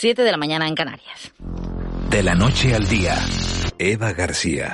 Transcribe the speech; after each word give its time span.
7 0.00 0.22
de 0.22 0.30
la 0.30 0.38
mañana 0.38 0.66
en 0.66 0.74
Canarias. 0.74 1.30
De 2.08 2.22
la 2.22 2.34
noche 2.34 2.74
al 2.74 2.88
día, 2.88 3.18
Eva 3.78 4.14
García. 4.14 4.72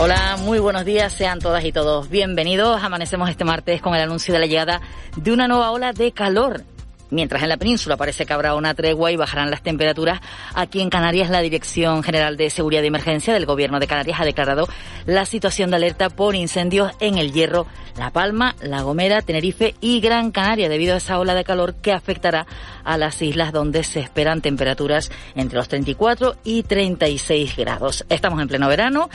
Hola, 0.00 0.38
muy 0.40 0.58
buenos 0.58 0.84
días, 0.84 1.12
sean 1.12 1.38
todas 1.38 1.64
y 1.64 1.70
todos 1.70 2.10
bienvenidos. 2.10 2.82
Amanecemos 2.82 3.30
este 3.30 3.44
martes 3.44 3.80
con 3.80 3.94
el 3.94 4.00
anuncio 4.00 4.34
de 4.34 4.40
la 4.40 4.46
llegada 4.46 4.80
de 5.14 5.30
una 5.30 5.46
nueva 5.46 5.70
ola 5.70 5.92
de 5.92 6.10
calor. 6.10 6.64
Mientras 7.12 7.42
en 7.42 7.50
la 7.50 7.58
península 7.58 7.98
parece 7.98 8.24
que 8.24 8.32
habrá 8.32 8.54
una 8.54 8.72
tregua 8.72 9.12
y 9.12 9.16
bajarán 9.16 9.50
las 9.50 9.62
temperaturas, 9.62 10.22
aquí 10.54 10.80
en 10.80 10.88
Canarias 10.88 11.28
la 11.28 11.42
Dirección 11.42 12.02
General 12.02 12.38
de 12.38 12.48
Seguridad 12.48 12.82
y 12.82 12.86
Emergencia 12.86 13.34
del 13.34 13.44
Gobierno 13.44 13.78
de 13.78 13.86
Canarias 13.86 14.18
ha 14.18 14.24
declarado 14.24 14.66
la 15.04 15.26
situación 15.26 15.68
de 15.68 15.76
alerta 15.76 16.08
por 16.08 16.34
incendios 16.34 16.90
en 17.00 17.18
El 17.18 17.32
Hierro, 17.32 17.66
La 17.98 18.12
Palma, 18.12 18.56
La 18.62 18.80
Gomera, 18.80 19.20
Tenerife 19.20 19.74
y 19.82 20.00
Gran 20.00 20.30
Canaria 20.30 20.70
debido 20.70 20.94
a 20.94 20.96
esa 20.96 21.18
ola 21.18 21.34
de 21.34 21.44
calor 21.44 21.74
que 21.74 21.92
afectará 21.92 22.46
a 22.82 22.96
las 22.96 23.20
islas 23.20 23.52
donde 23.52 23.84
se 23.84 24.00
esperan 24.00 24.40
temperaturas 24.40 25.12
entre 25.34 25.58
los 25.58 25.68
34 25.68 26.36
y 26.44 26.62
36 26.62 27.56
grados. 27.58 28.06
Estamos 28.08 28.40
en 28.40 28.48
pleno 28.48 28.68
verano 28.68 29.10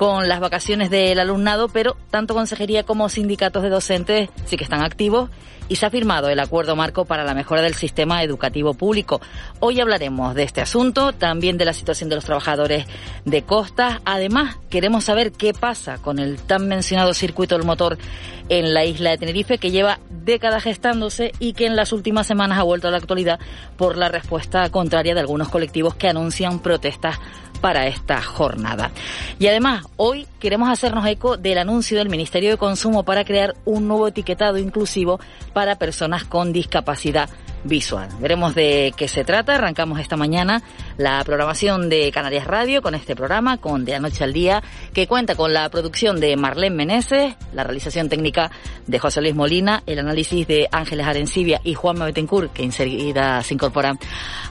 con 0.00 0.28
las 0.28 0.40
vacaciones 0.40 0.88
del 0.88 1.18
alumnado, 1.18 1.68
pero 1.68 1.94
tanto 2.10 2.32
consejería 2.32 2.84
como 2.84 3.10
sindicatos 3.10 3.62
de 3.62 3.68
docentes 3.68 4.30
sí 4.46 4.56
que 4.56 4.64
están 4.64 4.80
activos 4.80 5.28
y 5.68 5.76
se 5.76 5.84
ha 5.84 5.90
firmado 5.90 6.30
el 6.30 6.40
acuerdo 6.40 6.74
marco 6.74 7.04
para 7.04 7.22
la 7.22 7.34
mejora 7.34 7.60
del 7.60 7.74
sistema 7.74 8.22
educativo 8.22 8.72
público. 8.72 9.20
Hoy 9.60 9.78
hablaremos 9.78 10.34
de 10.34 10.44
este 10.44 10.62
asunto, 10.62 11.12
también 11.12 11.58
de 11.58 11.66
la 11.66 11.74
situación 11.74 12.08
de 12.08 12.14
los 12.14 12.24
trabajadores 12.24 12.86
de 13.26 13.42
costas. 13.42 14.00
Además, 14.06 14.56
queremos 14.70 15.04
saber 15.04 15.32
qué 15.32 15.52
pasa 15.52 15.98
con 15.98 16.18
el 16.18 16.38
tan 16.38 16.66
mencionado 16.66 17.12
circuito 17.12 17.58
del 17.58 17.66
motor 17.66 17.98
en 18.48 18.72
la 18.72 18.86
isla 18.86 19.10
de 19.10 19.18
Tenerife, 19.18 19.58
que 19.58 19.70
lleva 19.70 20.00
décadas 20.08 20.62
gestándose 20.62 21.32
y 21.40 21.52
que 21.52 21.66
en 21.66 21.76
las 21.76 21.92
últimas 21.92 22.26
semanas 22.26 22.58
ha 22.58 22.62
vuelto 22.62 22.88
a 22.88 22.90
la 22.90 22.96
actualidad 22.96 23.38
por 23.76 23.98
la 23.98 24.08
respuesta 24.08 24.70
contraria 24.70 25.12
de 25.12 25.20
algunos 25.20 25.50
colectivos 25.50 25.94
que 25.94 26.08
anuncian 26.08 26.60
protestas 26.60 27.18
para 27.60 27.86
esta 27.86 28.20
jornada. 28.22 28.90
Y 29.38 29.46
además, 29.46 29.86
hoy 29.96 30.26
queremos 30.38 30.68
hacernos 30.68 31.06
eco 31.06 31.36
del 31.36 31.58
anuncio 31.58 31.98
del 31.98 32.08
Ministerio 32.08 32.50
de 32.50 32.56
Consumo 32.56 33.04
para 33.04 33.24
crear 33.24 33.54
un 33.64 33.88
nuevo 33.88 34.08
etiquetado 34.08 34.58
inclusivo 34.58 35.20
para 35.52 35.76
personas 35.76 36.24
con 36.24 36.52
discapacidad 36.52 37.28
visual. 37.64 38.08
Veremos 38.20 38.54
de 38.54 38.94
qué 38.96 39.08
se 39.08 39.24
trata. 39.24 39.54
Arrancamos 39.54 40.00
esta 40.00 40.16
mañana 40.16 40.62
la 40.96 41.22
programación 41.24 41.88
de 41.88 42.10
Canarias 42.12 42.46
Radio 42.46 42.82
con 42.82 42.94
este 42.94 43.16
programa, 43.16 43.56
con 43.56 43.84
De 43.84 43.94
Anoche 43.94 44.24
al 44.24 44.32
Día, 44.32 44.62
que 44.92 45.06
cuenta 45.06 45.34
con 45.34 45.52
la 45.52 45.68
producción 45.68 46.20
de 46.20 46.36
Marlene 46.36 46.76
Meneses, 46.76 47.34
la 47.52 47.64
realización 47.64 48.08
técnica 48.08 48.50
de 48.86 48.98
José 48.98 49.20
Luis 49.20 49.34
Molina, 49.34 49.82
el 49.86 49.98
análisis 49.98 50.46
de 50.46 50.68
Ángeles 50.70 51.06
Arencibia 51.06 51.60
y 51.64 51.74
Juan 51.74 51.98
Betancourt, 51.98 52.52
que 52.52 52.64
enseguida 52.64 53.42
se 53.42 53.54
incorporan 53.54 53.98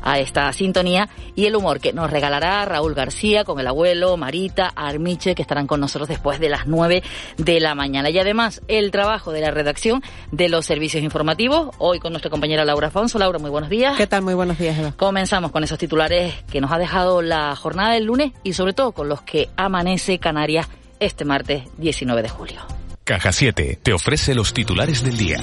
a 0.02 0.20
esta 0.20 0.52
sintonía, 0.54 1.10
y 1.36 1.46
el 1.46 1.56
humor 1.56 1.80
que 1.80 1.94
nos 1.94 2.10
regalará 2.10 2.66
Raúl 2.66 2.94
García 2.94 3.44
con 3.44 3.60
el 3.60 3.68
abuelo, 3.68 4.18
Marita, 4.18 4.72
Armiche, 4.76 5.36
que 5.36 5.42
estarán 5.42 5.68
con 5.68 5.80
nosotros 5.80 6.08
después 6.08 6.40
de 6.40 6.50
las 6.50 6.68
9 6.68 7.04
de 7.38 7.60
la 7.60 7.76
mañana. 7.76 8.10
Y 8.10 8.20
además, 8.20 8.62
el 8.68 8.92
trabajo 8.92 9.32
de 9.32 9.42
la 9.42 9.52
redacción 9.52 10.02
de 10.32 10.50
los 10.50 10.66
servicios 10.66 11.04
informativos, 11.04 11.76
hoy 11.78 12.00
con 12.00 12.14
nuestra 12.14 12.30
compañera 12.32 12.66
Laura 12.66 12.90
Afonso. 13.00 13.18
Laura, 13.18 13.40
muy 13.40 13.50
buenos 13.50 13.70
días. 13.70 13.96
¿Qué 13.96 14.08
tal? 14.08 14.24
Muy 14.24 14.34
buenos 14.34 14.58
días, 14.58 14.78
Eva. 14.78 14.92
Comenzamos 14.92 15.52
con 15.52 15.64
esos 15.64 15.78
titulares 15.78 16.34
que 16.52 16.60
nos 16.60 16.70
ha 16.70 16.78
dejado 16.78 17.22
la 17.22 17.56
jornada 17.56 17.94
del 17.94 18.04
lunes 18.04 18.34
y 18.44 18.52
sobre 18.52 18.74
todo 18.74 18.92
con 18.92 19.08
los 19.08 19.22
que 19.22 19.50
amanece 19.56 20.20
Canarias 20.20 20.68
este 21.00 21.24
martes 21.24 21.64
19 21.78 22.22
de 22.22 22.28
julio. 22.28 22.60
Caja 23.06 23.32
7 23.32 23.80
te 23.82 23.94
ofrece 23.94 24.36
los 24.36 24.54
titulares 24.54 25.02
del 25.02 25.16
día. 25.16 25.40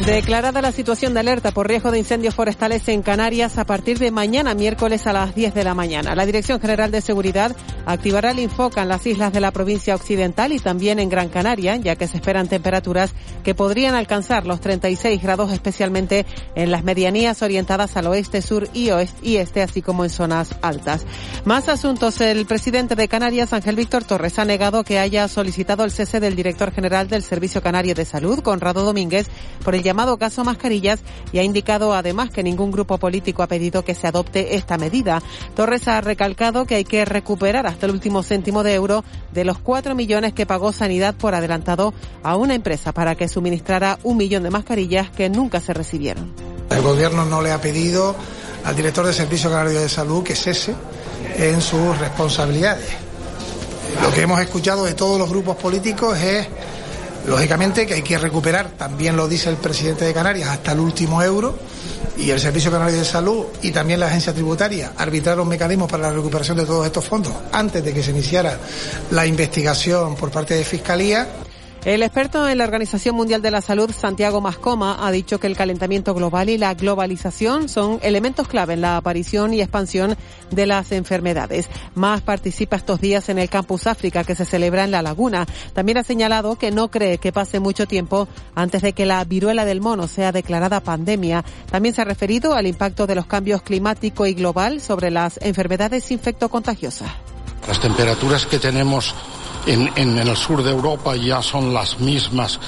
Declarada 0.00 0.60
la 0.60 0.72
situación 0.72 1.14
de 1.14 1.20
alerta 1.20 1.52
por 1.52 1.68
riesgo 1.68 1.90
de 1.90 1.98
incendios 2.00 2.34
forestales 2.34 2.88
en 2.88 3.02
Canarias 3.02 3.56
a 3.58 3.64
partir 3.64 3.98
de 4.00 4.10
mañana 4.10 4.52
miércoles 4.52 5.06
a 5.06 5.12
las 5.12 5.34
10 5.36 5.54
de 5.54 5.64
la 5.64 5.72
mañana. 5.72 6.16
La 6.16 6.26
Dirección 6.26 6.60
General 6.60 6.90
de 6.90 7.00
Seguridad 7.00 7.56
activará 7.86 8.32
el 8.32 8.40
Infoca 8.40 8.82
en 8.82 8.88
las 8.88 9.06
islas 9.06 9.32
de 9.32 9.40
la 9.40 9.52
provincia 9.52 9.94
occidental 9.94 10.52
y 10.52 10.58
también 10.58 10.98
en 10.98 11.08
Gran 11.08 11.28
Canaria, 11.28 11.76
ya 11.76 11.94
que 11.94 12.08
se 12.08 12.16
esperan 12.16 12.48
temperaturas 12.48 13.12
que 13.44 13.54
podrían 13.54 13.94
alcanzar 13.94 14.46
los 14.46 14.60
36 14.60 15.22
grados, 15.22 15.52
especialmente 15.52 16.26
en 16.56 16.72
las 16.72 16.82
medianías 16.82 17.40
orientadas 17.40 17.96
al 17.96 18.08
oeste, 18.08 18.42
sur 18.42 18.68
y 18.74 18.90
oeste, 18.90 19.18
y 19.22 19.36
este, 19.36 19.62
así 19.62 19.80
como 19.80 20.04
en 20.04 20.10
zonas 20.10 20.56
altas. 20.60 21.06
Más 21.44 21.68
asuntos. 21.68 22.20
El 22.20 22.46
presidente 22.46 22.96
de 22.96 23.08
Canarias, 23.08 23.52
Ángel 23.52 23.76
Víctor 23.76 24.02
Torres, 24.02 24.40
ha 24.40 24.44
negado 24.44 24.82
que 24.82 24.98
haya 24.98 25.28
solicitado 25.28 25.84
el 25.84 25.92
cese 25.92 26.18
del 26.18 26.34
director 26.34 26.72
general 26.72 27.08
del 27.08 27.22
Servicio 27.22 27.62
Canario 27.62 27.94
de 27.94 28.04
Salud, 28.04 28.40
Conrado 28.40 28.82
Domínguez, 28.82 29.28
por 29.64 29.74
el 29.74 29.83
llamado 29.84 30.16
caso 30.16 30.42
mascarillas 30.42 31.00
y 31.32 31.38
ha 31.38 31.44
indicado 31.44 31.94
además 31.94 32.30
que 32.30 32.42
ningún 32.42 32.72
grupo 32.72 32.98
político 32.98 33.44
ha 33.44 33.46
pedido 33.46 33.84
que 33.84 33.94
se 33.94 34.08
adopte 34.08 34.56
esta 34.56 34.78
medida. 34.78 35.22
Torres 35.54 35.86
ha 35.86 36.00
recalcado 36.00 36.66
que 36.66 36.74
hay 36.74 36.84
que 36.84 37.04
recuperar 37.04 37.68
hasta 37.68 37.86
el 37.86 37.92
último 37.92 38.24
céntimo 38.24 38.64
de 38.64 38.74
euro 38.74 39.04
de 39.32 39.44
los 39.44 39.58
cuatro 39.58 39.94
millones 39.94 40.32
que 40.32 40.46
pagó 40.46 40.72
Sanidad 40.72 41.14
por 41.14 41.36
adelantado 41.36 41.94
a 42.24 42.34
una 42.34 42.54
empresa 42.54 42.92
para 42.92 43.14
que 43.14 43.28
suministrara 43.28 44.00
un 44.02 44.16
millón 44.16 44.42
de 44.42 44.50
mascarillas 44.50 45.10
que 45.10 45.28
nunca 45.28 45.60
se 45.60 45.72
recibieron. 45.72 46.32
El 46.70 46.82
gobierno 46.82 47.24
no 47.24 47.40
le 47.40 47.52
ha 47.52 47.60
pedido 47.60 48.16
al 48.64 48.74
director 48.74 49.04
del 49.04 49.14
Servicio 49.14 49.50
Canario 49.50 49.80
de 49.80 49.88
Salud 49.88 50.24
que 50.24 50.34
cese 50.34 50.74
en 51.36 51.60
sus 51.60 51.96
responsabilidades. 51.98 52.88
Lo 54.02 54.10
que 54.12 54.22
hemos 54.22 54.40
escuchado 54.40 54.84
de 54.84 54.94
todos 54.94 55.18
los 55.18 55.28
grupos 55.28 55.56
políticos 55.56 56.18
es 56.18 56.48
Lógicamente 57.26 57.86
que 57.86 57.94
hay 57.94 58.02
que 58.02 58.18
recuperar, 58.18 58.70
también 58.70 59.16
lo 59.16 59.26
dice 59.26 59.48
el 59.48 59.56
presidente 59.56 60.04
de 60.04 60.12
Canarias, 60.12 60.50
hasta 60.50 60.72
el 60.72 60.80
último 60.80 61.22
euro 61.22 61.58
y 62.18 62.30
el 62.30 62.38
Servicio 62.38 62.70
Canario 62.70 62.98
de 62.98 63.04
Salud 63.04 63.46
y 63.62 63.70
también 63.70 63.98
la 63.98 64.06
agencia 64.06 64.32
tributaria 64.32 64.92
arbitraron 64.96 65.48
mecanismos 65.48 65.90
para 65.90 66.08
la 66.08 66.12
recuperación 66.12 66.58
de 66.58 66.66
todos 66.66 66.84
estos 66.86 67.04
fondos 67.04 67.32
antes 67.50 67.82
de 67.82 67.94
que 67.94 68.02
se 68.02 68.10
iniciara 68.10 68.58
la 69.10 69.26
investigación 69.26 70.14
por 70.16 70.30
parte 70.30 70.54
de 70.54 70.64
Fiscalía 70.64 71.26
el 71.84 72.02
experto 72.02 72.48
en 72.48 72.56
la 72.56 72.64
Organización 72.64 73.14
Mundial 73.14 73.42
de 73.42 73.50
la 73.50 73.60
Salud, 73.60 73.90
Santiago 73.90 74.40
Mascoma, 74.40 75.06
ha 75.06 75.10
dicho 75.10 75.38
que 75.38 75.46
el 75.46 75.56
calentamiento 75.56 76.14
global 76.14 76.48
y 76.48 76.56
la 76.56 76.72
globalización 76.72 77.68
son 77.68 77.98
elementos 78.02 78.48
clave 78.48 78.72
en 78.72 78.80
la 78.80 78.96
aparición 78.96 79.52
y 79.52 79.60
expansión 79.60 80.16
de 80.50 80.66
las 80.66 80.92
enfermedades. 80.92 81.68
Más 81.94 82.22
participa 82.22 82.76
estos 82.76 83.02
días 83.02 83.28
en 83.28 83.38
el 83.38 83.50
Campus 83.50 83.86
África 83.86 84.24
que 84.24 84.34
se 84.34 84.46
celebra 84.46 84.84
en 84.84 84.92
La 84.92 85.02
Laguna. 85.02 85.46
También 85.74 85.98
ha 85.98 86.04
señalado 86.04 86.56
que 86.56 86.70
no 86.70 86.90
cree 86.90 87.18
que 87.18 87.32
pase 87.32 87.60
mucho 87.60 87.86
tiempo 87.86 88.28
antes 88.54 88.80
de 88.80 88.94
que 88.94 89.04
la 89.04 89.22
viruela 89.24 89.66
del 89.66 89.82
mono 89.82 90.08
sea 90.08 90.32
declarada 90.32 90.80
pandemia. 90.80 91.44
También 91.70 91.94
se 91.94 92.00
ha 92.00 92.06
referido 92.06 92.54
al 92.54 92.66
impacto 92.66 93.06
de 93.06 93.14
los 93.14 93.26
cambios 93.26 93.60
climático 93.60 94.26
y 94.26 94.32
global 94.32 94.80
sobre 94.80 95.10
las 95.10 95.38
enfermedades 95.42 96.10
infectocontagiosas. 96.10 97.10
Las 97.68 97.80
temperaturas 97.80 98.46
que 98.46 98.58
tenemos 98.58 99.14
en, 99.66 99.90
en, 99.96 100.18
el 100.18 100.36
sur 100.36 100.62
de 100.62 100.70
Europa 100.70 101.16
ya 101.16 101.42
son 101.42 101.72
las 101.72 101.98
mismas 102.00 102.58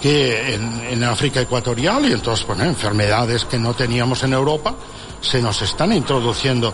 que 0.00 0.54
en, 0.54 1.04
África 1.04 1.40
ecuatorial 1.40 2.08
y 2.08 2.12
entonces, 2.12 2.46
bueno, 2.46 2.64
enfermedades 2.64 3.44
que 3.44 3.58
no 3.58 3.74
teníamos 3.74 4.22
en 4.24 4.32
Europa 4.32 4.74
se 5.20 5.42
nos 5.42 5.60
están 5.60 5.92
introduciendo 5.92 6.72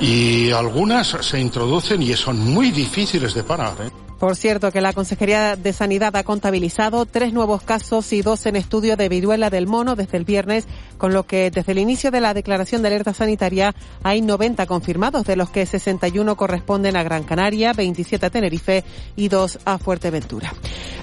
y 0.00 0.50
algunas 0.52 1.08
se 1.08 1.40
introducen 1.40 2.02
y 2.02 2.14
son 2.14 2.38
muy 2.38 2.70
difíciles 2.70 3.34
de 3.34 3.42
parar. 3.42 3.74
¿eh? 3.80 3.90
Por 4.18 4.34
cierto, 4.34 4.72
que 4.72 4.80
la 4.80 4.92
Consejería 4.92 5.54
de 5.54 5.72
Sanidad 5.72 6.14
ha 6.16 6.24
contabilizado 6.24 7.06
tres 7.06 7.32
nuevos 7.32 7.62
casos 7.62 8.12
y 8.12 8.22
dos 8.22 8.46
en 8.46 8.56
estudio 8.56 8.96
de 8.96 9.08
viruela 9.08 9.48
del 9.48 9.68
mono 9.68 9.94
desde 9.94 10.18
el 10.18 10.24
viernes, 10.24 10.66
con 10.98 11.12
lo 11.12 11.24
que 11.24 11.50
desde 11.50 11.72
el 11.72 11.78
inicio 11.78 12.10
de 12.10 12.20
la 12.20 12.34
declaración 12.34 12.82
de 12.82 12.88
alerta 12.88 13.14
sanitaria 13.14 13.74
hay 14.02 14.20
90 14.20 14.66
confirmados, 14.66 15.24
de 15.24 15.36
los 15.36 15.50
que 15.50 15.64
61 15.64 16.36
corresponden 16.36 16.96
a 16.96 17.02
Gran 17.02 17.24
Canaria, 17.24 17.72
27 17.72 18.26
a 18.26 18.30
Tenerife 18.30 18.84
y 19.16 19.28
dos 19.28 19.58
a 19.64 19.78
Fuerteventura. 19.78 20.52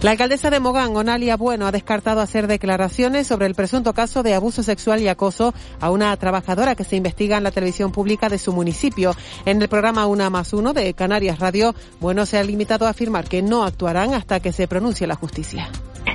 La 0.02 0.12
alcaldesa 0.12 0.50
de 0.50 0.60
Mogán, 0.60 0.96
Onalia 0.96 1.38
Bueno, 1.38 1.66
ha 1.66 1.72
descartado 1.72 2.22
hacer 2.22 2.48
declaraciones 2.48 3.28
sobre 3.28 3.48
el 3.48 3.56
presunto 3.56 3.94
caso 3.94 4.22
de 4.22 4.34
abuso 4.34 4.62
sexual 4.62 5.02
y 5.02 5.08
acoso 5.08 5.54
a 5.80 5.90
una 5.90 6.16
trabajadora 6.18 6.76
que 6.76 6.84
se 6.84 6.96
investiga 6.96 7.38
en 7.38 7.44
la 7.44 7.52
televisión 7.52 7.92
pública 7.92 8.30
de 8.30 8.38
su 8.38 8.54
municipio. 8.54 9.16
En 9.46 9.62
el 9.62 9.70
programa 9.70 10.06
Una 10.06 10.30
más 10.30 10.54
Uno 10.54 10.74
de 10.74 10.94
Canarias 10.94 11.40
Radio, 11.40 11.74
Bueno 12.00 12.26
se 12.26 12.38
ha 12.38 12.44
limitado 12.44 12.86
a 12.86 12.90
afirmar 12.90 13.26
que 13.26 13.42
no 13.42 13.64
actuarán 13.64 14.14
hasta 14.14 14.40
que 14.40 14.52
se 14.52 14.68
pronuncie 14.68 15.08
la 15.08 15.16
justicia. 15.16 15.70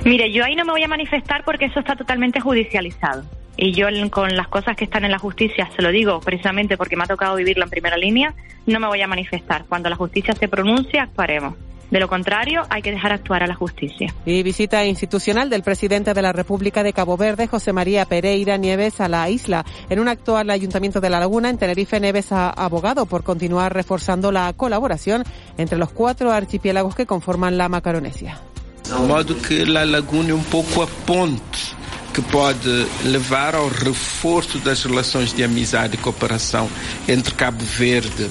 Mire, 0.05 0.31
yo 0.31 0.43
ahí 0.43 0.55
no 0.55 0.65
me 0.65 0.71
voy 0.71 0.83
a 0.83 0.87
manifestar 0.87 1.43
porque 1.43 1.65
eso 1.65 1.79
está 1.79 1.95
totalmente 1.95 2.39
judicializado. 2.39 3.23
Y 3.57 3.73
yo 3.73 3.87
con 4.09 4.35
las 4.35 4.47
cosas 4.47 4.75
que 4.75 4.85
están 4.85 5.05
en 5.05 5.11
la 5.11 5.19
justicia, 5.19 5.69
se 5.75 5.81
lo 5.81 5.91
digo 5.91 6.19
precisamente 6.19 6.77
porque 6.77 6.95
me 6.95 7.03
ha 7.03 7.07
tocado 7.07 7.35
vivirlo 7.35 7.63
en 7.63 7.69
primera 7.69 7.97
línea, 7.97 8.33
no 8.65 8.79
me 8.79 8.87
voy 8.87 9.01
a 9.01 9.07
manifestar. 9.07 9.65
Cuando 9.67 9.89
la 9.89 9.95
justicia 9.95 10.33
se 10.33 10.47
pronuncie, 10.47 10.99
actuaremos. 10.99 11.55
De 11.91 11.99
lo 11.99 12.07
contrario, 12.07 12.61
hay 12.69 12.81
que 12.81 12.91
dejar 12.91 13.11
actuar 13.11 13.43
a 13.43 13.47
la 13.47 13.53
justicia. 13.53 14.13
Y 14.25 14.43
visita 14.43 14.85
institucional 14.85 15.49
del 15.49 15.61
presidente 15.61 16.13
de 16.13 16.21
la 16.21 16.31
República 16.31 16.83
de 16.83 16.93
Cabo 16.93 17.17
Verde, 17.17 17.47
José 17.47 17.73
María 17.73 18.05
Pereira 18.05 18.55
Nieves, 18.55 19.01
a 19.01 19.09
la 19.09 19.29
isla. 19.29 19.65
En 19.89 19.99
un 19.99 20.07
acto 20.07 20.37
al 20.37 20.49
Ayuntamiento 20.49 21.01
de 21.01 21.09
La 21.09 21.19
Laguna, 21.19 21.49
en 21.49 21.57
Tenerife, 21.57 21.99
Nieves 21.99 22.31
ha 22.31 22.49
abogado 22.49 23.05
por 23.05 23.23
continuar 23.25 23.73
reforzando 23.73 24.31
la 24.31 24.53
colaboración 24.53 25.23
entre 25.57 25.77
los 25.77 25.91
cuatro 25.91 26.31
archipiélagos 26.31 26.95
que 26.95 27.05
conforman 27.05 27.57
la 27.57 27.67
Macaronesia. 27.67 28.39
De 28.85 29.07
modo 29.07 29.35
que 29.41 29.65
La 29.65 29.85
Laguna 29.85 30.31
é 30.31 30.33
um 30.33 30.43
pouco 30.43 30.81
a 30.81 30.87
ponte 30.87 31.80
que 32.13 32.21
pode 32.21 32.69
levar 33.03 33.55
ao 33.55 33.67
reforço 33.67 34.59
das 34.59 34.83
relações 34.83 35.33
de 35.33 35.43
amizade 35.43 35.95
e 35.95 35.97
cooperação 35.97 36.69
entre 37.07 37.33
Cabo 37.33 37.63
Verde 37.63 38.29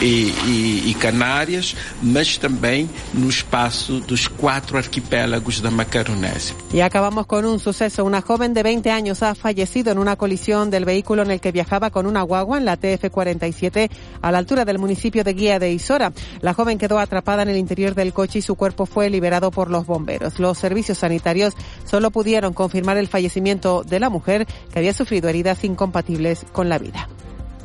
e, 0.00 0.32
e, 0.46 0.90
e, 0.90 0.94
Canárias, 0.94 1.74
mas 2.02 2.36
também 2.38 2.88
no 3.12 3.28
espaço 3.28 4.00
dos 4.00 4.28
cuatro 4.28 4.76
arquipélagos 4.76 5.60
da 5.60 5.70
Macaronesia. 5.70 6.54
Y 6.72 6.80
acabamos 6.80 7.26
con 7.26 7.44
un 7.44 7.58
suceso. 7.58 8.04
Una 8.04 8.20
joven 8.20 8.54
de 8.54 8.62
20 8.62 8.90
años 8.90 9.22
ha 9.22 9.34
fallecido 9.34 9.90
en 9.90 9.98
una 9.98 10.16
colisión 10.16 10.70
del 10.70 10.84
vehículo 10.84 11.22
en 11.22 11.30
el 11.30 11.40
que 11.40 11.52
viajaba 11.52 11.90
con 11.90 12.06
una 12.06 12.22
guagua 12.22 12.58
en 12.58 12.64
la 12.64 12.78
TF-47 12.78 13.90
a 14.22 14.32
la 14.32 14.38
altura 14.38 14.64
del 14.64 14.78
municipio 14.78 15.24
de 15.24 15.34
Guía 15.34 15.58
de 15.58 15.72
Isora. 15.72 16.12
La 16.40 16.54
joven 16.54 16.78
quedó 16.78 16.98
atrapada 16.98 17.42
en 17.42 17.48
el 17.48 17.56
interior 17.56 17.94
del 17.94 18.12
coche 18.12 18.40
y 18.40 18.42
su 18.42 18.54
cuerpo 18.54 18.86
fue 18.86 19.10
liberado 19.10 19.50
por 19.50 19.70
los 19.70 19.86
bomberos. 19.86 20.38
Los 20.38 20.58
servicios 20.58 20.98
sanitarios 20.98 21.54
solo 21.84 22.10
pudieron 22.10 22.52
confirmar 22.52 22.96
el 22.96 23.08
fallecimiento 23.08 23.82
de 23.84 24.00
la 24.00 24.10
mujer 24.10 24.46
que 24.72 24.78
había 24.78 24.92
sufrido 24.92 25.28
heridas 25.28 25.64
incompatibles 25.64 26.44
con 26.52 26.68
la 26.68 26.78
vida. 26.78 27.08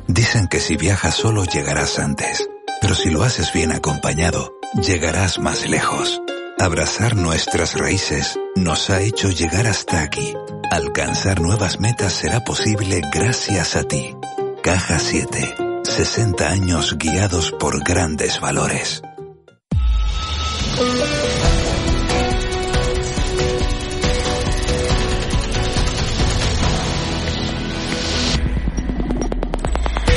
Dicen 0.06 0.48
que 0.48 0.60
si 0.60 0.76
viajas 0.76 1.14
solo 1.14 1.44
llegarás 1.44 1.98
antes, 1.98 2.48
pero 2.80 2.94
si 2.94 3.10
lo 3.10 3.22
haces 3.22 3.52
bien 3.52 3.72
acompañado, 3.72 4.54
llegarás 4.74 5.38
más 5.38 5.68
lejos. 5.68 6.20
Abrazar 6.58 7.16
nuestras 7.16 7.74
raíces 7.74 8.38
nos 8.54 8.90
ha 8.90 9.00
hecho 9.00 9.30
llegar 9.30 9.66
hasta 9.66 10.02
aquí. 10.02 10.34
Alcanzar 10.70 11.40
nuevas 11.40 11.80
metas 11.80 12.12
será 12.12 12.40
posible 12.44 13.00
gracias 13.12 13.76
a 13.76 13.84
ti. 13.84 14.14
Caja 14.62 14.98
7. 14.98 15.54
60 15.84 16.48
años 16.48 16.96
guiados 16.98 17.52
por 17.52 17.82
grandes 17.82 18.40
valores. 18.40 19.02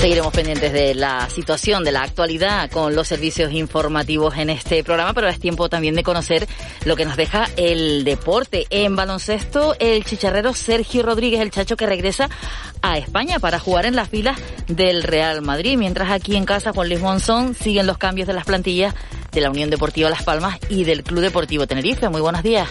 Seguiremos 0.08 0.32
pendientes 0.32 0.72
de 0.72 0.96
la 0.96 1.30
situación, 1.30 1.84
de 1.84 1.92
la 1.92 2.02
actualidad 2.02 2.72
con 2.72 2.96
los 2.96 3.10
servicios 3.10 3.52
informativos 3.52 4.38
en 4.38 4.50
este 4.50 4.82
programa, 4.82 5.14
pero 5.14 5.28
es 5.28 5.38
tiempo 5.38 5.68
también 5.68 5.96
de 5.96 6.04
conocer 6.04 6.48
lo 6.86 6.96
que 6.96 7.04
nos 7.04 7.18
deja 7.18 7.50
el 7.58 8.06
deporte. 8.06 8.68
En 8.70 8.96
baloncesto, 8.96 9.76
el 9.80 10.06
chicharrero 10.06 10.54
Sergio 10.54 11.04
Rodríguez, 11.04 11.42
el 11.42 11.52
chacho 11.52 11.76
que 11.76 11.86
regresa 11.86 12.30
a 12.82 12.98
España 12.98 13.40
para 13.40 13.60
jugar 13.60 13.86
en 13.86 13.98
las 13.98 14.08
filas 14.08 14.40
del 14.68 15.04
Real 15.04 15.42
Madrid, 15.42 15.78
mientras 15.78 16.10
aquí 16.10 16.38
en 16.38 16.46
casa 16.46 16.72
Juan 16.72 16.88
Luis 16.88 17.02
Monzón 17.02 17.54
siguen 17.54 17.86
los 17.86 17.98
cambios 17.98 18.30
de 18.30 18.34
las 18.34 18.46
plantillas 18.46 18.96
de 19.34 19.42
la 19.42 19.50
Unión 19.50 19.70
Deportiva 19.70 20.10
Las 20.10 20.24
Palmas 20.24 20.58
y 20.70 20.86
del 20.86 21.04
Club 21.04 21.20
Deportivo 21.20 21.68
Tenerife. 21.68 22.08
Muy 22.08 22.22
buenos 22.22 22.44
días. 22.44 22.70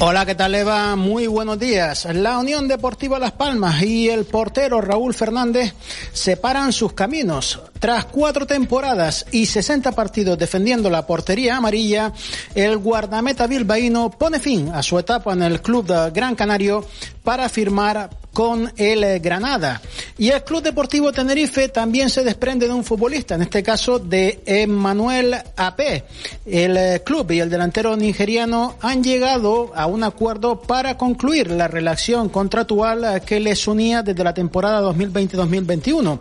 Hola, 0.00 0.26
¿qué 0.26 0.34
tal 0.34 0.56
Eva? 0.56 0.96
Muy 0.96 1.28
buenos 1.28 1.56
días. 1.56 2.06
La 2.12 2.38
Unión 2.38 2.66
Deportiva 2.66 3.20
Las 3.20 3.30
Palmas 3.30 3.80
y 3.84 4.08
el 4.08 4.24
portero 4.24 4.80
Raúl 4.80 5.14
Fernández 5.14 5.72
separan 6.12 6.72
sus 6.72 6.94
caminos. 6.94 7.60
Tras 7.84 8.06
cuatro 8.06 8.46
temporadas 8.46 9.26
y 9.30 9.44
60 9.44 9.92
partidos 9.92 10.38
defendiendo 10.38 10.88
la 10.88 11.06
portería 11.06 11.58
amarilla, 11.58 12.14
el 12.54 12.78
guardameta 12.78 13.46
bilbaíno 13.46 14.08
pone 14.08 14.40
fin 14.40 14.70
a 14.72 14.82
su 14.82 14.98
etapa 14.98 15.34
en 15.34 15.42
el 15.42 15.60
club 15.60 15.84
de 15.84 16.10
Gran 16.10 16.34
Canario 16.34 16.82
para 17.22 17.46
firmar 17.50 18.08
con 18.32 18.72
el 18.78 19.20
Granada. 19.20 19.82
Y 20.16 20.30
el 20.30 20.42
Club 20.42 20.62
Deportivo 20.62 21.12
Tenerife 21.12 21.68
también 21.68 22.08
se 22.08 22.24
desprende 22.24 22.66
de 22.66 22.72
un 22.72 22.84
futbolista, 22.84 23.34
en 23.34 23.42
este 23.42 23.62
caso 23.62 23.98
de 23.98 24.42
Emmanuel 24.46 25.36
Ape. 25.54 26.04
El 26.46 27.02
club 27.02 27.30
y 27.32 27.40
el 27.40 27.50
delantero 27.50 27.96
nigeriano 27.96 28.76
han 28.80 29.04
llegado 29.04 29.72
a 29.74 29.86
un 29.86 30.04
acuerdo 30.04 30.58
para 30.58 30.96
concluir 30.96 31.50
la 31.50 31.68
relación 31.68 32.30
contractual 32.30 33.22
que 33.26 33.40
les 33.40 33.68
unía 33.68 34.02
desde 34.02 34.24
la 34.24 34.32
temporada 34.32 34.80
2020-2021. 34.90 36.18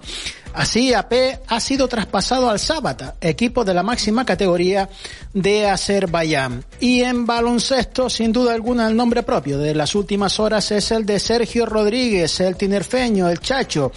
Así, 0.53 0.93
AP 0.93 1.13
ha 1.47 1.59
sido 1.59 1.87
traspasado 1.87 2.49
al 2.49 2.59
Sábata, 2.59 3.15
equipo 3.19 3.65
de 3.65 3.73
la 3.73 3.81
máxima 3.81 4.23
categoría 4.23 4.87
de 5.33 5.67
Azerbaiyán. 5.67 6.63
Y 6.79 7.01
en 7.01 7.25
baloncesto, 7.25 8.07
sin 8.07 8.31
duda 8.31 8.53
alguna, 8.53 8.87
el 8.87 8.95
nombre 8.95 9.23
propio 9.23 9.57
de 9.57 9.73
las 9.73 9.95
últimas 9.95 10.39
horas 10.39 10.71
es 10.71 10.91
el 10.91 11.07
de 11.07 11.19
Sergio 11.19 11.65
Rodríguez, 11.65 12.39
el 12.39 12.55
tinerfeño, 12.55 13.29
el 13.29 13.39
chacho, 13.39 13.91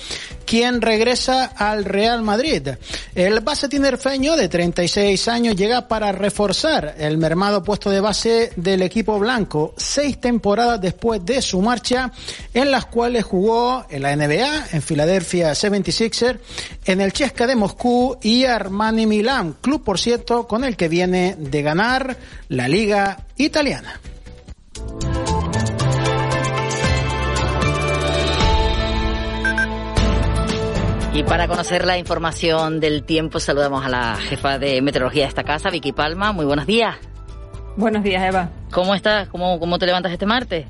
quien 0.46 0.80
regresa 0.80 1.52
al 1.56 1.84
Real 1.84 2.22
Madrid. 2.22 2.68
El 3.14 3.40
base 3.40 3.68
tinerfeño 3.68 4.34
de 4.36 4.48
36 4.48 5.28
años 5.28 5.56
llega 5.56 5.88
para 5.88 6.12
reforzar 6.12 6.94
el 6.98 7.18
mermado 7.18 7.62
puesto 7.62 7.90
de 7.90 8.00
base 8.00 8.52
del 8.56 8.80
equipo 8.80 9.18
blanco, 9.18 9.74
seis 9.76 10.18
temporadas 10.20 10.80
después 10.80 11.22
de 11.24 11.42
su 11.42 11.60
marcha, 11.60 12.12
en 12.54 12.70
las 12.70 12.86
cuales 12.86 13.24
jugó 13.24 13.84
en 13.90 14.02
la 14.02 14.16
NBA, 14.16 14.68
en 14.72 14.80
Philadelphia 14.80 15.52
76er, 15.52 16.38
en 16.84 17.00
el 17.00 17.12
Chesca 17.12 17.46
de 17.46 17.56
Moscú 17.56 18.18
y 18.22 18.44
Armani 18.44 19.06
Milán, 19.06 19.56
club 19.60 19.82
por 19.82 19.98
cierto 19.98 20.46
con 20.46 20.64
el 20.64 20.76
que 20.76 20.88
viene 20.88 21.36
de 21.38 21.62
ganar 21.62 22.16
la 22.48 22.68
liga 22.68 23.18
italiana. 23.36 24.00
Y 31.16 31.22
para 31.22 31.48
conocer 31.48 31.86
la 31.86 31.96
información 31.96 32.78
del 32.78 33.02
tiempo, 33.04 33.40
saludamos 33.40 33.82
a 33.86 33.88
la 33.88 34.16
jefa 34.16 34.58
de 34.58 34.82
meteorología 34.82 35.22
de 35.22 35.28
esta 35.30 35.44
casa, 35.44 35.70
Vicky 35.70 35.92
Palma. 35.92 36.32
Muy 36.32 36.44
buenos 36.44 36.66
días. 36.66 36.94
Buenos 37.74 38.02
días, 38.02 38.22
Eva. 38.22 38.50
¿Cómo 38.70 38.94
estás? 38.94 39.26
¿Cómo, 39.28 39.58
cómo 39.58 39.78
te 39.78 39.86
levantas 39.86 40.12
este 40.12 40.26
martes? 40.26 40.66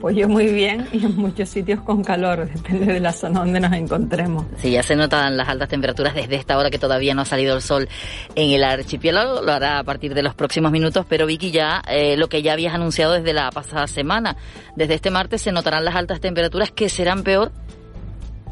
Pues 0.00 0.14
yo 0.14 0.28
muy 0.28 0.46
bien 0.52 0.86
y 0.92 1.04
en 1.04 1.16
muchos 1.16 1.48
sitios 1.48 1.80
con 1.80 2.04
calor, 2.04 2.48
depende 2.48 2.92
de 2.92 3.00
la 3.00 3.12
zona 3.12 3.40
donde 3.40 3.58
nos 3.58 3.72
encontremos. 3.72 4.46
Sí, 4.58 4.70
ya 4.70 4.84
se 4.84 4.94
notan 4.94 5.36
las 5.36 5.48
altas 5.48 5.68
temperaturas 5.68 6.14
desde 6.14 6.36
esta 6.36 6.56
hora 6.56 6.70
que 6.70 6.78
todavía 6.78 7.12
no 7.12 7.22
ha 7.22 7.24
salido 7.24 7.56
el 7.56 7.62
sol 7.62 7.88
en 8.36 8.50
el 8.50 8.62
archipiélago, 8.62 9.42
lo 9.42 9.52
hará 9.52 9.80
a 9.80 9.84
partir 9.84 10.14
de 10.14 10.22
los 10.22 10.34
próximos 10.36 10.70
minutos, 10.70 11.04
pero 11.08 11.26
Vicky 11.26 11.50
ya 11.50 11.82
eh, 11.88 12.16
lo 12.16 12.28
que 12.28 12.40
ya 12.40 12.52
habías 12.52 12.72
anunciado 12.72 13.14
desde 13.14 13.32
la 13.32 13.50
pasada 13.50 13.88
semana, 13.88 14.36
desde 14.76 14.94
este 14.94 15.10
martes 15.10 15.42
se 15.42 15.50
notarán 15.50 15.84
las 15.84 15.96
altas 15.96 16.20
temperaturas 16.20 16.70
que 16.70 16.88
serán 16.88 17.24
peor 17.24 17.50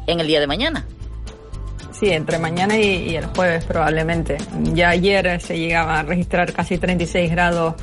en 0.07 0.19
el 0.19 0.27
día 0.27 0.41
de 0.41 0.47
mañana. 0.47 0.85
Sí, 1.93 2.09
entre 2.09 2.37
mañana 2.37 2.77
y, 2.77 3.11
y 3.11 3.15
el 3.15 3.27
jueves 3.27 3.63
probablemente. 3.63 4.39
Ya 4.73 4.89
ayer 4.89 5.39
se 5.39 5.57
llegaba 5.57 5.99
a 5.99 6.03
registrar 6.03 6.51
casi 6.51 6.77
36 6.77 7.31
grados 7.31 7.75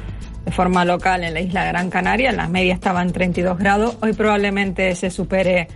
de 0.45 0.53
forma 0.53 0.85
local 0.85 1.25
en 1.25 1.35
la 1.35 1.41
isla 1.41 1.65
Gran 1.65 1.91
Canaria, 1.91 2.33
las 2.33 2.51
medias 2.51 2.77
estaban 2.77 3.13
32 3.13 3.59
grados, 3.59 3.97
hoy 4.03 4.13
probablemente 4.13 4.95
se 4.95 5.11
supere 5.11 5.69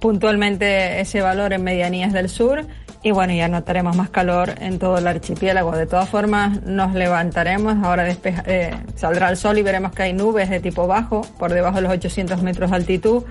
puntualmente 0.00 1.00
ese 1.00 1.20
valor 1.20 1.52
en 1.52 1.62
medianías 1.62 2.12
del 2.12 2.28
sur 2.28 2.66
y 3.02 3.12
bueno, 3.12 3.32
ya 3.32 3.48
notaremos 3.48 3.96
más 3.96 4.10
calor 4.10 4.54
en 4.60 4.78
todo 4.78 4.98
el 4.98 5.06
archipiélago. 5.06 5.72
De 5.72 5.86
todas 5.86 6.08
formas, 6.08 6.62
nos 6.64 6.94
levantaremos, 6.94 7.82
ahora 7.82 8.06
eh, 8.08 8.74
saldrá 8.94 9.30
el 9.30 9.38
sol 9.38 9.56
y 9.58 9.62
veremos 9.62 9.92
que 9.92 10.02
hay 10.02 10.12
nubes 10.12 10.50
de 10.50 10.60
tipo 10.60 10.86
bajo 10.86 11.22
por 11.38 11.52
debajo 11.52 11.76
de 11.76 11.82
los 11.82 11.92
800 11.92 12.42
metros 12.42 12.70
de 12.70 12.76
altitud 12.76 13.24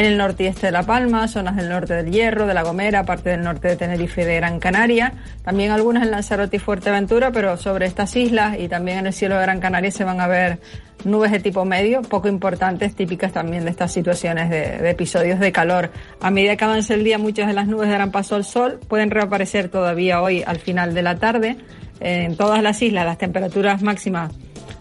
en 0.00 0.06
el 0.06 0.16
norte 0.16 0.44
y 0.44 0.46
este 0.46 0.68
de 0.68 0.72
La 0.72 0.84
Palma, 0.84 1.28
zonas 1.28 1.56
del 1.56 1.68
norte 1.68 1.92
del 1.92 2.10
Hierro, 2.10 2.46
de 2.46 2.54
La 2.54 2.62
Gomera, 2.62 3.04
parte 3.04 3.28
del 3.28 3.42
norte 3.42 3.68
de 3.68 3.76
Tenerife 3.76 4.22
y 4.22 4.24
de 4.24 4.36
Gran 4.36 4.58
Canaria, 4.58 5.12
también 5.44 5.72
algunas 5.72 6.04
en 6.04 6.10
Lanzarote 6.10 6.56
y 6.56 6.58
Fuerteventura, 6.58 7.30
pero 7.32 7.58
sobre 7.58 7.84
estas 7.84 8.16
islas 8.16 8.58
y 8.58 8.66
también 8.66 9.00
en 9.00 9.08
el 9.08 9.12
cielo 9.12 9.36
de 9.36 9.42
Gran 9.42 9.60
Canaria 9.60 9.90
se 9.90 10.04
van 10.04 10.22
a 10.22 10.26
ver 10.26 10.58
nubes 11.04 11.32
de 11.32 11.40
tipo 11.40 11.66
medio, 11.66 12.00
poco 12.00 12.28
importantes, 12.28 12.94
típicas 12.94 13.32
también 13.32 13.64
de 13.64 13.70
estas 13.70 13.92
situaciones 13.92 14.48
de, 14.48 14.88
episodios 14.88 15.38
de 15.38 15.52
calor. 15.52 15.90
A 16.22 16.30
medida 16.30 16.56
que 16.56 16.64
avance 16.64 16.94
el 16.94 17.04
día, 17.04 17.18
muchas 17.18 17.48
de 17.48 17.52
las 17.52 17.68
nubes 17.68 17.90
darán 17.90 18.10
paso 18.10 18.36
al 18.36 18.44
sol, 18.44 18.80
pueden 18.88 19.10
reaparecer 19.10 19.68
todavía 19.68 20.22
hoy 20.22 20.42
al 20.46 20.60
final 20.60 20.94
de 20.94 21.02
la 21.02 21.18
tarde. 21.18 21.56
En 22.00 22.38
todas 22.38 22.62
las 22.62 22.80
islas 22.80 23.04
las 23.04 23.18
temperaturas 23.18 23.82
máximas 23.82 24.32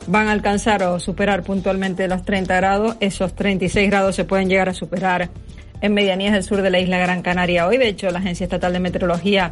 van 0.08 0.27
a 0.27 0.32
alcanzar 0.32 0.84
o 0.84 1.00
superar 1.00 1.44
puntualmente 1.44 2.08
los 2.08 2.24
30 2.24 2.56
grados. 2.56 2.98
Esos 3.00 3.36
36 3.36 3.89
grados 3.89 4.15
se 4.15 4.25
pueden 4.25 4.50
llegar 4.50 4.70
a 4.70 4.74
superar 4.74 5.29
en 5.82 5.94
medianías 5.94 6.34
del 6.34 6.44
sur 6.44 6.62
de 6.62 6.70
la 6.70 6.79
isla 6.79 6.98
Gran 6.98 7.22
Canaria 7.22 7.68
hoy. 7.68 7.77
De 7.77 7.88
hecho, 7.88 8.10
la 8.12 8.20
Agencia 8.20 8.44
Estatal 8.44 8.74
de 8.74 8.79
Meteorología 8.79 9.50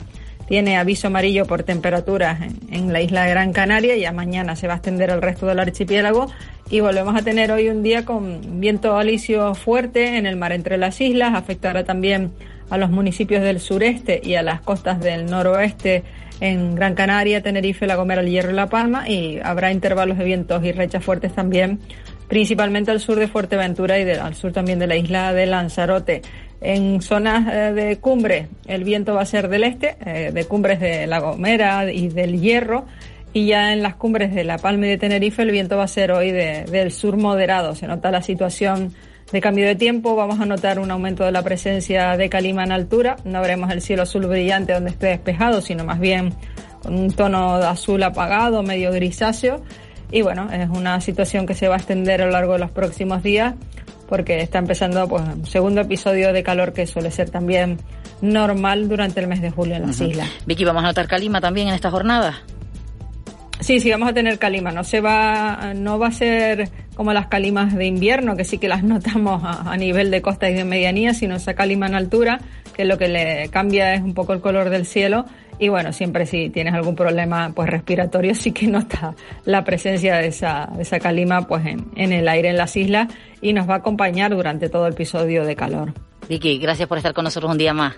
tiene 0.48 0.78
aviso 0.78 1.08
amarillo 1.08 1.46
por 1.46 1.64
temperaturas 1.64 2.40
en, 2.72 2.94
la 2.94 3.02
isla 3.02 3.24
de 3.24 3.32
Gran 3.32 3.54
Canaria. 3.54 3.96
Ya 3.98 4.12
mañana 4.12 4.56
se 4.56 4.68
va 4.68 4.74
a 4.74 4.78
extender 4.78 5.10
el 5.10 5.22
resto 5.22 5.46
del 5.46 5.60
archipiélago 5.60 6.28
y 6.70 6.80
volvemos 6.80 7.16
a 7.16 7.22
tener 7.22 7.52
hoy 7.52 7.70
un 7.70 7.84
día 7.84 8.06
con 8.06 8.60
viento 8.60 8.98
alisio 8.98 9.56
fuerte 9.56 10.18
en 10.18 10.26
el 10.26 10.38
mar 10.38 10.52
entre 10.52 10.78
las 10.78 11.00
islas, 11.02 11.34
afectará 11.34 11.84
también 11.84 12.32
a 12.70 12.78
los 12.78 12.90
municipios 12.90 13.42
del 13.44 13.60
sureste 13.60 14.20
y 14.24 14.36
a 14.36 14.42
las 14.42 14.62
costas 14.62 15.00
del 15.00 15.26
noroeste 15.26 16.04
en 16.40 16.76
Gran 16.76 16.96
Canaria, 16.96 17.42
Tenerife, 17.42 17.88
La 17.88 17.96
Gomera, 17.96 18.22
El 18.22 18.30
Hierro 18.30 18.52
y 18.52 18.56
La 18.56 18.68
Palma 18.68 19.10
y 19.10 19.40
habrá 19.44 19.72
intervalos 19.72 20.18
de 20.18 20.24
vientos 20.24 20.64
y 20.64 20.72
rechas 20.72 21.04
fuertes 21.04 21.34
también, 21.34 21.80
principalmente 22.28 22.92
al 22.92 23.00
sur 23.00 23.18
de 23.18 23.28
Fuerteventura 23.28 24.00
y 24.00 24.10
al 24.10 24.36
sur 24.36 24.52
también 24.52 24.80
de 24.80 24.88
la 24.88 24.96
isla 24.96 25.34
de 25.34 25.46
Lanzarote. 25.46 26.22
En 26.60 27.02
zonas 27.02 27.48
eh, 27.54 27.74
de 27.74 27.98
cumbre 27.98 28.48
el 28.66 28.84
viento 28.84 29.14
va 29.14 29.22
a 29.22 29.26
ser 29.26 29.48
del 29.48 29.64
este, 29.64 29.96
eh, 30.06 30.32
de 30.32 30.46
cumbres 30.46 30.80
de 30.80 31.06
La 31.08 31.20
Gomera 31.20 31.92
y 31.92 32.10
del 32.10 32.40
Hierro 32.42 32.86
y 33.34 33.48
ya 33.48 33.74
en 33.74 33.84
las 33.84 33.96
cumbres 33.96 34.34
de 34.34 34.44
La 34.44 34.58
Palma 34.58 34.88
y 34.88 34.90
de 34.90 34.98
Tenerife 34.98 35.44
el 35.44 35.52
viento 35.52 35.78
va 35.78 35.84
a 35.84 35.88
ser 35.88 36.12
hoy 36.12 36.32
del 36.32 36.92
sur 36.92 37.18
moderado. 37.18 37.76
Se 37.76 37.86
nota 37.86 38.10
la 38.10 38.24
situación 38.24 38.94
de 39.32 39.42
cambio 39.42 39.66
de 39.66 39.76
tiempo, 39.76 40.16
vamos 40.16 40.40
a 40.40 40.46
notar 40.46 40.80
un 40.80 40.90
aumento 40.90 41.26
de 41.26 41.32
la 41.32 41.42
presencia 41.42 42.16
de 42.16 42.30
calima 42.30 42.64
en 42.64 42.72
altura. 42.72 43.18
No 43.26 43.42
veremos 43.42 43.72
el 43.72 43.82
cielo 43.82 44.04
azul 44.04 44.26
brillante 44.26 44.74
donde 44.74 44.92
esté 44.92 45.08
despejado, 45.08 45.62
sino 45.62 45.84
más 45.84 46.00
bien 46.00 46.34
con 46.82 46.98
un 46.98 47.12
tono 47.12 47.60
de 47.60 47.66
azul 47.66 48.02
apagado, 48.04 48.64
medio 48.64 48.92
grisáceo. 48.92 49.62
Y 50.12 50.22
bueno, 50.22 50.50
es 50.52 50.70
una 50.70 51.02
situación 51.02 51.46
que 51.46 51.54
se 51.54 51.68
va 51.68 51.76
a 51.76 51.78
extender 51.78 52.22
a 52.22 52.26
lo 52.26 52.32
largo 52.32 52.54
de 52.54 52.60
los 52.60 52.72
próximos 52.72 53.22
días 53.24 53.56
porque 54.08 54.40
está 54.40 54.60
empezando 54.60 55.06
pues 55.10 55.22
un 55.22 55.46
segundo 55.46 55.82
episodio 55.82 56.32
de 56.32 56.42
calor 56.42 56.72
que 56.72 56.88
suele 56.88 57.12
ser 57.12 57.30
también 57.30 57.78
normal 58.22 58.88
durante 58.88 59.20
el 59.20 59.28
mes 59.28 59.42
de 59.42 59.52
julio 59.52 59.76
en 59.76 59.82
las 59.84 60.00
islas. 60.00 60.30
Vicky, 60.46 60.64
¿vamos 60.64 60.84
a 60.84 60.88
notar 60.88 61.08
calima 61.08 61.42
también 61.42 61.68
en 61.68 61.74
esta 61.74 61.92
jornada? 61.92 62.42
Sí, 63.60 63.80
sí, 63.80 63.90
vamos 63.90 64.10
a 64.10 64.14
tener 64.14 64.38
calima. 64.38 64.72
No 64.72 64.84
se 64.84 65.02
va, 65.02 65.74
no 65.76 65.98
va 65.98 66.08
a 66.08 66.12
ser 66.12 66.70
como 66.96 67.14
las 67.14 67.28
calimas 67.28 67.76
de 67.76 67.86
invierno, 67.86 68.36
que 68.36 68.44
sí 68.44 68.58
que 68.58 68.68
las 68.68 68.84
notamos 68.84 69.42
a, 69.44 69.76
nivel 69.78 70.12
de 70.12 70.22
costa 70.22 70.50
y 70.50 70.54
de 70.54 70.64
medianía, 70.64 71.14
sino 71.14 71.36
esa 71.36 71.54
calima 71.54 71.88
en 71.88 71.96
altura, 71.96 72.40
que 72.76 72.86
lo 72.86 72.98
que 72.98 73.08
le 73.08 73.50
cambia 73.50 73.94
es 73.94 74.02
un 74.02 74.14
poco 74.14 74.34
el 74.34 74.42
color 74.42 74.70
del 74.70 74.86
cielo. 74.86 75.26
Y 75.60 75.70
bueno, 75.70 75.92
siempre 75.92 76.28
si 76.28 76.50
tienes 76.52 76.76
algún 76.76 76.96
problema 76.96 77.52
pues 77.56 77.68
respiratorio, 77.68 78.36
sí 78.36 78.52
que 78.52 78.68
nota 78.68 79.16
la 79.44 79.64
presencia 79.64 80.18
de 80.18 80.28
esa, 80.28 80.70
de 80.76 80.84
esa 80.84 81.00
calima 81.00 81.48
pues 81.48 81.66
en, 81.66 81.88
en 81.96 82.14
el 82.14 82.28
aire 82.28 82.50
en 82.50 82.58
las 82.58 82.76
islas 82.76 83.08
y 83.42 83.54
nos 83.54 83.68
va 83.68 83.76
a 83.76 83.78
acompañar 83.78 84.36
durante 84.36 84.70
todo 84.70 84.86
el 84.86 84.94
episodio 84.94 85.46
de 85.46 85.56
calor. 85.56 85.94
Vicky, 86.30 86.60
gracias 86.60 86.88
por 86.88 86.98
estar 86.98 87.14
con 87.16 87.24
nosotros 87.24 87.52
un 87.52 87.58
día 87.58 87.74
más. 87.74 87.96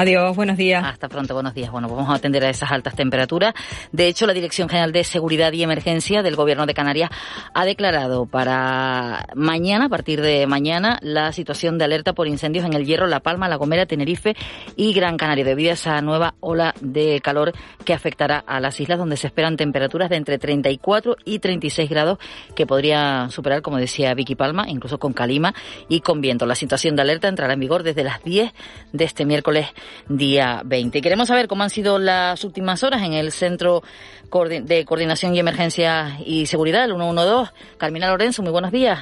Adiós, 0.00 0.36
buenos 0.36 0.56
días. 0.56 0.84
Hasta 0.86 1.08
pronto, 1.08 1.34
buenos 1.34 1.54
días. 1.54 1.72
Bueno, 1.72 1.88
vamos 1.88 2.08
a 2.08 2.14
atender 2.14 2.44
a 2.44 2.50
esas 2.50 2.70
altas 2.70 2.94
temperaturas. 2.94 3.52
De 3.90 4.06
hecho, 4.06 4.28
la 4.28 4.32
Dirección 4.32 4.68
General 4.68 4.92
de 4.92 5.02
Seguridad 5.02 5.52
y 5.52 5.64
Emergencia 5.64 6.22
del 6.22 6.36
Gobierno 6.36 6.66
de 6.66 6.74
Canarias 6.74 7.10
ha 7.52 7.64
declarado 7.64 8.24
para 8.24 9.26
mañana, 9.34 9.86
a 9.86 9.88
partir 9.88 10.20
de 10.20 10.46
mañana, 10.46 11.00
la 11.02 11.32
situación 11.32 11.78
de 11.78 11.84
alerta 11.86 12.12
por 12.12 12.28
incendios 12.28 12.64
en 12.64 12.74
el 12.74 12.86
Hierro, 12.86 13.08
La 13.08 13.18
Palma, 13.18 13.48
La 13.48 13.56
Gomera, 13.56 13.86
Tenerife 13.86 14.36
y 14.76 14.92
Gran 14.92 15.16
Canaria, 15.16 15.44
debido 15.44 15.70
a 15.70 15.74
esa 15.74 16.00
nueva 16.00 16.36
ola 16.38 16.76
de 16.80 17.20
calor 17.20 17.52
que 17.84 17.92
afectará 17.92 18.38
a 18.46 18.60
las 18.60 18.78
islas 18.78 19.00
donde 19.00 19.16
se 19.16 19.26
esperan 19.26 19.56
temperaturas 19.56 20.10
de 20.10 20.14
entre 20.14 20.38
34 20.38 21.16
y 21.24 21.40
36 21.40 21.90
grados 21.90 22.18
que 22.54 22.68
podría 22.68 23.30
superar, 23.30 23.62
como 23.62 23.78
decía 23.78 24.14
Vicky 24.14 24.36
Palma, 24.36 24.66
incluso 24.68 25.00
con 25.00 25.12
calima 25.12 25.54
y 25.88 26.02
con 26.02 26.20
viento. 26.20 26.46
La 26.46 26.54
situación 26.54 26.94
de 26.94 27.02
alerta 27.02 27.26
entrará 27.26 27.54
en 27.54 27.58
vigor 27.58 27.82
desde 27.82 28.04
las 28.04 28.22
10 28.22 28.52
de 28.92 29.04
este 29.04 29.24
miércoles 29.24 29.66
día 30.08 30.62
20. 30.64 31.00
Queremos 31.00 31.28
saber 31.28 31.48
cómo 31.48 31.62
han 31.62 31.70
sido 31.70 31.98
las 31.98 32.44
últimas 32.44 32.82
horas 32.82 33.02
en 33.02 33.12
el 33.12 33.32
Centro 33.32 33.82
de 34.22 34.84
Coordinación 34.84 35.34
y 35.34 35.40
Emergencia 35.40 36.18
y 36.24 36.46
Seguridad, 36.46 36.84
el 36.84 36.94
112. 36.94 37.52
Carmina 37.76 38.08
Lorenzo, 38.08 38.42
muy 38.42 38.52
buenos 38.52 38.72
días. 38.72 39.00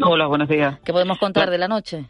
Hola, 0.00 0.26
buenos 0.26 0.48
días. 0.48 0.78
¿Qué 0.84 0.92
podemos 0.92 1.18
contar 1.18 1.50
de 1.50 1.58
la 1.58 1.68
noche? 1.68 2.06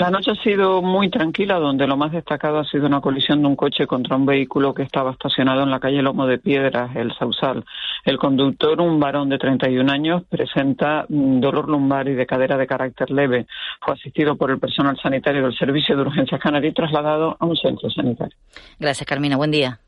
La 0.00 0.10
noche 0.10 0.30
ha 0.30 0.42
sido 0.42 0.80
muy 0.80 1.10
tranquila, 1.10 1.58
donde 1.58 1.86
lo 1.86 1.94
más 1.94 2.10
destacado 2.10 2.58
ha 2.58 2.64
sido 2.64 2.86
una 2.86 3.02
colisión 3.02 3.42
de 3.42 3.48
un 3.48 3.54
coche 3.54 3.86
contra 3.86 4.16
un 4.16 4.24
vehículo 4.24 4.72
que 4.72 4.82
estaba 4.82 5.10
estacionado 5.10 5.62
en 5.62 5.70
la 5.70 5.78
calle 5.78 6.00
Lomo 6.00 6.26
de 6.26 6.38
Piedras, 6.38 6.96
el 6.96 7.14
Sausal. 7.18 7.66
El 8.06 8.16
conductor, 8.16 8.80
un 8.80 8.98
varón 8.98 9.28
de 9.28 9.36
31 9.36 9.92
años, 9.92 10.22
presenta 10.26 11.04
dolor 11.06 11.68
lumbar 11.68 12.08
y 12.08 12.14
de 12.14 12.24
cadera 12.24 12.56
de 12.56 12.66
carácter 12.66 13.10
leve. 13.10 13.46
Fue 13.82 13.92
asistido 13.92 14.36
por 14.36 14.50
el 14.50 14.58
personal 14.58 14.98
sanitario 15.02 15.42
del 15.42 15.54
Servicio 15.54 15.94
de 15.94 16.00
Urgencias 16.00 16.40
Canarias 16.40 16.72
y 16.72 16.74
trasladado 16.74 17.36
a 17.38 17.44
un 17.44 17.56
centro 17.56 17.90
sanitario. 17.90 18.34
Gracias, 18.78 19.06
Carmina. 19.06 19.36
Buen 19.36 19.50
día. 19.50 19.80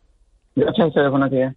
Gracias 0.55 0.85
a 0.85 0.89
ustedes. 0.89 1.11
Buenos 1.11 1.31
días. 1.31 1.55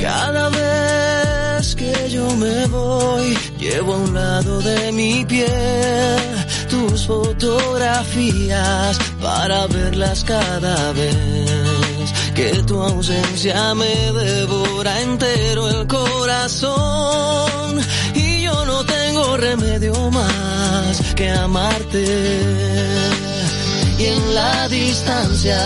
Cada 0.00 0.48
vez 0.48 1.76
que 1.76 2.08
yo 2.08 2.24
me 2.36 2.66
voy, 2.68 3.34
llevo 3.58 3.92
a 3.92 3.98
un 3.98 4.14
lado 4.14 4.62
de 4.62 4.90
mi 4.92 5.22
piel 5.26 6.44
tus 6.94 7.06
fotografías 7.06 8.98
para 9.20 9.66
verlas 9.66 10.22
cada 10.22 10.92
vez. 10.92 12.12
Que 12.36 12.62
tu 12.66 12.80
ausencia 12.80 13.74
me 13.74 14.12
devora 14.12 15.00
entero 15.00 15.68
el 15.70 15.88
corazón. 15.88 17.80
Y 18.14 18.42
yo 18.42 18.64
no 18.64 18.84
tengo 18.84 19.36
remedio 19.36 20.10
más 20.10 21.14
que 21.16 21.30
amarte. 21.30 22.04
Y 23.98 24.04
en 24.04 24.34
la 24.34 24.68
distancia 24.68 25.60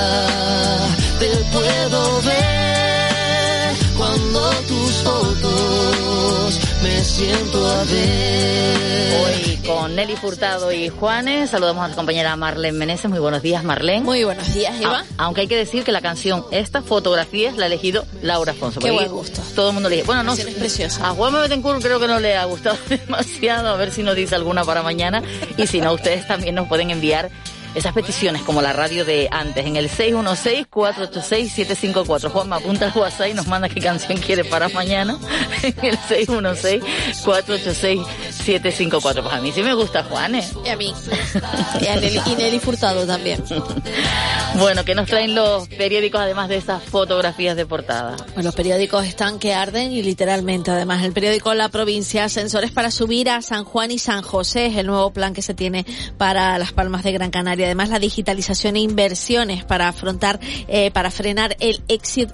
te 1.21 1.31
puedo 1.53 2.23
ver 2.23 3.77
cuando 3.99 4.51
tus 4.67 4.93
fotos 5.05 6.61
me 6.83 7.05
siento 7.05 7.67
a 7.67 7.85
ver. 7.85 8.79
Hoy 9.25 9.59
con 9.67 9.97
Nelly 9.97 10.17
Furtado 10.17 10.73
y 10.73 10.89
Juanes 10.89 11.51
saludamos 11.51 11.85
a 11.85 11.89
la 11.89 11.95
compañera 11.97 12.37
Marlene 12.37 12.77
Meneses. 12.79 13.11
Muy 13.11 13.19
buenos 13.19 13.43
días, 13.43 13.65
Marlene. 13.65 14.03
Muy 14.03 14.25
buenos 14.25 14.53
días, 14.55 14.81
Eva. 14.81 15.05
Ah, 15.11 15.25
aunque 15.25 15.43
hay 15.43 15.47
que 15.49 15.57
decir 15.57 15.85
que 15.85 15.93
la 15.93 16.01
canción, 16.01 16.45
esta 16.51 16.83
fotografía, 16.83 17.53
la 17.53 17.65
ha 17.65 17.67
elegido 17.67 18.05
Laura 18.23 18.53
Afonso. 18.53 18.81
Qué 18.81 18.91
buen 18.91 19.11
gusto. 19.11 19.41
Todo 19.55 19.69
el 19.69 19.75
mundo 19.75 19.89
le 19.89 19.97
dice, 19.97 20.07
bueno, 20.07 20.23
no. 20.23 20.35
Es 20.35 20.45
preciosa. 20.55 21.09
A 21.09 21.11
Juan 21.11 21.33
Betancourt 21.33 21.83
creo 21.83 21.99
que 21.99 22.07
no 22.07 22.21
le 22.21 22.37
ha 22.37 22.45
gustado 22.45 22.79
demasiado. 22.89 23.69
A 23.69 23.77
ver 23.77 23.91
si 23.93 24.03
nos 24.03 24.15
dice 24.15 24.35
alguna 24.35 24.65
para 24.65 24.83
mañana. 24.83 25.23
Y 25.57 25.67
si 25.67 25.81
no, 25.81 25.93
ustedes 25.93 26.27
también 26.27 26.55
nos 26.55 26.69
pueden 26.69 26.91
enviar 26.91 27.31
esas 27.79 27.93
peticiones 27.93 28.43
como 28.43 28.61
la 28.61 28.73
radio 28.73 29.05
de 29.05 29.29
antes 29.31 29.65
en 29.65 29.77
el 29.77 29.89
616-486-754. 29.89 32.31
Juanma 32.31 32.57
apunta 32.57 32.87
al 32.87 32.99
WhatsApp 32.99 33.29
y 33.29 33.35
nos 33.35 33.47
manda 33.47 33.69
qué 33.69 33.81
canción 33.81 34.19
quiere 34.19 34.43
para 34.45 34.69
mañana 34.69 35.17
en 35.63 35.85
el 35.85 35.97
616-486-754. 35.99 38.05
Pues 39.23 39.35
a 39.35 39.41
mí 39.41 39.53
sí 39.53 39.63
me 39.63 39.75
gusta 39.75 40.05
Juanes. 40.05 40.53
Y 40.65 40.69
a 40.69 40.77
mí. 40.77 40.95
Y 41.81 41.87
a 41.87 41.97
Nelly, 41.97 42.21
y 42.27 42.35
Nelly 42.37 42.59
Furtado 42.61 43.07
también. 43.07 43.45
bueno, 44.59 44.85
¿qué 44.85 44.95
nos 44.95 45.07
traen 45.07 45.35
los 45.35 45.69
periódicos 45.69 46.21
además 46.21 46.49
de 46.49 46.57
esas 46.57 46.83
fotografías 46.83 47.57
de 47.57 47.67
portada? 47.67 48.17
Pues 48.35 48.45
los 48.45 48.55
periódicos 48.55 49.05
están 49.05 49.39
que 49.39 49.55
arden 49.55 49.93
y 49.93 50.03
literalmente 50.03 50.71
además 50.71 51.05
el 51.05 51.13
periódico 51.13 51.53
La 51.55 51.69
Provincia, 51.69 52.25
ascensores 52.25 52.71
para 52.71 52.91
subir 52.91 53.29
a 53.29 53.43
San 53.43 53.65
Juan 53.65 53.91
y 53.91 53.99
San 53.99 54.23
José 54.23 54.67
es 54.67 54.77
el 54.77 54.87
nuevo 54.87 55.11
plan 55.13 55.35
que 55.35 55.43
se 55.43 55.55
tiene 55.55 55.85
para 56.17 56.59
las 56.59 56.73
Palmas 56.73 57.03
de 57.03 57.13
Gran 57.13 57.31
Canaria 57.31 57.67
además 57.67 57.91
la 57.91 57.99
digitalización 57.99 58.77
e 58.77 58.81
inversiones 58.81 59.65
para 59.65 59.89
afrontar, 59.89 60.41
eh, 60.69 60.91
para 60.91 61.11
frenar 61.11 61.57
el, 61.61 61.83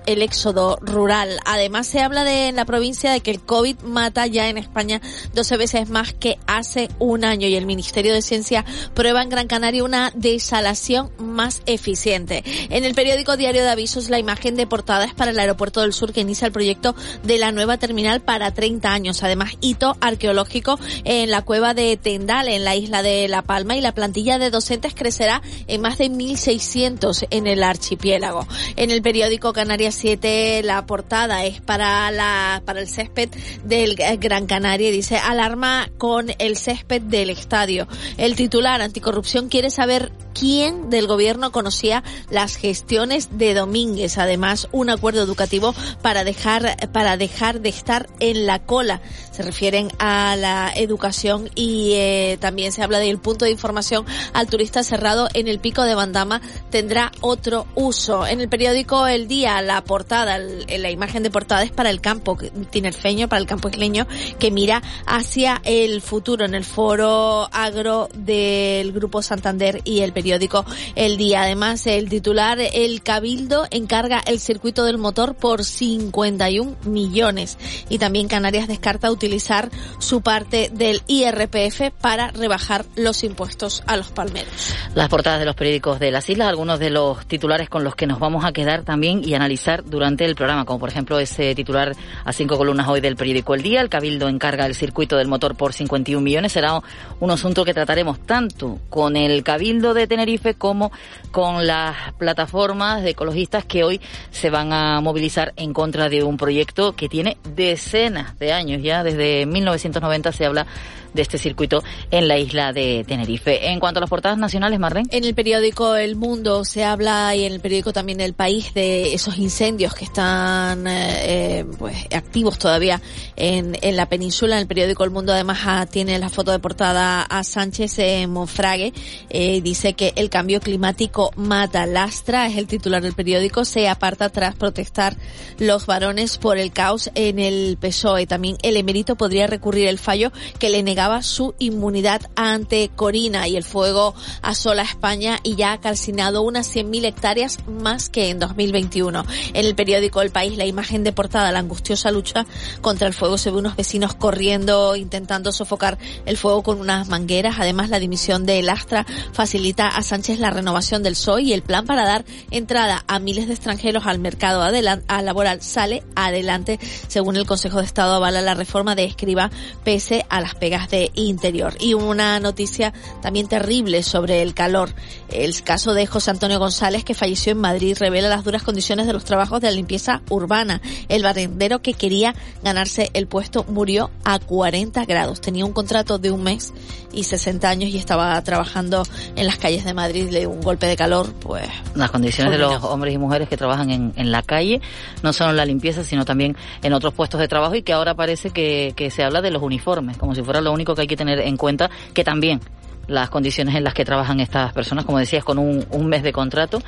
el 0.06 0.22
éxodo 0.22 0.78
rural. 0.80 1.40
Además 1.44 1.86
se 1.86 2.00
habla 2.00 2.24
de 2.24 2.48
en 2.48 2.56
la 2.56 2.64
provincia 2.64 3.12
de 3.12 3.20
que 3.20 3.30
el 3.30 3.40
COVID 3.40 3.80
mata 3.80 4.26
ya 4.26 4.48
en 4.48 4.58
España 4.58 5.00
12 5.34 5.56
veces 5.56 5.88
más 5.88 6.03
que 6.12 6.38
hace 6.46 6.90
un 6.98 7.24
año 7.24 7.48
y 7.48 7.54
el 7.54 7.64
Ministerio 7.66 8.12
de 8.12 8.20
Ciencia 8.20 8.64
prueba 8.94 9.22
en 9.22 9.30
Gran 9.30 9.46
Canaria 9.46 9.84
una 9.84 10.12
desalación 10.14 11.10
más 11.18 11.62
eficiente. 11.64 12.44
En 12.68 12.84
el 12.84 12.94
periódico 12.94 13.36
Diario 13.36 13.62
de 13.62 13.70
Avisos 13.70 14.10
la 14.10 14.18
imagen 14.18 14.56
de 14.56 14.66
portada 14.66 15.04
es 15.04 15.14
para 15.14 15.30
el 15.30 15.38
Aeropuerto 15.38 15.80
del 15.80 15.94
Sur 15.94 16.12
que 16.12 16.20
inicia 16.20 16.46
el 16.46 16.52
proyecto 16.52 16.94
de 17.22 17.38
la 17.38 17.50
nueva 17.50 17.78
terminal 17.78 18.20
para 18.20 18.52
30 18.52 18.92
años. 18.92 19.22
Además, 19.22 19.54
hito 19.60 19.96
arqueológico 20.00 20.78
en 21.04 21.30
la 21.30 21.42
cueva 21.42 21.72
de 21.72 21.96
Tendal 21.96 22.48
en 22.48 22.64
la 22.64 22.76
isla 22.76 23.02
de 23.02 23.26
La 23.28 23.42
Palma 23.42 23.76
y 23.76 23.80
la 23.80 23.92
plantilla 23.92 24.38
de 24.38 24.50
docentes 24.50 24.94
crece 24.94 25.14
será 25.14 25.42
en 25.68 25.80
más 25.80 25.98
de 25.98 26.10
1.600 26.10 27.28
en 27.30 27.46
el 27.46 27.62
archipiélago. 27.62 28.46
En 28.76 28.90
el 28.90 29.00
periódico 29.00 29.52
Canarias 29.52 29.94
7 29.94 30.62
la 30.64 30.86
portada 30.86 31.44
es 31.44 31.60
para 31.60 32.10
la 32.10 32.62
para 32.64 32.80
el 32.80 32.88
césped 32.88 33.30
del 33.64 33.94
Gran 33.94 34.46
Canaria 34.46 34.88
y 34.88 34.92
dice 34.92 35.16
alarma 35.16 35.88
con 35.98 36.28
el 36.38 36.56
césped 36.56 37.02
del 37.02 37.30
estadio. 37.30 37.86
El 38.16 38.36
titular 38.36 38.80
anticorrupción 38.80 39.48
quiere 39.48 39.70
saber 39.70 40.12
quién 40.34 40.90
del 40.90 41.06
gobierno 41.06 41.52
conocía 41.52 42.02
las 42.30 42.56
gestiones 42.56 43.38
de 43.38 43.54
Domínguez. 43.54 44.18
Además, 44.18 44.68
un 44.72 44.90
acuerdo 44.90 45.22
educativo 45.22 45.74
para 46.02 46.24
dejar, 46.24 46.76
para 46.92 47.16
dejar 47.16 47.60
de 47.60 47.68
estar 47.68 48.08
en 48.20 48.46
la 48.46 48.64
cola. 48.64 49.00
Se 49.30 49.42
refieren 49.42 49.90
a 49.98 50.36
la 50.36 50.72
educación 50.74 51.50
y 51.54 51.92
eh, 51.94 52.38
también 52.40 52.72
se 52.72 52.82
habla 52.82 52.98
del 52.98 53.18
punto 53.18 53.44
de 53.44 53.50
información 53.50 54.04
al 54.32 54.48
turista 54.48 54.82
cerrado 54.82 55.28
en 55.34 55.48
el 55.48 55.60
pico 55.60 55.82
de 55.82 55.94
Bandama 55.94 56.40
tendrá 56.70 57.12
otro 57.20 57.66
uso. 57.74 58.26
En 58.26 58.40
el 58.40 58.48
periódico 58.48 59.06
El 59.06 59.28
Día, 59.28 59.60
la 59.62 59.82
portada, 59.84 60.38
la 60.38 60.90
imagen 60.90 61.22
de 61.22 61.30
portada 61.30 61.62
es 61.62 61.70
para 61.70 61.90
el 61.90 62.00
campo 62.00 62.36
tinerfeño, 62.70 63.28
para 63.28 63.40
el 63.40 63.46
campo 63.46 63.68
isleño, 63.68 64.06
que 64.38 64.50
mira 64.50 64.82
hacia 65.06 65.60
el 65.64 65.83
futuro 66.00 66.44
en 66.44 66.54
el 66.54 66.64
foro 66.64 67.48
agro 67.52 68.08
del 68.14 68.92
Grupo 68.92 69.22
Santander 69.22 69.80
y 69.84 70.00
el 70.00 70.12
periódico 70.12 70.64
El 70.94 71.16
Día. 71.16 71.42
Además, 71.42 71.86
el 71.86 72.08
titular, 72.08 72.58
el 72.60 73.02
Cabildo 73.02 73.66
encarga 73.70 74.20
el 74.26 74.40
circuito 74.40 74.84
del 74.84 74.98
motor 74.98 75.34
por 75.34 75.64
51 75.64 76.76
millones. 76.84 77.58
Y 77.88 77.98
también 77.98 78.28
Canarias 78.28 78.68
descarta 78.68 79.10
utilizar 79.10 79.70
su 79.98 80.22
parte 80.22 80.70
del 80.72 81.02
IRPF 81.06 81.92
para 82.00 82.30
rebajar 82.30 82.84
los 82.96 83.24
impuestos 83.24 83.82
a 83.86 83.96
los 83.96 84.10
palmeros. 84.10 84.74
Las 84.94 85.08
portadas 85.08 85.40
de 85.40 85.46
los 85.46 85.56
periódicos 85.56 85.98
de 86.00 86.10
las 86.10 86.28
islas, 86.28 86.48
algunos 86.48 86.78
de 86.78 86.90
los 86.90 87.26
titulares 87.26 87.68
con 87.68 87.84
los 87.84 87.94
que 87.94 88.06
nos 88.06 88.18
vamos 88.18 88.44
a 88.44 88.52
quedar 88.52 88.82
también 88.82 89.22
y 89.24 89.34
analizar 89.34 89.84
durante 89.84 90.24
el 90.24 90.34
programa, 90.34 90.64
como 90.64 90.78
por 90.78 90.88
ejemplo 90.88 91.18
ese 91.18 91.54
titular 91.54 91.94
a 92.24 92.32
cinco 92.32 92.56
columnas 92.56 92.88
hoy 92.88 93.00
del 93.00 93.16
periódico 93.16 93.54
El 93.54 93.62
Día, 93.62 93.80
el 93.80 93.88
Cabildo 93.88 94.28
encarga 94.28 94.66
el 94.66 94.74
circuito 94.74 95.16
del 95.16 95.28
motor 95.28 95.56
por 95.56 95.63
51 95.72 96.22
millones, 96.22 96.52
será 96.52 96.80
un 97.20 97.30
asunto 97.30 97.64
que 97.64 97.74
trataremos 97.74 98.18
tanto 98.20 98.78
con 98.90 99.16
el 99.16 99.42
Cabildo 99.42 99.94
de 99.94 100.06
Tenerife 100.06 100.54
como 100.54 100.92
con 101.30 101.66
las 101.66 102.12
plataformas 102.18 103.02
de 103.02 103.10
ecologistas 103.10 103.64
que 103.64 103.84
hoy 103.84 104.00
se 104.30 104.50
van 104.50 104.72
a 104.72 105.00
movilizar 105.00 105.52
en 105.56 105.72
contra 105.72 106.08
de 106.08 106.22
un 106.22 106.36
proyecto 106.36 106.94
que 106.94 107.08
tiene 107.08 107.36
decenas 107.54 108.38
de 108.38 108.52
años 108.52 108.82
ya, 108.82 109.02
desde 109.02 109.46
1990 109.46 110.32
se 110.32 110.46
habla 110.46 110.66
de 111.14 111.22
este 111.22 111.38
circuito 111.38 111.82
en 112.10 112.28
la 112.28 112.36
isla 112.38 112.72
de 112.72 113.04
Tenerife. 113.06 113.70
En 113.70 113.80
cuanto 113.80 113.98
a 113.98 114.02
las 114.02 114.10
portadas 114.10 114.36
nacionales, 114.36 114.78
Marlene. 114.78 115.08
En 115.10 115.24
el 115.24 115.34
periódico 115.34 115.94
El 115.96 116.16
Mundo 116.16 116.64
se 116.64 116.84
habla 116.84 117.34
y 117.34 117.44
en 117.44 117.52
el 117.52 117.60
periódico 117.60 117.92
también 117.92 118.20
El 118.20 118.34
País 118.34 118.74
de 118.74 119.14
esos 119.14 119.38
incendios 119.38 119.94
que 119.94 120.04
están 120.04 120.86
eh, 120.86 121.60
eh, 121.60 121.64
pues 121.78 121.96
activos 122.12 122.58
todavía 122.58 123.00
en, 123.36 123.78
en 123.80 123.96
la 123.96 124.08
península. 124.08 124.56
En 124.56 124.62
el 124.62 124.66
periódico 124.66 125.04
El 125.04 125.10
Mundo 125.10 125.32
además 125.32 125.60
ah, 125.64 125.86
tiene 125.90 126.18
la 126.18 126.28
foto 126.28 126.50
de 126.50 126.58
portada 126.58 127.22
a 127.22 127.44
Sánchez 127.44 127.98
en 128.00 128.30
Monfrague. 128.30 128.92
Eh, 129.30 129.60
dice 129.62 129.94
que 129.94 130.12
el 130.16 130.30
cambio 130.30 130.60
climático 130.60 131.30
mata 131.36 131.86
lastra, 131.86 132.46
es 132.46 132.56
el 132.56 132.66
titular 132.66 133.02
del 133.02 133.14
periódico. 133.14 133.64
Se 133.64 133.88
aparta 133.88 134.28
tras 134.30 134.56
protestar 134.56 135.16
los 135.58 135.86
varones 135.86 136.38
por 136.38 136.58
el 136.58 136.72
caos 136.72 137.10
en 137.14 137.38
el 137.38 137.78
PSOE. 137.80 138.26
También 138.26 138.56
el 138.62 138.76
emérito 138.76 139.14
podría 139.14 139.46
recurrir 139.46 139.86
el 139.86 139.98
fallo 139.98 140.32
que 140.58 140.70
le 140.70 140.82
negaba 140.82 141.03
su 141.22 141.54
inmunidad 141.58 142.22
ante 142.34 142.88
Corina 142.88 143.46
y 143.46 143.56
el 143.56 143.64
fuego 143.64 144.14
asola 144.42 144.82
España 144.82 145.38
y 145.42 145.54
ya 145.54 145.72
ha 145.72 145.80
calcinado 145.80 146.42
unas 146.42 146.74
100.000 146.74 147.04
hectáreas 147.04 147.58
más 147.68 148.08
que 148.08 148.30
en 148.30 148.38
2021. 148.38 149.24
En 149.52 149.66
el 149.66 149.74
periódico 149.74 150.22
El 150.22 150.30
País, 150.30 150.56
la 150.56 150.64
imagen 150.64 151.04
de 151.04 151.12
portada, 151.12 151.52
la 151.52 151.58
angustiosa 151.58 152.10
lucha 152.10 152.46
contra 152.80 153.06
el 153.06 153.14
fuego, 153.14 153.36
se 153.36 153.50
ve 153.50 153.58
unos 153.58 153.76
vecinos 153.76 154.14
corriendo, 154.14 154.96
intentando 154.96 155.52
sofocar 155.52 155.98
el 156.24 156.38
fuego 156.38 156.62
con 156.62 156.80
unas 156.80 157.08
mangueras. 157.08 157.56
Además, 157.58 157.90
la 157.90 157.98
dimisión 157.98 158.46
de 158.46 158.62
Lastra 158.62 159.06
facilita 159.32 159.88
a 159.88 160.02
Sánchez 160.02 160.38
la 160.38 160.50
renovación 160.50 161.02
del 161.02 161.14
PSOE 161.14 161.42
y 161.42 161.52
el 161.52 161.62
plan 161.62 161.84
para 161.84 162.04
dar 162.04 162.24
entrada 162.50 163.04
a 163.06 163.18
miles 163.18 163.46
de 163.46 163.54
extranjeros 163.54 164.06
al 164.06 164.18
mercado 164.18 164.64
laboral 165.08 165.60
sale 165.60 166.02
adelante. 166.16 166.78
Según 167.08 167.36
el 167.36 167.46
Consejo 167.46 167.78
de 167.78 167.84
Estado, 167.84 168.14
avala 168.14 168.40
la 168.40 168.54
reforma 168.54 168.94
de 168.94 169.04
Escriba 169.04 169.50
pese 169.84 170.24
a 170.28 170.40
las 170.40 170.54
pegas 170.54 170.88
de 170.90 170.93
Interior. 171.14 171.74
Y 171.80 171.94
una 171.94 172.40
noticia 172.40 172.92
también 173.22 173.48
terrible 173.48 174.02
sobre 174.02 174.42
el 174.42 174.54
calor. 174.54 174.94
El 175.28 175.62
caso 175.62 175.94
de 175.94 176.06
José 176.06 176.30
Antonio 176.30 176.58
González, 176.58 177.04
que 177.04 177.14
falleció 177.14 177.52
en 177.52 177.58
Madrid, 177.58 177.96
revela 177.98 178.28
las 178.28 178.44
duras 178.44 178.62
condiciones 178.62 179.06
de 179.06 179.12
los 179.12 179.24
trabajos 179.24 179.60
de 179.60 179.68
la 179.68 179.76
limpieza 179.76 180.22
urbana. 180.30 180.80
El 181.08 181.22
barrendero 181.22 181.82
que 181.82 181.94
quería 181.94 182.34
ganarse 182.62 183.10
el 183.14 183.26
puesto 183.26 183.64
murió 183.68 184.10
a 184.24 184.38
40 184.38 185.04
grados. 185.04 185.40
Tenía 185.40 185.64
un 185.64 185.72
contrato 185.72 186.18
de 186.18 186.30
un 186.30 186.42
mes 186.42 186.72
y 187.14 187.24
60 187.24 187.68
años 187.68 187.90
y 187.90 187.98
estaba 187.98 188.40
trabajando 188.42 189.02
en 189.36 189.46
las 189.46 189.56
calles 189.58 189.84
de 189.84 189.94
Madrid. 189.94 190.28
Le 190.30 190.40
dio 190.40 190.50
un 190.50 190.60
golpe 190.60 190.86
de 190.86 190.96
calor, 190.96 191.32
pues. 191.40 191.68
Las 191.94 192.10
condiciones 192.10 192.52
de 192.52 192.58
los 192.58 192.82
hombres 192.84 193.14
y 193.14 193.18
mujeres 193.18 193.48
que 193.48 193.56
trabajan 193.56 193.90
en, 193.90 194.12
en 194.16 194.32
la 194.32 194.42
calle, 194.42 194.80
no 195.22 195.32
solo 195.32 195.50
en 195.50 195.56
la 195.56 195.64
limpieza, 195.64 196.04
sino 196.04 196.24
también 196.24 196.56
en 196.82 196.92
otros 196.92 197.14
puestos 197.14 197.40
de 197.40 197.48
trabajo 197.48 197.74
y 197.74 197.82
que 197.82 197.92
ahora 197.92 198.14
parece 198.14 198.50
que, 198.50 198.92
que 198.96 199.10
se 199.10 199.22
habla 199.22 199.40
de 199.40 199.50
los 199.50 199.62
uniformes, 199.62 200.16
como 200.16 200.34
si 200.34 200.42
fuera 200.42 200.60
lo 200.60 200.72
único 200.72 200.94
que 200.94 201.02
hay 201.02 201.08
que 201.08 201.16
tener 201.16 201.40
en 201.40 201.56
cuenta 201.56 201.90
que 202.12 202.24
también 202.24 202.60
las 203.08 203.30
condiciones 203.30 203.74
en 203.74 203.84
las 203.84 203.94
que 203.94 204.04
trabajan 204.04 204.40
estas 204.40 204.72
personas, 204.72 205.04
como 205.04 205.18
decías, 205.18 205.44
con 205.44 205.58
un, 205.58 205.86
un 205.90 206.06
mes 206.06 206.22
de 206.22 206.32
contrato 206.32 206.82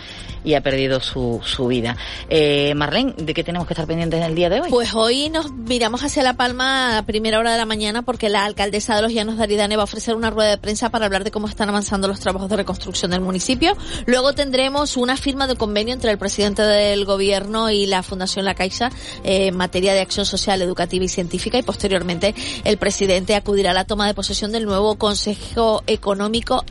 y 0.45 0.55
ha 0.55 0.61
perdido 0.61 1.01
su, 1.01 1.41
su 1.45 1.67
vida. 1.67 1.97
Eh, 2.31 2.75
Marlene, 2.75 3.15
¿de 3.17 3.35
qué 3.35 3.45
tenemos 3.45 3.67
que 3.67 3.75
estar 3.75 3.87
pendientes 3.87 4.21
en 4.21 4.27
el 4.27 4.35
día 4.35 4.49
de 4.49 4.61
hoy? 4.61 4.71
Pues 4.71 4.95
hoy 4.95 5.29
nos 5.29 5.53
miramos 5.53 6.03
hacia 6.03 6.23
La 6.23 6.35
Palma 6.35 6.99
a 6.99 7.03
primera 7.03 7.39
hora 7.39 7.53
de 7.53 7.59
la 7.59 7.67
mañana 7.67 8.03
porque 8.03 8.29
la 8.29 8.45
alcaldesa 8.45 8.97
de 8.97 9.03
los 9.03 9.13
Llanos 9.13 9.37
de 9.37 9.43
Aridane 9.43 9.77
va 9.77 9.83
a 9.83 9.85
ofrecer 9.85 10.15
una 10.15 10.31
rueda 10.31 10.51
de 10.51 10.59
prensa 10.59 10.91
para 10.91 11.07
hablar 11.07 11.25
de 11.25 11.31
cómo 11.31 11.49
están 11.49 11.69
avanzando 11.69 12.09
los 12.09 12.21
trabajos 12.21 12.49
de 12.49 12.57
reconstrucción 12.57 13.11
del 13.11 13.21
municipio. 13.21 13.77
Luego 14.07 14.33
tendremos 14.33 14.97
una 14.97 15.17
firma 15.17 15.47
de 15.47 15.57
convenio 15.57 15.95
entre 15.95 16.11
el 16.11 16.19
presidente 16.19 16.63
del 16.63 17.05
gobierno 17.05 17.71
y 17.71 17.87
la 17.87 18.03
Fundación 18.03 18.45
La 18.45 18.55
Caixa 18.55 18.91
eh, 19.25 19.49
en 19.49 19.57
materia 19.57 19.93
de 19.95 20.01
acción 20.01 20.27
social, 20.27 20.63
educativa 20.63 21.05
y 21.05 21.09
científica 21.09 21.59
y 21.59 21.63
posteriormente 21.63 22.35
el 22.65 22.79
presidente 22.79 23.35
acudirá 23.35 23.73
a 23.73 23.75
la 23.75 23.85
toma 23.85 24.07
de 24.07 24.15
posesión 24.15 24.53
del 24.53 24.65
nuevo 24.65 24.97
Consejo 24.97 25.83
Económico 25.87 26.06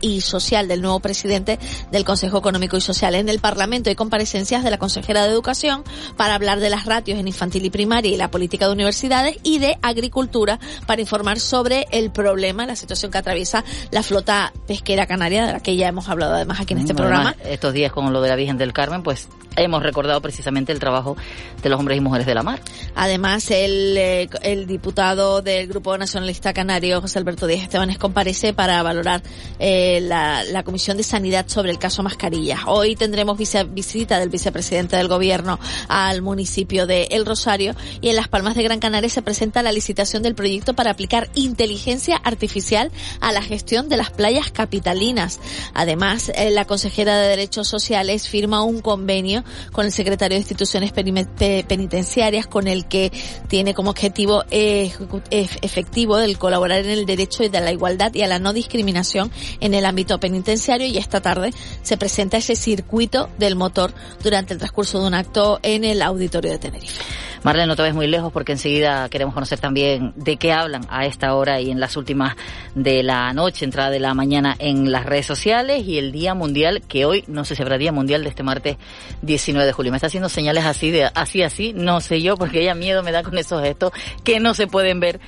y 0.00 0.22
Social, 0.22 0.66
del 0.66 0.80
nuevo 0.80 1.00
presidente 1.00 1.58
del 1.92 2.04
Consejo 2.04 2.38
Económico 2.38 2.76
y 2.78 2.80
Social. 2.80 3.14
En 3.14 3.28
el 3.28 3.38
Parlamento 3.38 3.90
hay 3.90 3.94
comparecencias 3.94 4.64
de 4.64 4.70
la 4.70 4.78
consejera 4.78 5.24
de 5.24 5.30
Educación 5.30 5.84
para 6.16 6.34
hablar 6.34 6.58
de 6.58 6.70
las 6.70 6.86
ratios 6.86 7.18
en 7.18 7.28
infantil 7.28 7.64
y 7.66 7.70
primaria 7.70 8.10
y 8.10 8.16
la 8.16 8.30
política 8.30 8.66
de 8.66 8.72
universidades 8.72 9.36
y 9.42 9.58
de 9.58 9.76
agricultura 9.82 10.58
para 10.86 11.02
informar 11.02 11.38
sobre 11.38 11.86
el 11.90 12.10
problema, 12.10 12.64
la 12.66 12.76
situación 12.76 13.10
que 13.12 13.18
atraviesa 13.18 13.62
la 13.90 14.02
flota 14.02 14.54
pesquera 14.66 15.06
canaria, 15.06 15.46
de 15.46 15.52
la 15.52 15.60
que 15.60 15.76
ya 15.76 15.88
hemos 15.88 16.08
hablado 16.08 16.34
además 16.34 16.60
aquí 16.60 16.72
en 16.72 16.80
este 16.80 16.94
Mm, 16.94 16.96
programa. 16.96 17.36
estos 17.44 17.74
días 17.74 17.92
con 17.92 18.10
lo 18.12 18.22
de 18.22 18.28
la 18.30 18.36
Virgen 18.36 18.56
del 18.56 18.72
Carmen, 18.72 19.02
pues 19.02 19.28
hemos 19.56 19.82
recordado 19.82 20.20
precisamente 20.20 20.72
el 20.72 20.78
trabajo 20.78 21.16
de 21.62 21.68
los 21.68 21.78
hombres 21.78 21.98
y 21.98 22.00
mujeres 22.00 22.26
de 22.26 22.34
la 22.34 22.42
mar. 22.42 22.60
Además, 22.94 23.50
el, 23.50 23.96
eh, 23.96 24.28
el 24.42 24.66
diputado 24.66 25.40
del 25.42 25.66
Grupo 25.66 25.96
Nacionalista 25.96 26.52
Canario, 26.52 27.00
José 27.00 27.18
Alberto 27.18 27.46
Díaz 27.46 27.62
Estebanes, 27.62 27.98
comparece 27.98 28.52
para 28.52 28.82
valorar 28.82 29.22
eh, 29.58 30.00
la, 30.02 30.62
Comisión 30.64 30.96
de 30.96 31.02
Sanidad 31.02 31.46
sobre 31.48 31.70
el 31.70 31.78
caso 31.78 32.02
Mascarillas. 32.02 32.60
Hoy 32.66 32.96
tendremos 32.96 33.38
vise- 33.38 33.64
visita 33.64 34.18
del 34.18 34.30
vicepresidente 34.30 34.96
del 34.96 35.06
Gobierno 35.06 35.60
al 35.88 36.22
municipio 36.22 36.86
de 36.86 37.04
El 37.12 37.24
Rosario 37.24 37.74
y 38.00 38.08
en 38.08 38.16
Las 38.16 38.28
Palmas 38.28 38.56
de 38.56 38.64
Gran 38.64 38.80
Canaria 38.80 39.08
se 39.08 39.22
presenta 39.22 39.62
la 39.62 39.72
licitación 39.72 40.22
del 40.22 40.34
proyecto 40.34 40.74
para 40.74 40.90
aplicar 40.90 41.30
inteligencia 41.34 42.16
artificial 42.16 42.90
a 43.20 43.32
la 43.32 43.42
gestión 43.42 43.88
de 43.88 43.96
las 43.96 44.10
playas 44.10 44.50
capitalinas. 44.50 45.38
Además, 45.74 46.32
eh, 46.34 46.50
la 46.50 46.64
consejera 46.64 47.16
de 47.18 47.28
Derechos 47.28 47.68
Sociales 47.68 48.28
firma 48.28 48.62
un 48.62 48.80
convenio 48.80 49.44
con 49.72 49.86
el 49.86 49.92
secretario 49.92 50.34
de 50.34 50.40
Instituciones 50.40 50.92
Penitenciarias 50.92 52.46
con 52.46 52.66
el 52.66 52.86
que 52.86 53.12
tiene 53.48 53.74
como 53.74 53.90
objetivo 53.90 54.44
eh, 54.50 54.92
efectivo 55.30 56.18
el 56.18 56.38
colaborar 56.38 56.80
en 56.80 56.90
el 56.90 57.06
derecho 57.06 57.42
de 57.42 57.60
la 57.60 57.72
igualdad 57.72 58.12
y 58.14 58.22
a 58.22 58.26
la 58.26 58.38
no 58.38 58.52
discriminación 58.52 59.15
en 59.60 59.74
el 59.74 59.84
ámbito 59.84 60.18
penitenciario 60.18 60.86
y 60.86 60.98
esta 60.98 61.20
tarde 61.20 61.52
se 61.82 61.96
presenta 61.96 62.36
ese 62.36 62.56
circuito 62.56 63.28
del 63.38 63.56
motor 63.56 63.92
durante 64.22 64.52
el 64.52 64.58
transcurso 64.58 65.00
de 65.00 65.06
un 65.06 65.14
acto 65.14 65.58
en 65.62 65.84
el 65.84 66.02
auditorio 66.02 66.52
de 66.52 66.58
Tenerife. 66.58 67.02
Marlene, 67.46 67.68
no 67.68 67.76
te 67.76 67.82
ves 67.82 67.94
muy 67.94 68.08
lejos 68.08 68.32
porque 68.32 68.50
enseguida 68.52 69.08
queremos 69.08 69.32
conocer 69.32 69.60
también 69.60 70.12
de 70.16 70.36
qué 70.36 70.52
hablan 70.52 70.84
a 70.88 71.06
esta 71.06 71.32
hora 71.34 71.60
y 71.60 71.70
en 71.70 71.78
las 71.78 71.96
últimas 71.96 72.34
de 72.74 73.04
la 73.04 73.32
noche, 73.32 73.64
entrada 73.64 73.90
de 73.90 74.00
la 74.00 74.14
mañana 74.14 74.56
en 74.58 74.90
las 74.90 75.06
redes 75.06 75.26
sociales 75.26 75.86
y 75.86 75.98
el 75.98 76.10
Día 76.10 76.34
Mundial, 76.34 76.82
que 76.88 77.04
hoy 77.04 77.22
no 77.28 77.44
se 77.44 77.54
celebra 77.54 77.78
Día 77.78 77.92
Mundial 77.92 78.24
de 78.24 78.30
este 78.30 78.42
martes 78.42 78.78
19 79.22 79.64
de 79.64 79.72
julio. 79.72 79.92
Me 79.92 79.96
está 79.96 80.08
haciendo 80.08 80.28
señales 80.28 80.64
así, 80.64 80.90
de 80.90 81.04
así, 81.14 81.42
así, 81.42 81.72
no 81.72 82.00
sé 82.00 82.20
yo, 82.20 82.36
porque 82.36 82.62
ella 82.62 82.74
miedo 82.74 83.04
me 83.04 83.12
da 83.12 83.22
con 83.22 83.38
esos 83.38 83.62
gestos 83.62 83.92
que 84.24 84.40
no 84.40 84.52
se 84.52 84.66
pueden 84.66 84.98
ver 84.98 85.20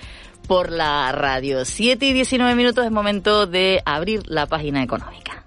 por 0.48 0.72
la 0.72 1.12
radio. 1.12 1.64
7 1.64 2.04
y 2.06 2.12
19 2.12 2.56
minutos 2.56 2.84
es 2.84 2.90
momento 2.90 3.46
de 3.46 3.80
abrir 3.84 4.22
la 4.26 4.46
página 4.46 4.82
económica. 4.82 5.44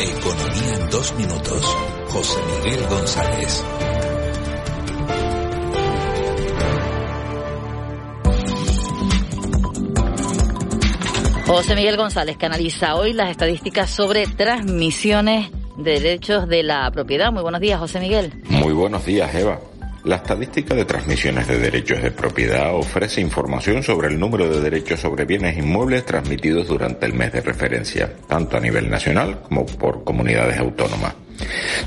Economía 0.00 0.74
en 0.80 0.90
dos 0.90 1.14
minutos. 1.14 1.76
José 2.08 2.40
Miguel 2.64 2.86
González. 2.88 3.64
José 11.46 11.76
Miguel 11.76 11.96
González, 11.98 12.38
que 12.38 12.46
analiza 12.46 12.94
hoy 12.94 13.12
las 13.12 13.30
estadísticas 13.30 13.90
sobre 13.90 14.26
transmisiones 14.26 15.50
de 15.76 16.00
derechos 16.00 16.48
de 16.48 16.62
la 16.62 16.90
propiedad. 16.90 17.30
Muy 17.30 17.42
buenos 17.42 17.60
días, 17.60 17.78
José 17.78 18.00
Miguel. 18.00 18.32
Muy 18.48 18.72
buenos 18.72 19.04
días, 19.04 19.34
Eva. 19.34 19.60
La 20.04 20.16
estadística 20.16 20.74
de 20.74 20.84
transmisiones 20.84 21.46
de 21.46 21.60
derechos 21.60 22.02
de 22.02 22.10
propiedad 22.10 22.74
ofrece 22.74 23.20
información 23.20 23.84
sobre 23.84 24.08
el 24.08 24.18
número 24.18 24.48
de 24.48 24.60
derechos 24.60 24.98
sobre 24.98 25.24
bienes 25.24 25.56
inmuebles 25.56 26.04
transmitidos 26.04 26.66
durante 26.66 27.06
el 27.06 27.14
mes 27.14 27.32
de 27.32 27.40
referencia, 27.40 28.12
tanto 28.26 28.56
a 28.56 28.60
nivel 28.60 28.90
nacional 28.90 29.42
como 29.42 29.64
por 29.64 30.02
comunidades 30.02 30.58
autónomas. 30.58 31.14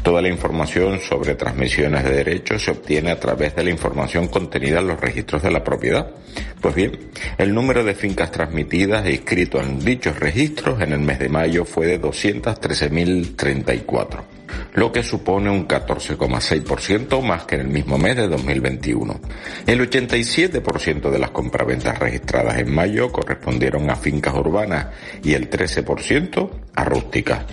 Toda 0.01 0.21
la 0.21 0.29
información 0.29 1.01
sobre 1.01 1.35
transmisiones 1.35 2.05
de 2.05 2.11
derechos 2.11 2.63
se 2.63 2.71
obtiene 2.71 3.11
a 3.11 3.19
través 3.19 3.53
de 3.53 3.65
la 3.65 3.71
información 3.71 4.29
contenida 4.29 4.79
en 4.79 4.87
los 4.87 5.01
registros 5.01 5.43
de 5.43 5.51
la 5.51 5.61
propiedad. 5.61 6.09
Pues 6.61 6.73
bien, 6.73 6.97
el 7.37 7.53
número 7.53 7.83
de 7.83 7.95
fincas 7.95 8.31
transmitidas 8.31 9.05
e 9.05 9.11
inscritos 9.11 9.61
en 9.61 9.83
dichos 9.83 10.17
registros 10.17 10.81
en 10.81 10.93
el 10.93 10.99
mes 10.99 11.19
de 11.19 11.27
mayo 11.27 11.65
fue 11.65 11.87
de 11.87 12.01
213.034 12.01 14.35
lo 14.73 14.91
que 14.91 15.03
supone 15.03 15.49
un 15.49 15.67
14,6% 15.67 17.21
más 17.21 17.45
que 17.45 17.55
en 17.55 17.61
el 17.61 17.67
mismo 17.67 17.97
mes 17.97 18.15
de 18.15 18.27
2021. 18.27 19.19
El 19.67 19.89
87% 19.89 21.09
de 21.09 21.19
las 21.19 21.31
compraventas 21.31 21.97
registradas 21.99 22.57
en 22.57 22.73
mayo 22.73 23.11
correspondieron 23.11 23.89
a 23.89 23.95
fincas 23.95 24.33
urbanas 24.33 24.87
y 25.23 25.33
el 25.33 25.49
13% 25.49 26.49
a 26.75 26.83
rústicas. 26.83 27.45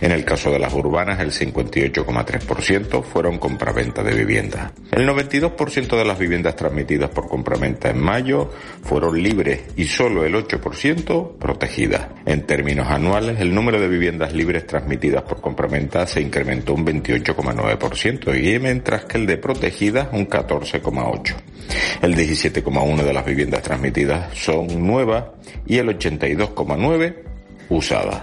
En 0.00 0.12
el 0.12 0.24
caso 0.24 0.50
de 0.50 0.58
las 0.58 0.72
urbanas, 0.72 1.20
el 1.20 1.32
58,3% 1.32 3.02
fueron 3.02 3.38
compraventa 3.38 4.02
de 4.02 4.14
viviendas. 4.14 4.72
El 4.92 5.08
92% 5.08 5.96
de 5.96 6.04
las 6.04 6.18
viviendas 6.18 6.56
transmitidas 6.56 7.10
por 7.10 7.28
compraventa 7.28 7.90
en 7.90 8.00
mayo 8.00 8.50
fueron 8.82 9.20
libres 9.22 9.60
y 9.76 9.84
solo 9.84 10.24
el 10.24 10.34
8% 10.34 11.38
protegidas. 11.38 12.08
En 12.26 12.46
términos 12.46 12.88
anuales, 12.88 13.40
el 13.40 13.54
número 13.54 13.80
de 13.80 13.88
viviendas 13.88 14.32
libres 14.32 14.66
transmitidas 14.66 15.22
por 15.22 15.40
compraventa 15.40 16.06
se 16.06 16.20
incrementó 16.20 16.47
un 16.74 16.86
28,9% 16.86 18.42
y 18.42 18.58
mientras 18.58 19.04
que 19.04 19.18
el 19.18 19.26
de 19.26 19.36
protegidas 19.36 20.08
un 20.12 20.28
14,8%. 20.28 21.34
El 22.02 22.14
17,1% 22.14 23.02
de 23.02 23.12
las 23.12 23.26
viviendas 23.26 23.62
transmitidas 23.62 24.36
son 24.36 24.86
nuevas 24.86 25.24
y 25.66 25.78
el 25.78 25.88
82,9% 25.88 27.14
usadas. 27.70 28.22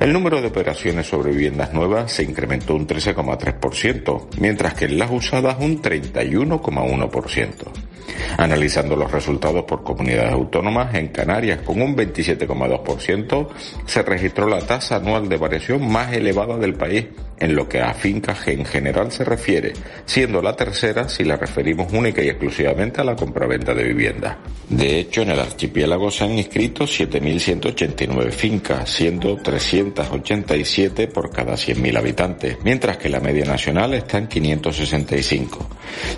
El 0.00 0.12
número 0.12 0.40
de 0.40 0.48
operaciones 0.48 1.06
sobre 1.06 1.30
viviendas 1.30 1.72
nuevas 1.72 2.10
se 2.10 2.24
incrementó 2.24 2.74
un 2.74 2.88
13,3%, 2.88 4.26
mientras 4.40 4.74
que 4.74 4.86
en 4.86 4.98
las 4.98 5.10
usadas 5.10 5.56
un 5.60 5.80
31,1%. 5.80 7.93
Analizando 8.36 8.96
los 8.96 9.10
resultados 9.10 9.64
por 9.64 9.82
comunidades 9.82 10.32
autónomas, 10.32 10.94
en 10.94 11.08
Canarias 11.08 11.60
con 11.60 11.80
un 11.80 11.96
27,2% 11.96 13.48
se 13.86 14.02
registró 14.02 14.48
la 14.48 14.60
tasa 14.60 14.96
anual 14.96 15.28
de 15.28 15.36
variación 15.36 15.90
más 15.90 16.12
elevada 16.12 16.56
del 16.56 16.74
país 16.74 17.06
en 17.38 17.54
lo 17.54 17.68
que 17.68 17.80
a 17.80 17.92
fincas 17.94 18.46
en 18.48 18.64
general 18.64 19.10
se 19.10 19.24
refiere, 19.24 19.72
siendo 20.04 20.40
la 20.40 20.54
tercera 20.56 21.08
si 21.08 21.24
la 21.24 21.36
referimos 21.36 21.92
única 21.92 22.22
y 22.22 22.28
exclusivamente 22.28 23.00
a 23.00 23.04
la 23.04 23.16
compraventa 23.16 23.74
de 23.74 23.84
vivienda. 23.84 24.38
De 24.68 24.98
hecho, 24.98 25.22
en 25.22 25.30
el 25.30 25.40
archipiélago 25.40 26.10
se 26.10 26.24
han 26.24 26.38
inscrito 26.38 26.84
7.189 26.84 28.30
fincas, 28.30 28.88
siendo 28.88 29.36
387 29.36 31.08
por 31.08 31.30
cada 31.30 31.54
100.000 31.54 31.98
habitantes, 31.98 32.58
mientras 32.64 32.96
que 32.96 33.08
la 33.08 33.20
media 33.20 33.44
nacional 33.44 33.94
está 33.94 34.18
en 34.18 34.28
565. 34.28 35.68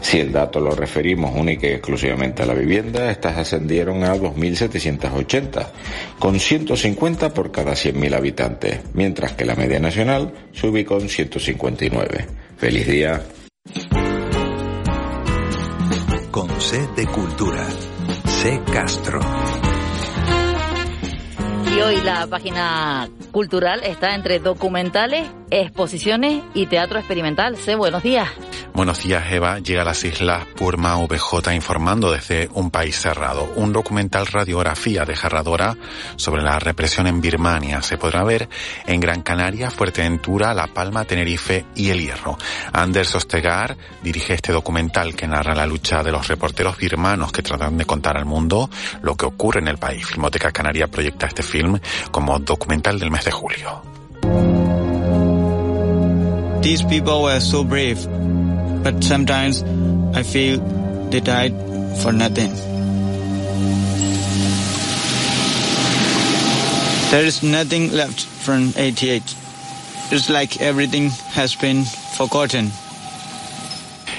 Si 0.01 0.19
el 0.19 0.33
dato 0.33 0.61
lo 0.61 0.71
referimos 0.71 1.35
única 1.35 1.67
y 1.67 1.73
exclusivamente 1.77 2.43
a 2.43 2.47
la 2.47 2.55
vivienda, 2.55 3.11
estas 3.11 3.39
ascendieron 3.39 4.05
a 4.05 4.15
2.780, 4.15 5.69
con 6.19 6.39
150 6.39 7.33
por 7.33 7.51
cada 7.51 7.73
100.000 7.73 8.15
habitantes, 8.15 8.81
mientras 8.95 9.33
que 9.33 9.45
la 9.45 9.55
media 9.55 9.79
nacional 9.79 10.33
se 10.53 10.67
ubicó 10.67 10.99
en 10.99 11.09
159. 11.09 12.27
Feliz 12.57 12.87
día. 12.87 13.23
Con 16.31 16.61
C 16.61 16.87
de 16.97 17.07
Cultura. 17.07 17.67
C 18.27 18.61
Castro. 18.73 19.21
Hoy 21.79 22.01
la 22.03 22.27
página 22.27 23.09
cultural 23.31 23.83
está 23.85 24.15
entre 24.15 24.39
documentales, 24.39 25.29
exposiciones 25.51 26.43
y 26.55 26.67
teatro 26.67 26.99
experimental. 26.99 27.57
C, 27.57 27.77
buenos 27.77 28.03
días. 28.03 28.29
Buenos 28.73 29.03
días, 29.03 29.25
Eva. 29.31 29.59
Llega 29.59 29.83
a 29.83 29.85
las 29.85 30.05
islas 30.05 30.47
Purma 30.57 30.97
VJ 30.97 31.55
informando 31.55 32.13
desde 32.13 32.49
un 32.55 32.71
país 32.71 32.99
cerrado. 32.99 33.51
Un 33.57 33.73
documental 33.73 34.27
radiografía 34.27 35.05
desgarradora 35.05 35.77
sobre 36.17 36.43
la 36.43 36.59
represión 36.59 37.07
en 37.07 37.21
Birmania 37.21 37.81
se 37.83 37.97
podrá 37.97 38.25
ver 38.25 38.49
en 38.87 39.01
Gran 39.01 39.23
Canaria, 39.23 39.71
Fuerteventura, 39.71 40.53
La 40.53 40.67
Palma, 40.67 41.05
Tenerife 41.05 41.65
y 41.75 41.91
El 41.91 42.01
Hierro. 42.01 42.37
Anders 42.73 43.15
Ostegar 43.15 43.77
dirige 44.03 44.35
este 44.35 44.53
documental 44.53 45.15
que 45.15 45.27
narra 45.27 45.55
la 45.55 45.67
lucha 45.67 46.03
de 46.03 46.13
los 46.13 46.29
reporteros 46.29 46.77
birmanos 46.77 47.33
que 47.33 47.43
tratan 47.43 47.79
de 47.79 47.87
contar 47.87 48.17
al 48.17 48.25
mundo 48.25 48.69
lo 49.03 49.15
que 49.15 49.27
ocurre 49.27 49.61
en 49.61 49.69
el 49.69 49.79
país. 49.79 50.07
Filmoteca 50.07 50.53
Canaria 50.53 50.87
proyecta 50.89 51.27
este 51.27 51.43
film 51.43 51.66
como 52.11 52.39
documental 52.39 52.99
del 52.99 53.11
mes 53.11 53.25
de 53.25 53.31
julio. 53.31 53.83
These 56.63 56.85
people 56.85 57.23
were 57.23 57.41
so 57.41 57.63
brave. 57.63 57.99
but 58.87 59.03
sometimes 59.03 59.65
I 60.15 60.23
feel 60.23 60.59
they 61.11 61.19
died 61.19 61.53
for 62.03 62.13
nothing. 62.13 62.53
There 67.11 67.25
is 67.25 67.43
nothing 67.43 67.91
left 67.91 68.21
from 68.25 68.73
88. 68.77 69.23
It's 70.13 70.31
like 70.31 70.61
everything 70.61 71.11
has 71.35 71.57
been 71.57 71.83
forgotten. 71.83 72.71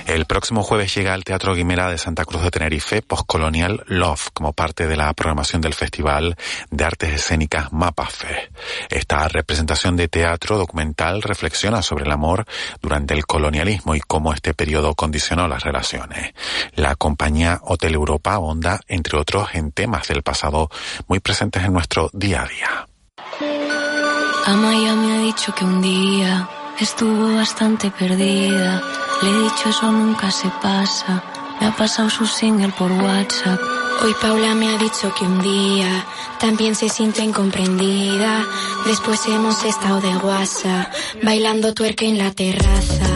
El 0.07 0.23
próximo 0.23 0.63
jueves 0.63 0.95
llega 0.95 1.13
al 1.13 1.25
Teatro 1.25 1.53
Guimera 1.53 1.91
de 1.91 1.97
Santa 1.97 2.23
Cruz 2.23 2.41
de 2.41 2.49
Tenerife 2.49 3.01
Postcolonial 3.01 3.83
Love 3.87 4.29
como 4.31 4.53
parte 4.53 4.87
de 4.87 4.95
la 4.95 5.13
programación 5.13 5.61
del 5.61 5.73
Festival 5.73 6.37
de 6.71 6.85
Artes 6.85 7.11
Escénicas 7.11 7.73
Mapafe. 7.73 8.49
Esta 8.89 9.27
representación 9.27 9.97
de 9.97 10.07
teatro 10.07 10.57
documental 10.57 11.21
reflexiona 11.21 11.81
sobre 11.81 12.05
el 12.05 12.11
amor 12.13 12.45
durante 12.81 13.15
el 13.15 13.25
colonialismo 13.25 13.95
y 13.95 13.99
cómo 13.99 14.31
este 14.31 14.53
periodo 14.53 14.95
condicionó 14.95 15.49
las 15.49 15.63
relaciones. 15.63 16.33
La 16.73 16.95
compañía 16.95 17.59
Hotel 17.63 17.93
Europa 17.93 18.35
ahonda, 18.35 18.79
entre 18.87 19.19
otros, 19.19 19.49
en 19.55 19.73
temas 19.73 20.07
del 20.07 20.23
pasado 20.23 20.69
muy 21.07 21.19
presentes 21.19 21.65
en 21.65 21.73
nuestro 21.73 22.09
día 22.13 22.43
a 22.43 22.47
día. 22.47 22.87
Amaya 24.45 24.95
me 24.95 25.17
ha 25.17 25.19
dicho 25.19 25.53
que 25.53 25.65
un 25.65 25.81
día 25.81 26.49
estuvo 26.79 27.35
bastante 27.35 27.91
perdida 27.91 28.81
le 29.21 29.29
he 29.29 29.43
dicho 29.43 29.69
eso 29.69 29.91
nunca 29.91 30.31
se 30.31 30.49
pasa. 30.61 31.23
Me 31.59 31.67
ha 31.67 31.75
pasado 31.75 32.09
su 32.09 32.25
single 32.25 32.71
por 32.77 32.91
WhatsApp. 32.91 33.59
Hoy 34.03 34.13
Paula 34.21 34.53
me 34.53 34.69
ha 34.69 34.77
dicho 34.77 35.11
que 35.15 35.25
un 35.25 35.41
día 35.41 36.05
también 36.39 36.75
se 36.75 36.87
siente 36.87 37.23
incomprendida. 37.23 38.45
Después 38.85 39.25
hemos 39.27 39.63
estado 39.63 39.99
de 40.01 40.13
guasa, 40.15 40.91
bailando 41.23 41.73
tuerca 41.73 42.05
en 42.05 42.19
la 42.19 42.31
terraza. 42.31 43.15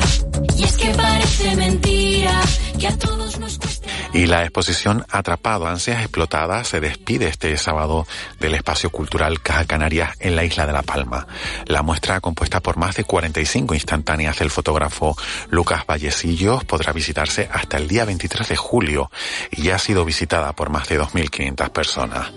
Y 0.57 0.63
es 0.63 0.73
que 0.77 0.89
parece 0.89 1.55
mentira 1.55 2.41
que 2.79 2.87
a 2.87 2.97
todos 2.97 3.39
nos 3.39 3.59
cuesta. 3.59 3.80
Y 4.13 4.25
la 4.25 4.43
exposición 4.43 5.05
Atrapado, 5.09 5.67
ansias 5.67 6.01
explotadas 6.01 6.67
se 6.67 6.79
despide 6.79 7.27
este 7.27 7.55
sábado 7.57 8.07
del 8.39 8.55
espacio 8.55 8.89
cultural 8.89 9.41
Caja 9.41 9.65
Canarias 9.65 10.15
en 10.19 10.35
la 10.35 10.43
isla 10.43 10.65
de 10.65 10.73
La 10.73 10.83
Palma. 10.83 11.27
La 11.65 11.81
muestra, 11.81 12.19
compuesta 12.19 12.59
por 12.59 12.77
más 12.77 12.95
de 12.95 13.03
45 13.03 13.73
instantáneas 13.73 14.39
del 14.39 14.51
fotógrafo 14.51 15.15
Lucas 15.49 15.85
Vallecillos, 15.85 16.63
podrá 16.65 16.93
visitarse 16.93 17.49
hasta 17.51 17.77
el 17.77 17.87
día 17.87 18.05
23 18.05 18.49
de 18.49 18.55
julio 18.55 19.11
y 19.51 19.63
ya 19.63 19.75
ha 19.75 19.79
sido 19.79 20.05
visitada 20.05 20.53
por 20.53 20.69
más 20.69 20.87
de 20.89 20.99
2.500 20.99 21.69
personas. 21.69 22.31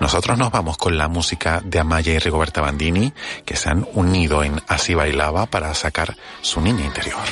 Nosotros 0.00 0.38
nos 0.38 0.50
vamos 0.50 0.76
con 0.76 0.96
la 0.98 1.08
música 1.08 1.60
de 1.64 1.78
Amaya 1.78 2.12
y 2.12 2.18
Rigoberta 2.18 2.60
Bandini, 2.60 3.12
que 3.44 3.56
se 3.56 3.70
han 3.70 3.86
unido 3.94 4.42
en 4.42 4.60
Así 4.68 4.94
Bailaba 4.94 5.46
para 5.46 5.74
sacar 5.74 6.16
su 6.42 6.60
niña 6.60 6.84
interior. 6.84 7.22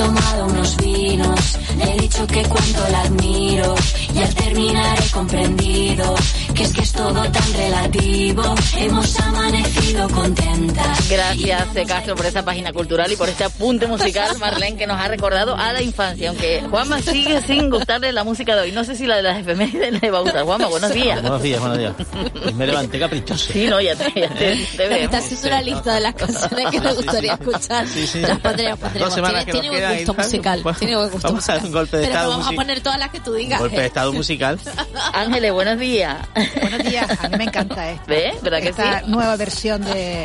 Tomado 0.00 0.46
unos 0.46 0.76
vinos, 0.78 1.58
he 1.78 2.00
dicho 2.00 2.26
que 2.26 2.42
cuánto 2.44 2.88
la 2.90 3.02
admiro 3.02 3.74
y 4.14 4.18
al 4.18 4.34
terminar 4.34 4.98
he 5.02 5.10
comprendido 5.10 6.14
que 6.54 6.62
es 6.64 6.72
que 6.72 6.80
es 6.82 6.92
todo 6.92 7.22
tan 7.30 7.52
relativo. 7.54 8.42
Hemos 8.76 9.18
amanecido 9.20 10.08
contentas. 10.10 11.08
Gracias. 11.08 11.68
Castro, 11.86 12.14
por 12.16 12.26
esa 12.26 12.44
página 12.44 12.72
cultural 12.72 13.10
y 13.10 13.16
por 13.16 13.28
este 13.28 13.44
apunte 13.44 13.86
musical, 13.86 14.36
Marlene, 14.38 14.76
que 14.76 14.86
nos 14.86 15.00
ha 15.00 15.08
recordado 15.08 15.56
a 15.56 15.72
la 15.72 15.82
infancia. 15.82 16.28
Aunque 16.30 16.62
Juanma 16.70 17.00
sigue 17.00 17.40
sin 17.42 17.70
gustarle 17.70 18.12
la 18.12 18.24
música 18.24 18.54
de 18.56 18.62
hoy. 18.62 18.72
No 18.72 18.84
sé 18.84 18.94
si 18.96 19.06
la 19.06 19.16
de 19.16 19.22
las 19.22 19.38
efemérides 19.38 20.00
le 20.02 20.10
va 20.10 20.18
a 20.18 20.20
gustar. 20.22 20.44
Juanma, 20.44 20.66
buenos 20.68 20.92
días. 20.92 21.20
Buenos 21.22 21.42
días, 21.42 21.60
buenos 21.60 21.78
días. 21.78 21.92
Me 22.54 22.66
levanté 22.66 22.98
caprichoso. 22.98 23.52
Sí, 23.52 23.66
no, 23.66 23.80
ya 23.80 23.96
te, 23.96 24.12
ya 24.20 24.28
te, 24.28 24.56
te 24.76 24.88
veo. 24.88 24.98
Está 24.98 25.18
haciendo 25.18 25.46
una 25.48 25.62
lista 25.62 25.94
de 25.94 26.00
las 26.00 26.14
canciones 26.14 26.66
que 26.70 26.80
me 26.82 26.92
gustaría 26.92 27.32
escuchar. 27.34 27.86
Sí, 27.86 28.06
sí. 28.06 28.20
Las 28.20 28.38
pondremos, 28.40 28.80
Dos 28.80 28.90
pondremos. 28.90 29.14
semanas 29.14 29.44
Tiene, 29.44 29.60
que 29.60 29.66
nos 29.66 29.70
tiene 29.70 29.86
buen 29.86 29.98
gusto 30.06 30.14
musical. 30.22 30.62
Tiene 30.78 30.96
buen 30.96 31.10
gusto 31.10 31.28
Vamos 31.28 31.48
a 31.48 31.54
dar 31.54 31.64
un 31.64 31.72
golpe 31.72 31.96
de 31.96 32.02
Pero 32.06 32.14
vamos 32.18 32.32
a 32.34 32.36
musical. 32.38 32.56
poner 32.56 32.80
todas 32.80 32.98
las 32.98 33.10
que 33.10 33.20
tú 33.20 33.32
digas. 33.34 33.60
Golpe 33.60 33.80
de 33.80 33.86
¿eh? 33.86 33.90
Estado 34.00 34.12
musical. 34.14 34.58
Ángeles, 35.12 35.52
buenos 35.52 35.78
días. 35.78 36.16
Buenos 36.60 36.82
días, 36.84 37.24
a 37.24 37.28
mí 37.28 37.36
me 37.36 37.44
encanta 37.44 37.90
esto. 37.92 38.04
¿Ves? 38.06 38.40
¿Verdad 38.42 38.60
que 38.60 38.68
Esta 38.70 39.00
sí? 39.00 39.06
nueva 39.08 39.36
versión 39.36 39.84
de, 39.84 40.24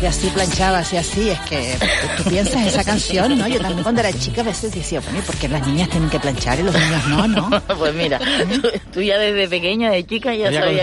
de 0.00 0.06
Así 0.08 0.28
planchabas 0.28 0.92
y 0.92 0.96
así, 0.96 1.28
es 1.30 1.38
que 1.40 1.76
tú 2.16 2.24
piensas 2.30 2.66
esa 2.66 2.82
canción, 2.84 3.36
¿no? 3.38 3.46
Yo 3.46 3.60
también 3.60 3.82
cuando 3.82 4.00
era 4.00 4.12
chica 4.12 4.40
a 4.40 4.44
veces 4.44 4.72
decía, 4.74 5.00
bueno, 5.00 5.20
¿por 5.26 5.36
qué 5.36 5.46
las 5.48 5.66
niñas 5.66 5.88
tienen 5.90 6.08
que 6.08 6.18
planchar 6.18 6.58
y 6.58 6.62
los 6.62 6.74
niños 6.74 7.06
no, 7.08 7.28
no? 7.28 7.62
Pues 7.78 7.94
mira, 7.94 8.18
tú, 8.18 8.68
tú 8.94 9.02
ya 9.02 9.18
desde 9.18 9.46
pequeña, 9.48 9.90
de 9.90 10.04
chica, 10.06 10.34
ya 10.34 10.46
Había 10.48 10.60
sabía 10.62 10.80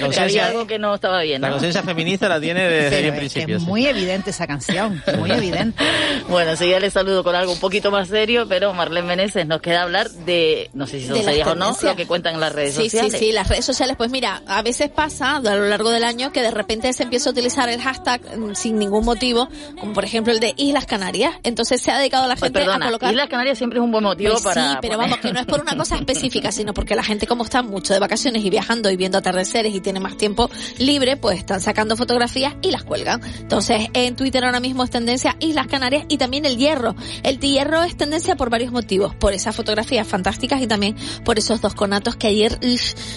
con- 0.00 0.10
que, 0.10 0.20
había 0.20 0.46
algo 0.48 0.66
que 0.66 0.78
no 0.78 0.94
estaba 0.96 1.22
bien. 1.22 1.40
La 1.42 1.50
conciencia 1.50 1.82
feminista 1.82 2.28
la 2.28 2.40
tiene 2.40 2.64
desde 2.68 2.90
Pero 2.90 2.96
el 2.98 3.04
es 3.06 3.12
que 3.12 3.18
principio. 3.18 3.56
es 3.56 3.62
sí. 3.62 3.68
muy 3.68 3.86
evidente 3.86 4.30
esa 4.30 4.46
canción, 4.46 5.02
muy 5.18 5.30
evidente. 5.32 5.82
Bueno, 6.28 6.50
enseguida 6.50 6.80
les 6.80 6.92
saludo 6.92 7.22
con 7.24 7.34
algo 7.34 7.52
un 7.52 7.60
poquito 7.60 7.90
más 7.90 8.08
serio, 8.08 8.46
pero 8.48 8.74
Marlene 8.74 9.06
Meneses 9.06 9.46
nos 9.46 9.60
queda 9.60 9.82
hablar 9.82 10.10
de, 10.10 10.70
no 10.74 10.86
sé 10.86 11.00
si 11.00 11.06
son 11.06 11.22
serias 11.22 11.46
o 11.48 11.54
no, 11.54 11.76
lo 11.80 11.96
que 11.96 12.06
cuentan 12.06 12.34
en 12.34 12.40
las 12.40 12.52
redes 12.52 12.74
Sí, 12.74 12.84
sociales. 12.90 13.12
sí, 13.12 13.18
sí, 13.18 13.32
las 13.32 13.48
redes 13.48 13.64
sociales, 13.64 13.94
pues 13.96 14.10
mira, 14.10 14.42
a 14.46 14.62
veces 14.62 14.90
pasa 14.90 15.36
a 15.36 15.40
lo 15.40 15.66
largo 15.68 15.90
del 15.90 16.04
año 16.04 16.32
que 16.32 16.42
de 16.42 16.50
repente 16.50 16.92
se 16.92 17.04
empieza 17.04 17.28
a 17.28 17.32
utilizar 17.32 17.68
el 17.68 17.80
hashtag 17.80 18.20
sin 18.56 18.78
ningún 18.78 19.04
motivo, 19.04 19.48
como 19.78 19.92
por 19.92 20.04
ejemplo 20.04 20.32
el 20.32 20.40
de 20.40 20.54
Islas 20.56 20.86
Canarias. 20.86 21.34
Entonces 21.42 21.80
se 21.80 21.90
ha 21.90 21.98
dedicado 21.98 22.26
la 22.26 22.34
Pues 22.36 22.44
gente 22.50 22.60
perdona, 22.60 22.86
a 22.86 22.88
colocar... 22.88 23.10
Islas 23.12 23.28
Canarias 23.28 23.58
siempre 23.58 23.78
es 23.78 23.84
un 23.84 23.92
buen 23.92 24.04
motivo 24.04 24.32
Pues 24.32 24.42
para... 24.42 24.72
Sí, 24.72 24.78
pero 24.80 24.94
poner- 24.94 25.10
vamos, 25.10 25.18
que 25.20 25.32
no 25.32 25.40
es 25.40 25.46
por 25.46 25.60
una 25.60 25.76
cosa 25.76 25.96
específica, 26.00 26.52
sino 26.52 26.74
porque 26.74 26.94
la 26.96 27.02
gente 27.02 27.26
como 27.26 27.44
está 27.44 27.62
mucho 27.62 27.92
de 27.94 28.00
vacaciones 28.00 28.44
y 28.44 28.50
viajando 28.50 28.90
y 28.90 28.96
viendo 28.96 29.18
atardeceres 29.18 29.74
y 29.74 29.80
tiene 29.80 30.00
más 30.00 30.16
tiempo 30.16 30.50
libre, 30.78 31.16
pues 31.16 31.38
están 31.38 31.60
sacando 31.60 31.96
fotografías 31.96 32.54
y 32.62 32.70
las 32.70 32.84
cuelgan. 32.84 33.20
Entonces, 33.40 33.88
en 33.92 34.16
Twitter 34.16 34.44
ahora 34.44 34.60
mismo 34.60 34.82
es 34.84 34.90
tendencia 34.90 35.36
Islas 35.40 35.66
Canarias 35.66 36.04
y 36.08 36.18
también 36.18 36.44
el 36.44 36.56
hierro. 36.56 36.94
El 37.22 37.38
hierro 37.40 37.82
es 37.82 37.96
tendencia 37.96 38.36
por 38.36 38.50
varios 38.50 38.72
motivos, 38.72 39.14
por 39.14 39.32
esas 39.32 39.54
fotografías 39.54 40.06
fantásticas 40.06 40.60
y 40.62 40.66
también 40.66 40.96
por 41.24 41.38
esos 41.38 41.60
dos 41.60 41.74
conatos 41.74 42.16
que 42.16 42.26
ayer 42.28 42.58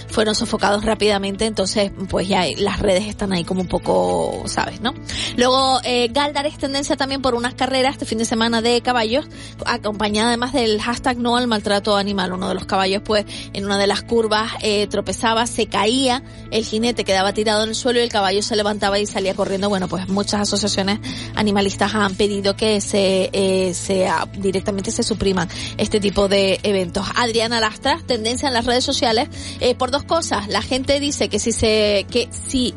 fueron 0.07 0.35
sofocados 0.35 0.83
rápidamente, 0.83 1.45
entonces 1.45 1.91
pues 2.09 2.27
ya 2.27 2.45
las 2.57 2.79
redes 2.79 3.05
están 3.07 3.31
ahí 3.33 3.43
como 3.43 3.61
un 3.61 3.67
poco, 3.67 4.43
¿sabes, 4.47 4.81
no? 4.81 4.93
Luego, 5.37 5.79
eh, 5.83 6.09
Galdar 6.11 6.45
es 6.45 6.57
tendencia 6.57 6.95
también 6.95 7.21
por 7.21 7.35
unas 7.35 7.53
carreras 7.53 7.93
este 7.93 8.05
fin 8.05 8.17
de 8.17 8.25
semana 8.25 8.61
de 8.61 8.81
caballos, 8.81 9.25
acompañada 9.65 10.29
además 10.29 10.53
del 10.53 10.81
hashtag 10.81 11.17
no 11.17 11.37
al 11.37 11.47
maltrato 11.47 11.95
animal. 11.95 12.33
Uno 12.33 12.47
de 12.47 12.55
los 12.55 12.65
caballos, 12.65 13.01
pues, 13.03 13.25
en 13.53 13.65
una 13.65 13.77
de 13.77 13.87
las 13.87 14.03
curvas 14.03 14.51
eh, 14.61 14.87
tropezaba, 14.87 15.47
se 15.47 15.67
caía, 15.67 16.23
el 16.51 16.65
jinete 16.65 17.03
quedaba 17.03 17.33
tirado 17.33 17.63
en 17.63 17.69
el 17.69 17.75
suelo 17.75 17.99
y 17.99 18.03
el 18.03 18.09
caballo 18.09 18.41
se 18.41 18.55
levantaba 18.55 18.99
y 18.99 19.05
salía 19.05 19.33
corriendo. 19.33 19.69
Bueno, 19.69 19.87
pues 19.87 20.07
muchas 20.07 20.41
asociaciones 20.41 20.99
animalistas 21.35 21.93
han 21.95 22.15
pedido 22.15 22.55
que 22.55 22.81
se, 22.81 23.29
eh, 23.33 23.73
sea, 23.73 24.27
directamente 24.37 24.91
se 24.91 25.03
supriman 25.03 25.49
este 25.77 25.99
tipo 25.99 26.27
de 26.27 26.59
eventos. 26.63 27.05
Adriana 27.15 27.59
Lastra, 27.59 27.99
tendencia 28.05 28.47
en 28.47 28.53
las 28.53 28.65
redes 28.65 28.83
sociales, 28.83 29.29
eh, 29.59 29.75
por 29.75 29.91
dos 29.91 30.03
cosas. 30.03 30.47
La 30.47 30.61
gente 30.61 30.99
dice 30.99 31.29
que 31.29 31.39
si 31.39 31.51
se, 31.51 32.05
que 32.09 32.29
si 32.47 32.73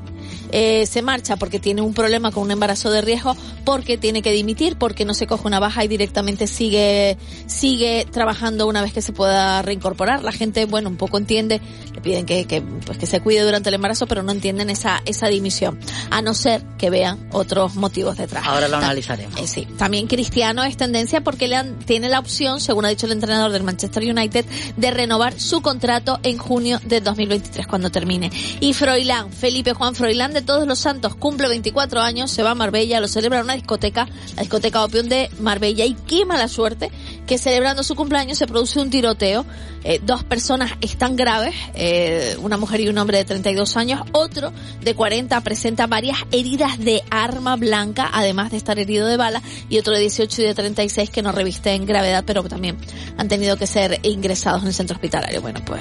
eh, 0.52 0.86
se 0.86 1.02
marcha 1.02 1.36
porque 1.36 1.58
tiene 1.58 1.82
un 1.82 1.94
problema 1.94 2.30
con 2.30 2.44
un 2.44 2.50
embarazo 2.52 2.90
de 2.90 3.00
riesgo, 3.00 3.36
porque 3.64 3.98
tiene 3.98 4.22
que 4.22 4.30
dimitir, 4.32 4.76
porque 4.76 5.04
no 5.04 5.14
se 5.14 5.26
coge 5.26 5.46
una 5.48 5.58
baja 5.60 5.84
y 5.84 5.88
directamente 5.88 6.46
sigue, 6.46 7.16
sigue 7.46 8.06
trabajando 8.10 8.66
una 8.66 8.82
vez 8.82 8.92
que 8.92 9.02
se 9.02 9.12
pueda 9.12 9.62
reincorporar. 9.62 10.22
La 10.22 10.32
gente, 10.32 10.64
bueno, 10.66 10.88
un 10.88 10.96
poco 10.96 11.18
entiende, 11.18 11.60
le 11.94 12.00
piden 12.00 12.26
que, 12.26 12.44
que, 12.46 12.62
pues 12.62 12.98
que 12.98 13.06
se 13.06 13.20
cuide 13.20 13.42
durante 13.42 13.68
el 13.70 13.74
embarazo, 13.74 14.06
pero 14.06 14.22
no 14.22 14.32
entienden 14.32 14.70
esa, 14.70 15.02
esa 15.04 15.28
dimisión, 15.28 15.78
a 16.10 16.22
no 16.22 16.34
ser 16.34 16.62
que 16.78 16.90
vean 16.90 17.28
otros 17.32 17.74
motivos 17.74 18.16
detrás. 18.16 18.44
Ahora 18.46 18.68
lo 18.68 18.76
analizaremos. 18.76 19.38
eh, 19.40 19.46
sí. 19.46 19.66
También 19.78 20.06
Cristiano 20.06 20.62
es 20.64 20.76
tendencia 20.76 21.22
porque 21.22 21.48
le 21.48 21.56
han- 21.56 21.78
tiene 21.78 22.08
la 22.08 22.18
opción, 22.18 22.60
según 22.60 22.84
ha 22.84 22.88
dicho 22.88 23.06
el 23.06 23.12
entrenador 23.12 23.52
del 23.52 23.62
Manchester 23.62 24.02
United, 24.02 24.44
de 24.76 24.90
renovar 24.90 25.38
su 25.40 25.62
contrato 25.62 26.20
en 26.22 26.38
junio 26.38 26.80
de 26.84 27.00
2023 27.00 27.66
cuando 27.66 27.90
termine. 27.90 28.30
Y 28.60 28.74
Froilán, 28.74 29.32
Felipe 29.32 29.72
Juan 29.72 29.94
Froilán 29.94 30.32
de 30.32 30.41
Todos 30.42 30.66
los 30.66 30.78
Santos, 30.78 31.14
cumple 31.14 31.48
24 31.48 32.00
años, 32.00 32.30
se 32.30 32.42
va 32.42 32.50
a 32.50 32.54
Marbella, 32.54 33.00
lo 33.00 33.08
celebra 33.08 33.38
en 33.38 33.44
una 33.44 33.54
discoteca, 33.54 34.08
la 34.36 34.42
discoteca 34.42 34.84
Opium 34.84 35.08
de 35.08 35.30
Marbella 35.40 35.84
y 35.84 35.94
qué 35.94 36.24
mala 36.24 36.48
suerte 36.48 36.90
que 37.26 37.38
celebrando 37.38 37.82
su 37.82 37.94
cumpleaños 37.94 38.38
se 38.38 38.46
produce 38.46 38.80
un 38.80 38.90
tiroteo. 38.90 39.44
Eh, 39.84 40.00
dos 40.02 40.22
personas 40.22 40.72
están 40.80 41.16
graves, 41.16 41.54
eh, 41.74 42.36
una 42.40 42.56
mujer 42.56 42.80
y 42.80 42.88
un 42.88 42.98
hombre 42.98 43.18
de 43.18 43.24
32 43.24 43.76
años, 43.76 44.02
otro 44.12 44.52
de 44.80 44.94
40 44.94 45.40
presenta 45.40 45.86
varias 45.86 46.18
heridas 46.30 46.78
de 46.78 47.02
arma 47.10 47.56
blanca, 47.56 48.08
además 48.12 48.50
de 48.50 48.58
estar 48.58 48.78
herido 48.78 49.06
de 49.06 49.16
bala, 49.16 49.42
y 49.68 49.78
otro 49.78 49.94
de 49.94 50.00
18 50.00 50.42
y 50.42 50.44
de 50.44 50.54
36 50.54 51.10
que 51.10 51.22
no 51.22 51.32
revisten 51.32 51.84
gravedad, 51.84 52.22
pero 52.26 52.42
también 52.44 52.76
han 53.16 53.28
tenido 53.28 53.56
que 53.56 53.66
ser 53.66 53.98
ingresados 54.02 54.62
en 54.62 54.68
el 54.68 54.74
centro 54.74 54.94
hospitalario. 54.94 55.40
Bueno, 55.40 55.60
pues 55.64 55.80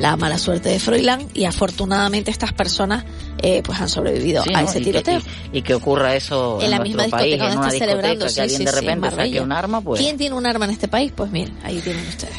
la 0.00 0.16
mala 0.16 0.38
suerte 0.38 0.68
de 0.70 0.80
Froilán 0.80 1.28
y 1.34 1.44
afortunadamente 1.44 2.30
estas 2.30 2.52
personas 2.52 3.04
eh, 3.42 3.62
pues 3.64 3.80
han 3.80 3.88
sobrevivido 3.88 4.42
Sí, 4.42 4.52
a 4.54 4.62
¿no? 4.62 4.68
ese 4.68 4.80
Y 4.80 4.84
tiroteeo. 4.84 5.20
Y, 5.52 5.58
y 5.58 5.62
que 5.62 5.74
ocurra 5.74 6.14
eso 6.16 6.58
en, 6.58 6.64
en 6.66 6.70
la 6.70 6.78
misma 6.80 7.04
país, 7.08 7.12
discoteca 7.12 7.44
en 7.48 7.54
donde 7.54 7.68
está 7.76 7.84
celebrando, 7.86 8.24
que 8.26 8.30
sí, 8.32 8.40
alguien 8.40 8.58
sí, 8.58 8.64
de 8.64 8.72
repente 8.72 9.10
saque 9.10 9.40
un 9.40 9.52
arma, 9.52 9.80
pues... 9.80 10.00
¿Quién 10.00 10.16
tiene 10.16 10.34
un 10.34 10.46
arma 10.46 10.64
en 10.64 10.70
este 10.72 10.88
país? 10.88 11.12
Pues 11.14 11.30
mira, 11.30 11.52
ahí 11.62 11.78
tienen 11.80 12.06
ustedes. 12.06 12.34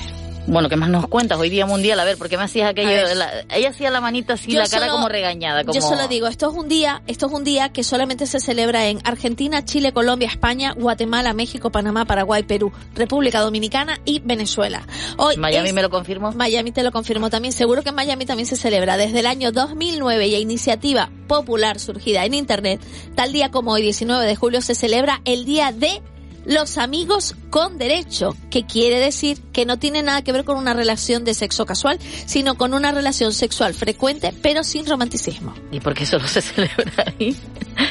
Bueno, 0.47 0.69
¿qué 0.69 0.75
más 0.75 0.89
nos 0.89 1.07
cuentas? 1.07 1.39
Hoy 1.39 1.49
día 1.49 1.65
mundial, 1.65 1.99
a 1.99 2.03
ver, 2.03 2.17
¿por 2.17 2.27
qué 2.27 2.35
me 2.35 2.43
hacías 2.43 2.71
aquello? 2.71 3.13
La- 3.15 3.45
ella 3.55 3.69
hacía 3.69 3.91
la 3.91 4.01
manita 4.01 4.33
así, 4.33 4.51
Yo 4.51 4.59
la 4.59 4.67
cara 4.67 4.85
solo- 4.87 4.93
como 4.93 5.07
regañada. 5.07 5.63
Como... 5.63 5.73
Yo 5.73 5.81
solo 5.81 6.07
digo, 6.07 6.27
esto 6.27 6.49
es 6.49 6.57
un 6.57 6.67
día, 6.67 7.03
esto 7.07 7.27
es 7.27 7.31
un 7.31 7.43
día 7.43 7.69
que 7.69 7.83
solamente 7.83 8.25
se 8.25 8.39
celebra 8.39 8.87
en 8.87 8.99
Argentina, 9.03 9.63
Chile, 9.63 9.93
Colombia, 9.93 10.27
España, 10.27 10.73
Guatemala, 10.73 11.33
México, 11.33 11.69
Panamá, 11.71 12.05
Paraguay, 12.05 12.41
Perú, 12.43 12.71
República 12.95 13.39
Dominicana 13.39 13.99
y 14.03 14.19
Venezuela. 14.19 14.87
Hoy 15.17 15.37
Miami 15.37 15.69
es- 15.69 15.73
me 15.75 15.83
lo 15.83 15.89
confirmó. 15.91 16.31
Miami 16.31 16.71
te 16.71 16.81
lo 16.83 16.91
confirmó 16.91 17.29
también. 17.29 17.53
Seguro 17.53 17.83
que 17.83 17.89
en 17.89 17.95
Miami 17.95 18.25
también 18.25 18.47
se 18.47 18.55
celebra 18.57 18.97
desde 18.97 19.19
el 19.19 19.27
año 19.27 19.51
2009 19.51 20.27
y 20.27 20.35
a 20.35 20.39
iniciativa 20.39 21.11
popular 21.27 21.79
surgida 21.79 22.25
en 22.25 22.33
Internet. 22.33 22.81
Tal 23.15 23.31
día 23.31 23.51
como 23.51 23.71
hoy, 23.73 23.83
19 23.83 24.25
de 24.25 24.35
julio, 24.35 24.61
se 24.61 24.73
celebra 24.75 25.21
el 25.23 25.45
Día 25.45 25.71
de 25.71 26.01
los 26.45 26.77
amigos 26.77 27.35
con 27.49 27.77
derecho, 27.77 28.35
que 28.49 28.65
quiere 28.65 28.99
decir 28.99 29.39
que 29.53 29.65
no 29.65 29.77
tiene 29.77 30.01
nada 30.03 30.21
que 30.23 30.31
ver 30.31 30.43
con 30.43 30.57
una 30.57 30.73
relación 30.73 31.23
de 31.23 31.33
sexo 31.33 31.65
casual, 31.65 31.99
sino 32.25 32.55
con 32.55 32.73
una 32.73 32.91
relación 32.91 33.33
sexual 33.33 33.73
frecuente, 33.73 34.33
pero 34.41 34.63
sin 34.63 34.85
romanticismo. 34.85 35.53
¿Y 35.71 35.79
por 35.79 35.93
qué 35.93 36.05
solo 36.05 36.27
se 36.27 36.41
celebra 36.41 37.05
ahí? 37.19 37.35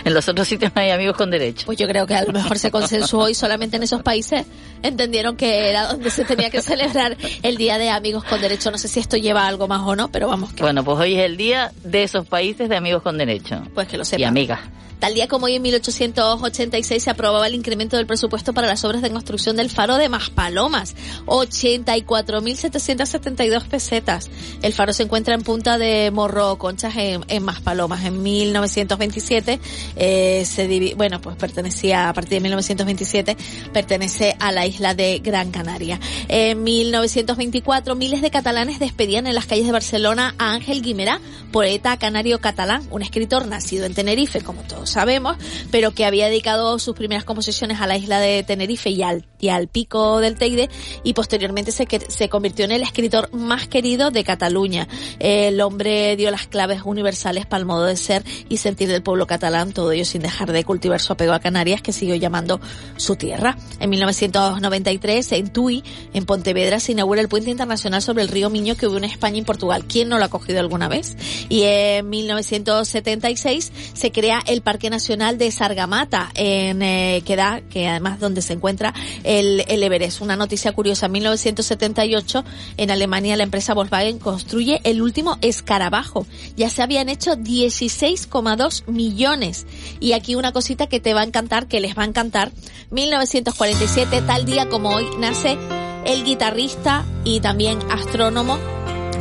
En 0.05 0.15
los 0.15 0.29
otros 0.29 0.49
sitios 0.49 0.73
no 0.75 0.81
hay 0.83 0.91
amigos 0.91 1.17
con 1.17 1.31
derecho. 1.31 1.67
Pues 1.67 1.79
yo 1.79 1.87
creo 1.87 2.07
que 2.07 2.15
a 2.15 2.25
lo 2.25 2.33
mejor 2.33 2.59
se 2.59 2.71
consensuó 2.71 3.29
y 3.29 3.35
solamente 3.35 3.77
en 3.77 3.83
esos 3.83 4.03
países 4.03 4.47
entendieron 4.83 5.37
que 5.37 5.69
era 5.71 5.89
donde 5.89 6.11
se 6.11 6.25
tenía 6.25 6.51
que 6.51 6.63
celebrar 6.63 7.17
el 7.43 7.57
Día 7.57 7.79
de 7.79 7.91
Amigos 7.91 8.25
con 8.25 8.41
Derecho. 8.41 8.71
No 8.71 8.79
sé 8.79 8.89
si 8.89 9.01
esto 9.01 9.17
lleva 9.17 9.47
algo 9.47 9.69
más 9.69 9.83
o 9.83 9.95
no, 9.97 10.11
pero 10.11 10.29
vamos, 10.29 10.53
que, 10.53 10.63
Bueno, 10.63 10.85
pues 10.85 10.99
hoy 10.99 11.15
es 11.15 11.25
el 11.25 11.37
día 11.37 11.73
de 11.85 12.03
esos 12.03 12.27
países 12.27 12.69
de 12.69 12.77
amigos 12.77 13.03
con 13.03 13.19
derecho. 13.19 13.63
pues 13.75 13.89
que 13.89 13.97
lo 13.97 14.03
Y 14.03 14.07
sepan. 14.07 14.29
amigas. 14.29 14.61
Tal 15.01 15.15
día 15.15 15.29
como 15.29 15.47
hoy 15.47 15.55
en 15.55 15.63
1886 15.63 17.03
se 17.03 17.09
aprobaba 17.11 17.47
el 17.47 17.55
incremento 17.55 17.97
del 17.97 18.05
presupuesto 18.07 18.53
para 18.53 18.67
las 18.67 18.85
obras 18.85 19.01
de 19.01 19.11
construcción 19.11 19.57
del 19.57 19.71
faro 19.71 19.97
de 19.97 20.11
Maspalomas. 20.11 20.95
84.772 21.25 23.65
pesetas. 23.65 24.29
El 24.61 24.75
faro 24.75 24.93
se 24.93 25.05
encuentra 25.05 25.33
en 25.35 25.41
punta 25.43 25.79
de 25.79 26.11
Morro 26.11 26.59
Conchas 26.59 26.95
en, 26.97 27.25
en 27.29 27.43
Maspalomas. 27.43 28.05
En 28.05 28.23
1927 28.23 29.59
eh, 29.97 30.45
se 30.47 30.69
divi- 30.69 30.95
bueno, 30.97 31.19
pues 31.23 31.35
pertenecía, 31.37 32.11
a 32.11 32.13
partir 32.13 32.33
de 32.35 32.41
1927, 32.41 33.39
pertenece 33.73 34.37
a 34.39 34.53
la 34.53 34.67
isla 34.67 34.93
de 34.95 35.21
Gran 35.21 35.51
Canaria. 35.51 35.99
En 36.29 36.63
1924 36.63 37.95
miles 37.95 38.21
de 38.21 38.31
catalanes 38.31 38.79
despedían 38.79 39.27
en 39.27 39.35
las 39.35 39.47
calles 39.47 39.65
de 39.65 39.73
Barcelona 39.73 40.35
a 40.37 40.53
Ángel 40.53 40.83
Guimerá, 40.83 41.23
poeta 41.53 41.97
canario 41.97 42.39
catalán, 42.41 42.87
un 42.91 43.01
escritor 43.01 43.47
nacido 43.47 43.87
en 43.87 43.95
Tenerife, 43.95 44.43
como 44.43 44.61
todos 44.63 44.90
sabemos, 44.91 45.37
pero 45.71 45.93
que 45.93 46.05
había 46.05 46.27
dedicado 46.27 46.79
sus 46.79 46.95
primeras 46.95 47.25
composiciones 47.25 47.81
a 47.81 47.87
la 47.87 47.97
isla 47.97 48.21
de 48.21 48.43
Tenerife 48.43 48.91
y 48.91 49.03
al 49.03 49.25
y 49.41 49.49
al 49.49 49.69
pico 49.69 50.21
del 50.21 50.37
Teide 50.37 50.69
y 51.03 51.15
posteriormente 51.15 51.73
se, 51.73 51.87
se 52.09 52.29
convirtió 52.29 52.65
en 52.65 52.73
el 52.73 52.83
escritor 52.83 53.33
más 53.33 53.69
querido 53.69 54.11
de 54.11 54.25
Cataluña. 54.25 54.89
El 55.19 55.61
hombre 55.61 56.17
dio 56.17 56.31
las 56.31 56.47
claves 56.47 56.83
universales 56.85 57.47
para 57.47 57.61
el 57.61 57.67
modo 57.67 57.85
de 57.85 57.97
ser 57.97 58.25
y 58.49 58.59
sentir 58.59 58.89
del 58.89 59.03
pueblo 59.03 59.27
catalán, 59.27 59.73
todo 59.73 59.93
ello 59.93 60.05
sin 60.05 60.23
dejar 60.23 60.53
de 60.53 60.65
cultivar 60.65 61.01
su 61.01 61.13
apego 61.13 61.33
a 61.33 61.41
Canarias, 61.41 61.83
que 61.83 61.93
siguió 61.93 62.15
llamando 62.17 62.61
su 62.97 63.17
tierra. 63.17 63.57
En 63.79 63.91
1993, 63.91 65.33
en 65.33 65.53
Tui, 65.53 65.83
en 66.13 66.25
Pontevedra, 66.25 66.81
se 66.81 66.93
inaugura 66.93 67.21
el 67.21 67.29
puente 67.29 67.51
internacional 67.51 68.03
sobre 68.03 68.23
el 68.23 68.29
río 68.29 68.51
Miño 68.51 68.77
que 68.77 68.87
hubo 68.87 68.97
en 68.97 69.05
España 69.05 69.39
y 69.39 69.43
Portugal. 69.43 69.85
¿Quién 69.87 70.09
no 70.09 70.19
lo 70.19 70.25
ha 70.25 70.29
cogido 70.29 70.61
alguna 70.61 70.89
vez? 70.89 71.17
Y 71.49 71.63
en 71.63 72.09
1976 72.09 73.73
se 73.93 74.13
crea 74.13 74.41
el 74.47 74.63
Parque 74.63 74.91
Nacional 74.91 75.39
de 75.39 75.51
Sargamata, 75.51 76.31
en, 76.35 76.83
eh, 76.83 77.23
que 77.25 77.37
da, 77.37 77.61
que 77.61 77.89
además 77.89 78.21
donde 78.21 78.43
se 78.43 78.53
encuentra 78.53 78.95
el, 79.31 79.65
el 79.69 79.83
Everest. 79.85 80.21
Una 80.21 80.35
noticia 80.35 80.73
curiosa, 80.73 81.07
en 81.07 81.13
1978 81.13 82.45
en 82.77 82.91
Alemania 82.91 83.37
la 83.37 83.45
empresa 83.45 83.75
Volkswagen 83.75 84.19
construye 84.19 84.81
el 84.83 85.01
último 85.01 85.39
escarabajo. 85.41 86.27
Ya 86.57 86.69
se 86.69 86.83
habían 86.83 87.09
hecho 87.09 87.37
16,2 87.37 88.89
millones. 88.89 89.67
Y 90.01 90.13
aquí 90.15 90.35
una 90.35 90.51
cosita 90.53 90.89
que 90.89 90.99
te 90.99 91.15
va 91.15 91.21
a 91.21 91.25
encantar, 91.25 91.69
que 91.69 91.81
les 91.81 91.97
va 91.97 92.03
a 92.03 92.07
encantar. 92.07 92.51
1947, 92.91 94.23
tal 94.23 94.45
día 94.45 94.69
como 94.69 94.91
hoy, 94.91 95.07
nace 95.19 95.57
el 96.05 96.25
guitarrista 96.25 97.05
y 97.25 97.39
también 97.39 97.79
astrónomo 97.89 98.59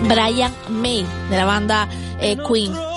Brian 0.08 0.54
May 0.69 1.06
de 1.30 1.38
la 1.38 1.45
banda 1.45 1.88
eh, 2.19 2.36
Queen. 2.48 2.88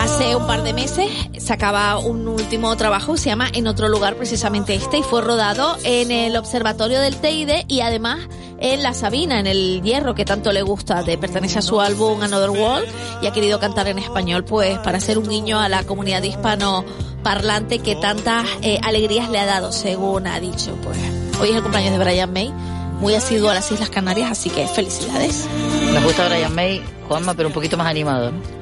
Hace 0.00 0.34
un 0.34 0.46
par 0.46 0.62
de 0.62 0.72
meses 0.72 1.10
sacaba 1.38 1.98
un 1.98 2.26
último 2.26 2.74
trabajo, 2.76 3.16
se 3.16 3.28
llama 3.28 3.48
En 3.52 3.66
otro 3.66 3.88
lugar, 3.88 4.16
precisamente 4.16 4.74
este, 4.74 4.98
y 4.98 5.02
fue 5.02 5.20
rodado 5.20 5.76
en 5.84 6.10
el 6.10 6.36
Observatorio 6.36 7.00
del 7.00 7.16
Teide 7.16 7.64
y 7.68 7.80
además 7.80 8.20
en 8.58 8.82
La 8.82 8.94
Sabina, 8.94 9.40
en 9.40 9.46
el 9.46 9.82
Hierro, 9.82 10.14
que 10.14 10.24
tanto 10.24 10.52
le 10.52 10.62
gusta, 10.62 11.02
de 11.02 11.18
pertenece 11.18 11.58
a 11.58 11.62
su 11.62 11.80
álbum 11.80 12.22
Another 12.22 12.50
World 12.50 12.88
y 13.20 13.26
ha 13.26 13.32
querido 13.32 13.58
cantar 13.60 13.88
en 13.88 13.98
español, 13.98 14.44
pues 14.44 14.78
para 14.78 15.00
ser 15.00 15.18
un 15.18 15.28
guiño 15.28 15.60
a 15.60 15.68
la 15.68 15.84
comunidad 15.84 16.22
hispano 16.22 16.84
parlante 17.22 17.80
que 17.80 17.96
tantas 17.96 18.46
eh, 18.62 18.80
alegrías 18.82 19.28
le 19.30 19.38
ha 19.38 19.46
dado, 19.46 19.72
según 19.72 20.26
ha 20.26 20.40
dicho. 20.40 20.76
Pues 20.82 20.96
hoy 21.40 21.50
es 21.50 21.56
el 21.56 21.62
cumpleaños 21.62 21.98
de 21.98 22.04
Brian 22.04 22.32
May 22.32 22.52
muy 23.00 23.14
asiduo 23.16 23.50
a 23.50 23.54
las 23.54 23.70
Islas 23.72 23.90
Canarias, 23.90 24.30
así 24.30 24.48
que 24.48 24.66
felicidades. 24.66 25.46
Nos 25.92 26.04
gusta 26.04 26.28
Brian 26.28 26.54
May, 26.54 26.82
Juanma, 27.08 27.34
pero 27.34 27.48
un 27.48 27.54
poquito 27.54 27.76
más 27.76 27.88
animado, 27.88 28.30
¿no? 28.30 28.61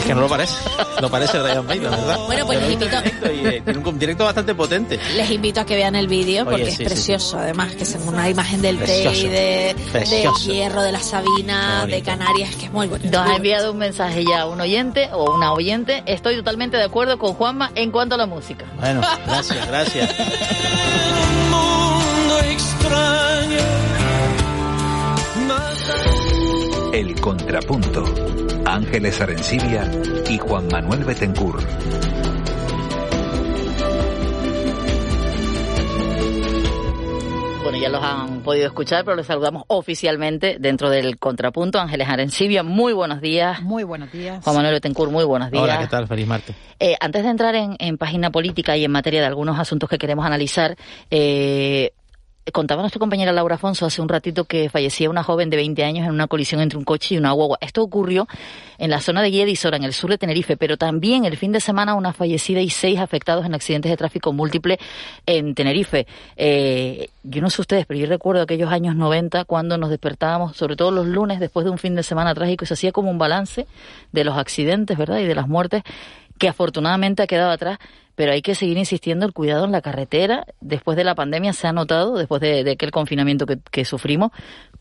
Es 0.00 0.06
que 0.06 0.14
no 0.14 0.22
lo 0.22 0.28
parece. 0.28 0.54
No 1.02 1.10
parece 1.10 1.38
Ryan 1.38 1.66
May, 1.66 1.78
la 1.78 1.90
verdad. 1.90 2.18
Bueno, 2.26 2.46
pues 2.46 2.60
les 2.60 2.72
invito. 2.72 2.96
Eh, 3.22 3.60
tiene 3.62 3.78
un 3.78 3.98
directo 3.98 4.24
bastante 4.24 4.54
potente. 4.54 4.98
Les 5.14 5.30
invito 5.30 5.60
a 5.60 5.66
que 5.66 5.76
vean 5.76 5.94
el 5.94 6.08
vídeo 6.08 6.44
porque 6.44 6.68
es 6.68 6.78
precioso. 6.78 7.38
Además, 7.38 7.74
que 7.74 7.84
es 7.84 7.98
una 8.06 8.28
imagen 8.28 8.62
del 8.62 8.78
Teide, 8.78 9.74
de 9.74 10.30
Hierro, 10.42 10.82
de 10.82 10.92
la 10.92 11.00
Sabina, 11.00 11.86
de 11.86 12.02
Canarias, 12.02 12.56
que 12.56 12.66
es 12.66 12.72
muy 12.72 12.86
bonito. 12.86 13.10
Nos 13.10 13.30
ha 13.30 13.36
enviado 13.36 13.72
un 13.72 13.78
mensaje 13.78 14.24
ya 14.24 14.46
un 14.46 14.60
oyente 14.60 15.10
o 15.12 15.34
una 15.34 15.52
oyente. 15.52 16.02
Estoy 16.06 16.36
totalmente 16.36 16.78
de 16.78 16.84
acuerdo 16.84 17.18
con 17.18 17.34
Juanma 17.34 17.70
en 17.74 17.90
cuanto 17.90 18.14
a 18.14 18.18
la 18.18 18.26
música. 18.26 18.64
Bueno, 18.78 19.02
gracias, 19.26 19.66
gracias. 19.66 20.10
El 26.92 27.20
contrapunto 27.20 28.02
Ángeles 28.66 29.20
Arencibia 29.20 29.88
y 30.28 30.38
Juan 30.38 30.66
Manuel 30.66 31.04
Betencur. 31.04 31.60
Bueno, 37.62 37.78
ya 37.78 37.88
los 37.90 38.02
han 38.02 38.40
podido 38.42 38.66
escuchar, 38.66 39.04
pero 39.04 39.16
les 39.16 39.26
saludamos 39.26 39.62
oficialmente 39.68 40.56
dentro 40.58 40.90
del 40.90 41.16
contrapunto. 41.18 41.78
Ángeles 41.78 42.08
Arencibia, 42.08 42.64
muy 42.64 42.92
buenos 42.92 43.20
días. 43.20 43.62
Muy 43.62 43.84
buenos 43.84 44.10
días. 44.10 44.42
Juan 44.42 44.56
Manuel 44.56 44.74
Betancourt, 44.74 45.12
muy 45.12 45.22
buenos 45.24 45.52
días. 45.52 45.62
Hola, 45.62 45.78
¿qué 45.78 45.86
tal? 45.86 46.08
Feliz 46.08 46.26
martes. 46.26 46.56
Eh, 46.80 46.96
antes 46.98 47.22
de 47.22 47.30
entrar 47.30 47.54
en, 47.54 47.76
en, 47.78 47.98
página 47.98 48.30
política 48.30 48.76
y 48.76 48.84
en 48.84 48.90
materia 48.90 49.20
de 49.20 49.26
algunos 49.26 49.60
asuntos 49.60 49.88
que 49.88 49.96
queremos 49.96 50.26
analizar, 50.26 50.76
eh, 51.08 51.92
contaba 52.52 52.82
nuestra 52.82 52.98
compañera 52.98 53.32
Laura 53.32 53.56
Afonso 53.56 53.86
hace 53.86 54.02
un 54.02 54.08
ratito 54.08 54.44
que 54.44 54.68
fallecía 54.68 55.10
una 55.10 55.22
joven 55.22 55.50
de 55.50 55.56
20 55.56 55.84
años 55.84 56.06
en 56.06 56.12
una 56.12 56.26
colisión 56.26 56.60
entre 56.60 56.78
un 56.78 56.84
coche 56.84 57.14
y 57.14 57.18
una 57.18 57.32
guagua. 57.32 57.58
Esto 57.60 57.82
ocurrió 57.82 58.26
en 58.78 58.90
la 58.90 59.00
zona 59.00 59.22
de 59.22 59.30
Guiedisora, 59.30 59.76
en 59.76 59.84
el 59.84 59.92
sur 59.92 60.10
de 60.10 60.18
Tenerife, 60.18 60.56
pero 60.56 60.76
también 60.76 61.24
el 61.24 61.36
fin 61.36 61.52
de 61.52 61.60
semana 61.60 61.94
una 61.94 62.12
fallecida 62.12 62.60
y 62.60 62.70
seis 62.70 62.98
afectados 62.98 63.44
en 63.46 63.54
accidentes 63.54 63.90
de 63.90 63.96
tráfico 63.96 64.32
múltiple 64.32 64.78
en 65.26 65.54
Tenerife. 65.54 66.06
Eh, 66.36 67.08
yo 67.22 67.42
no 67.42 67.50
sé 67.50 67.60
ustedes, 67.60 67.86
pero 67.86 68.00
yo 68.00 68.06
recuerdo 68.06 68.42
aquellos 68.42 68.70
años 68.70 68.96
90 68.96 69.44
cuando 69.44 69.76
nos 69.78 69.90
despertábamos, 69.90 70.56
sobre 70.56 70.76
todo 70.76 70.90
los 70.90 71.06
lunes 71.06 71.40
después 71.40 71.64
de 71.64 71.70
un 71.70 71.78
fin 71.78 71.94
de 71.94 72.02
semana 72.02 72.34
trágico, 72.34 72.64
y 72.64 72.66
se 72.66 72.74
hacía 72.74 72.92
como 72.92 73.10
un 73.10 73.18
balance 73.18 73.66
de 74.12 74.24
los 74.24 74.36
accidentes, 74.36 74.96
¿verdad? 74.96 75.18
Y 75.18 75.24
de 75.24 75.34
las 75.34 75.48
muertes 75.48 75.82
que 76.38 76.48
afortunadamente 76.48 77.22
ha 77.22 77.26
quedado 77.26 77.50
atrás, 77.50 77.78
pero 78.20 78.32
hay 78.32 78.42
que 78.42 78.54
seguir 78.54 78.76
insistiendo 78.76 79.24
el 79.24 79.32
cuidado 79.32 79.64
en 79.64 79.72
la 79.72 79.80
carretera. 79.80 80.44
Después 80.60 80.94
de 80.94 81.04
la 81.04 81.14
pandemia 81.14 81.54
se 81.54 81.66
ha 81.66 81.72
notado, 81.72 82.18
después 82.18 82.42
de, 82.42 82.64
de 82.64 82.72
aquel 82.72 82.90
confinamiento 82.90 83.46
que, 83.46 83.84
sufrimos, 83.86 84.30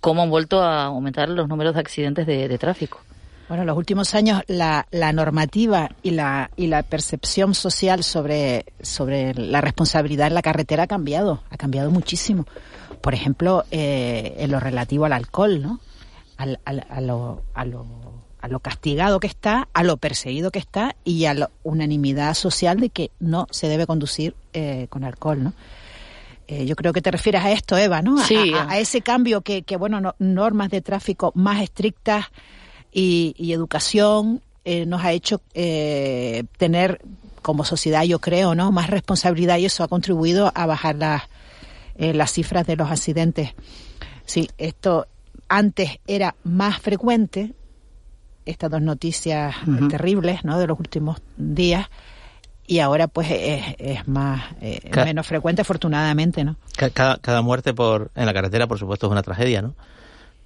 cómo 0.02 0.24
han 0.24 0.30
vuelto 0.30 0.62
a 0.62 0.84
aumentar 0.84 1.30
los 1.30 1.48
números 1.48 1.74
de 1.74 1.80
accidentes 1.80 2.28
de, 2.28 2.58
tráfico. 2.58 3.00
Bueno, 3.48 3.64
en 3.64 3.68
los 3.68 3.78
últimos 3.78 4.14
años 4.14 4.42
la, 4.48 4.86
normativa 5.14 5.90
y 6.04 6.12
la, 6.12 6.52
y 6.58 6.68
la 6.68 6.84
percepción 6.84 7.54
social 7.54 8.04
sobre, 8.04 8.66
la 9.36 9.62
responsabilidad 9.62 10.28
en 10.28 10.34
la 10.34 10.42
carretera 10.42 10.84
ha 10.84 10.88
cambiado, 10.88 11.42
ha 11.50 11.56
cambiado 11.56 11.92
muchísimo. 11.92 12.46
Por 13.00 13.14
ejemplo, 13.14 13.64
eh, 13.72 14.36
en 14.40 14.52
lo 14.52 14.60
relativo 14.60 15.06
al 15.06 15.14
alcohol, 15.14 15.62
¿no? 15.62 15.80
A 16.36 17.06
lo 17.64 18.09
a 18.42 18.48
lo 18.48 18.60
castigado 18.60 19.20
que 19.20 19.28
está, 19.28 19.68
a 19.74 19.84
lo 19.84 19.98
perseguido 19.98 20.52
que 20.52 20.60
está 20.60 20.96
y 21.04 21.26
a 21.26 21.34
la 21.34 21.50
unanimidad 21.64 22.34
social 22.34 22.80
de 22.80 22.90
que 22.90 23.12
no 23.20 23.48
se 23.52 23.68
debe 23.68 23.86
conducir 23.86 24.36
eh, 24.54 24.88
con 24.90 25.04
alcohol, 25.04 25.44
¿no? 25.44 25.54
Eh, 26.48 26.66
yo 26.66 26.76
creo 26.76 26.94
que 26.94 27.02
te 27.02 27.12
refieres 27.12 27.44
a 27.44 27.52
esto, 27.52 27.78
Eva, 27.78 28.02
¿no? 28.02 28.18
Sí. 28.26 28.54
A, 28.56 28.80
ese 28.80 29.02
cambio 29.02 29.42
que, 29.42 29.62
que 29.62 29.78
bueno, 29.78 30.16
normas 30.18 30.70
de 30.72 30.82
tráfico 30.82 31.32
más 31.36 31.62
estrictas 31.62 32.26
y, 32.92 33.52
educación 33.54 34.42
eh, 34.66 34.86
nos 34.86 35.04
ha 35.04 35.12
hecho 35.12 35.42
tener 35.54 37.02
como 37.44 37.66
sociedad, 37.66 38.04
yo 38.04 38.20
creo, 38.20 38.56
¿no? 38.56 38.72
Más 38.72 38.90
responsabilidad 38.90 39.58
y 39.58 39.66
eso 39.66 39.84
ha 39.84 39.88
contribuido 39.88 40.52
a 40.56 40.66
bajar 40.66 40.96
las, 40.96 41.24
las 41.98 42.32
cifras 42.32 42.66
de 42.66 42.76
los 42.78 42.90
accidentes. 42.90 43.54
Sí, 44.26 44.50
esto 44.58 45.08
antes 45.50 46.00
era 46.08 46.36
más 46.44 46.80
frecuente, 46.80 47.54
estas 48.50 48.72
dos 48.72 48.82
noticias 48.82 49.56
terribles 49.90 50.44
¿no? 50.44 50.60
de 50.60 50.68
los 50.68 50.80
últimos 50.80 51.22
días 51.38 51.88
y 52.68 52.80
ahora 52.80 53.08
pues 53.08 53.28
es, 53.32 54.08
más 54.08 54.42
eh, 54.62 54.80
menos 54.94 55.26
frecuente 55.26 55.62
afortunadamente 55.62 56.44
no 56.44 56.56
cada, 56.94 57.18
cada 57.18 57.42
muerte 57.42 57.74
por 57.74 58.12
en 58.16 58.26
la 58.26 58.34
carretera 58.34 58.68
por 58.68 58.78
supuesto 58.78 59.08
es 59.08 59.12
una 59.12 59.24
tragedia 59.24 59.62
no 59.62 59.74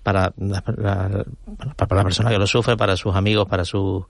para 0.03 0.33
la, 0.37 0.61
para 0.61 1.95
la 1.95 2.03
persona 2.03 2.29
que 2.29 2.37
lo 2.37 2.47
sufre 2.47 2.77
para 2.77 2.95
sus 2.95 3.15
amigos 3.15 3.47
para 3.47 3.65
sus 3.65 4.05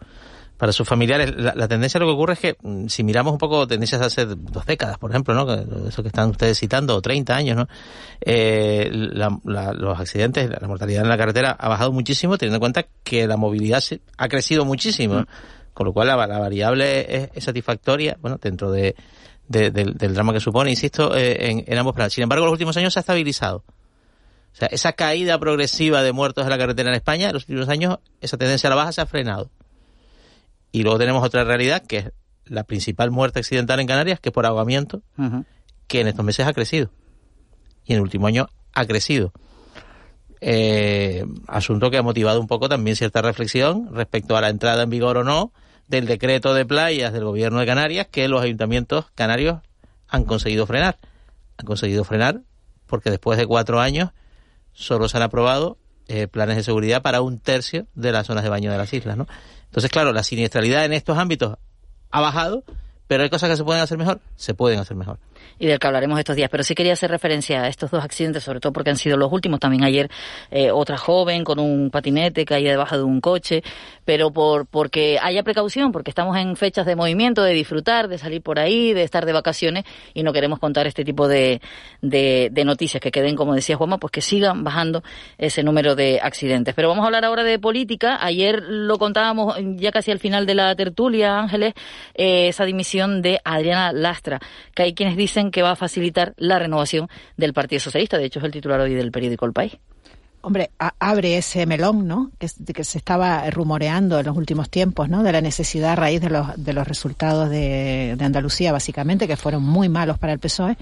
para 0.57 0.71
sus 0.71 0.87
familiares. 0.87 1.33
La, 1.35 1.67
tendencia 1.67 1.99
lo 1.99 2.05
que 2.05 2.13
ocurre 2.13 2.33
es 2.33 2.39
que 2.39 2.57
mm, 2.61 2.87
si 2.87 3.03
miramos 3.03 3.33
un 3.33 3.37
poco 3.37 3.67
tendencias 3.67 4.01
hace 4.01 4.25
dos 4.25 4.65
décadas, 4.65 4.97
por 4.97 5.11
ejemplo, 5.11 5.33
¿no? 5.33 5.87
Eso 5.87 6.01
que 6.01 6.09
están 6.09 6.29
ustedes 6.29 6.59
citando, 6.59 6.95
o 6.95 7.01
30 7.01 7.35
años, 7.35 7.57
¿no? 7.57 7.67
Eh, 8.21 8.89
los 8.91 9.99
accidentes, 9.99 10.49
la, 10.49 10.67
mortalidad 10.67 11.03
en 11.03 11.09
la 11.09 11.17
carretera 11.17 11.51
ha 11.51 11.69
bajado 11.69 11.91
muchísimo, 11.91 12.37
teniendo 12.37 12.57
en 12.57 12.61
cuenta 12.61 12.85
que 13.03 13.27
la 13.27 13.37
movilidad 13.37 13.83
ha 14.17 14.27
crecido 14.27 14.65
muchísimo, 14.65 15.21
mm. 15.21 15.25
con 15.73 15.87
lo 15.87 15.93
cual 15.93 16.07
la, 16.07 16.15
variable 16.15 17.29
es, 17.33 17.43
satisfactoria, 17.43 18.17
bueno, 18.21 18.37
dentro 18.41 18.71
de, 18.71 18.95
del, 19.47 20.13
drama 20.13 20.33
que 20.33 20.39
supone, 20.39 20.69
insisto, 20.69 21.15
eh, 21.15 21.49
en, 21.49 21.63
en 21.67 21.77
ambos 21.77 21.93
planos. 21.93 22.13
Sin 22.13 22.23
embargo, 22.23 22.45
en 22.45 22.47
los 22.47 22.53
últimos 22.53 22.77
años 22.77 22.93
se 22.93 22.99
ha 22.99 23.01
estabilizado. 23.01 23.63
O 24.53 24.55
sea, 24.55 24.67
esa 24.67 24.93
caída 24.93 25.39
progresiva 25.39 26.03
de 26.03 26.11
muertos 26.11 26.43
en 26.43 26.51
la 26.51 26.59
carretera 26.59 26.89
en 26.89 26.95
España, 26.95 27.27
en 27.27 27.33
los 27.33 27.49
últimos 27.49 27.69
años, 27.69 27.97
esa 28.21 28.37
tendencia 28.37 28.67
a 28.67 28.69
la 28.69 28.75
baja 28.75 28.91
se 28.91 29.01
ha 29.01 29.07
frenado. 29.07 29.49
Y 30.73 30.81
luego 30.81 30.97
tenemos 30.97 31.23
otra 31.23 31.43
realidad, 31.43 31.83
que 31.85 31.97
es 31.97 32.11
la 32.45 32.63
principal 32.63 33.11
muerte 33.11 33.39
accidental 33.39 33.79
en 33.79 33.87
Canarias, 33.87 34.19
que 34.19 34.29
es 34.29 34.33
por 34.33 34.47
ahogamiento, 34.47 35.03
que 35.87 36.01
en 36.01 36.07
estos 36.07 36.25
meses 36.25 36.47
ha 36.47 36.51
crecido. 36.51 36.89
Y 37.85 37.93
en 37.93 37.97
el 37.97 38.01
último 38.01 38.25
año 38.25 38.49
ha 38.73 38.85
crecido. 38.85 39.31
Eh, 40.41 41.25
asunto 41.47 41.91
que 41.91 41.97
ha 41.97 42.01
motivado 42.01 42.41
un 42.41 42.47
poco 42.47 42.67
también 42.67 42.97
cierta 42.97 43.21
reflexión 43.21 43.93
respecto 43.93 44.35
a 44.35 44.41
la 44.41 44.49
entrada 44.49 44.83
en 44.83 44.89
vigor 44.89 45.17
o 45.17 45.23
no 45.23 45.53
del 45.87 46.07
decreto 46.07 46.55
de 46.55 46.65
playas 46.65 47.13
del 47.13 47.23
gobierno 47.23 47.59
de 47.59 47.67
Canarias 47.67 48.07
que 48.11 48.27
los 48.27 48.41
ayuntamientos 48.41 49.05
canarios 49.13 49.61
han 50.07 50.25
conseguido 50.25 50.65
frenar. 50.65 50.97
Han 51.57 51.67
conseguido 51.67 52.03
frenar 52.03 52.41
porque 52.87 53.11
después 53.11 53.37
de 53.37 53.45
cuatro 53.45 53.79
años 53.79 54.09
solo 54.73 55.07
se 55.07 55.17
han 55.17 55.23
aprobado 55.23 55.77
eh, 56.07 56.27
planes 56.27 56.57
de 56.57 56.63
seguridad 56.63 57.03
para 57.03 57.21
un 57.21 57.39
tercio 57.39 57.85
de 57.93 58.11
las 58.11 58.25
zonas 58.25 58.43
de 58.43 58.49
baño 58.49 58.71
de 58.71 58.77
las 58.77 58.91
islas, 58.91 59.15
¿no? 59.15 59.27
Entonces, 59.73 59.89
claro, 59.89 60.13
la 60.13 60.21
siniestralidad 60.21 60.85
en 60.85 60.93
estos 60.93 61.17
ámbitos 61.17 61.57
ha 62.11 62.21
bajado, 62.21 62.63
pero 63.07 63.23
hay 63.23 63.31
cosas 63.31 63.49
que 63.49 63.57
se 63.57 63.63
pueden 63.63 63.81
hacer 63.81 63.97
mejor, 63.97 64.21
se 64.35 64.53
pueden 64.53 64.77
hacer 64.77 64.95
mejor. 64.95 65.17
Y 65.59 65.67
del 65.67 65.79
que 65.79 65.87
hablaremos 65.87 66.19
estos 66.19 66.35
días. 66.35 66.49
Pero 66.49 66.63
sí 66.63 66.75
quería 66.75 66.93
hacer 66.93 67.11
referencia 67.11 67.63
a 67.63 67.67
estos 67.67 67.91
dos 67.91 68.03
accidentes, 68.03 68.43
sobre 68.43 68.59
todo 68.59 68.73
porque 68.73 68.89
han 68.89 68.97
sido 68.97 69.17
los 69.17 69.31
últimos. 69.31 69.59
También 69.59 69.83
ayer 69.83 70.09
eh, 70.51 70.71
otra 70.71 70.97
joven 70.97 71.43
con 71.43 71.59
un 71.59 71.89
patinete 71.89 72.45
caía 72.45 72.71
debajo 72.71 72.97
de 72.97 73.03
un 73.03 73.21
coche, 73.21 73.63
pero 74.05 74.31
por 74.31 74.65
porque 74.65 75.19
haya 75.21 75.43
precaución, 75.43 75.91
porque 75.91 76.11
estamos 76.11 76.37
en 76.37 76.55
fechas 76.55 76.85
de 76.85 76.95
movimiento, 76.95 77.43
de 77.43 77.53
disfrutar, 77.53 78.07
de 78.07 78.17
salir 78.17 78.41
por 78.41 78.59
ahí, 78.59 78.93
de 78.93 79.03
estar 79.03 79.25
de 79.25 79.33
vacaciones 79.33 79.85
y 80.13 80.23
no 80.23 80.33
queremos 80.33 80.59
contar 80.59 80.87
este 80.87 81.03
tipo 81.03 81.27
de, 81.27 81.61
de, 82.01 82.49
de 82.51 82.65
noticias 82.65 83.01
que 83.01 83.11
queden, 83.11 83.35
como 83.35 83.53
decía 83.53 83.75
Juanma, 83.75 83.97
pues 83.97 84.11
que 84.11 84.21
sigan 84.21 84.63
bajando 84.63 85.03
ese 85.37 85.63
número 85.63 85.95
de 85.95 86.19
accidentes. 86.21 86.73
Pero 86.75 86.89
vamos 86.89 87.03
a 87.03 87.07
hablar 87.07 87.25
ahora 87.25 87.43
de 87.43 87.59
política. 87.59 88.17
Ayer 88.21 88.61
lo 88.63 88.97
contábamos 88.97 89.55
ya 89.75 89.91
casi 89.91 90.11
al 90.11 90.19
final 90.19 90.45
de 90.45 90.55
la 90.55 90.75
tertulia, 90.75 91.39
Ángeles, 91.39 91.73
eh, 92.13 92.47
esa 92.47 92.65
dimisión 92.65 93.21
de 93.21 93.39
Adriana 93.43 93.91
Lastra, 93.91 94.39
que 94.73 94.83
hay 94.83 94.93
quienes 94.93 95.17
dicen 95.17 95.32
que 95.51 95.61
va 95.61 95.71
a 95.71 95.75
facilitar 95.75 96.33
la 96.37 96.59
renovación 96.59 97.07
del 97.37 97.53
Partido 97.53 97.79
Socialista. 97.79 98.17
De 98.17 98.25
hecho, 98.25 98.39
es 98.39 98.45
el 98.45 98.51
titular 98.51 98.79
hoy 98.79 98.93
del 98.93 99.11
periódico 99.11 99.45
El 99.45 99.53
País. 99.53 99.77
Hombre, 100.41 100.71
abre 100.77 101.37
ese 101.37 101.65
melón, 101.65 102.05
¿no? 102.05 102.31
Que, 102.37 102.47
que, 102.73 102.83
se 102.83 102.97
estaba 102.97 103.49
rumoreando 103.49 104.19
en 104.19 104.25
los 104.25 104.35
últimos 104.35 104.69
tiempos, 104.69 105.07
¿no? 105.07 105.23
De 105.23 105.31
la 105.31 105.39
necesidad 105.39 105.93
a 105.93 105.95
raíz 105.95 106.19
de 106.19 106.29
los, 106.29 106.47
de 106.61 106.73
los 106.73 106.85
resultados 106.85 107.49
de, 107.49 108.15
de 108.17 108.25
Andalucía, 108.25 108.73
básicamente, 108.73 109.25
que 109.25 109.37
fueron 109.37 109.63
muy 109.63 109.87
malos 109.87 110.17
para 110.17 110.33
el 110.33 110.39
PSOE, 110.39 110.75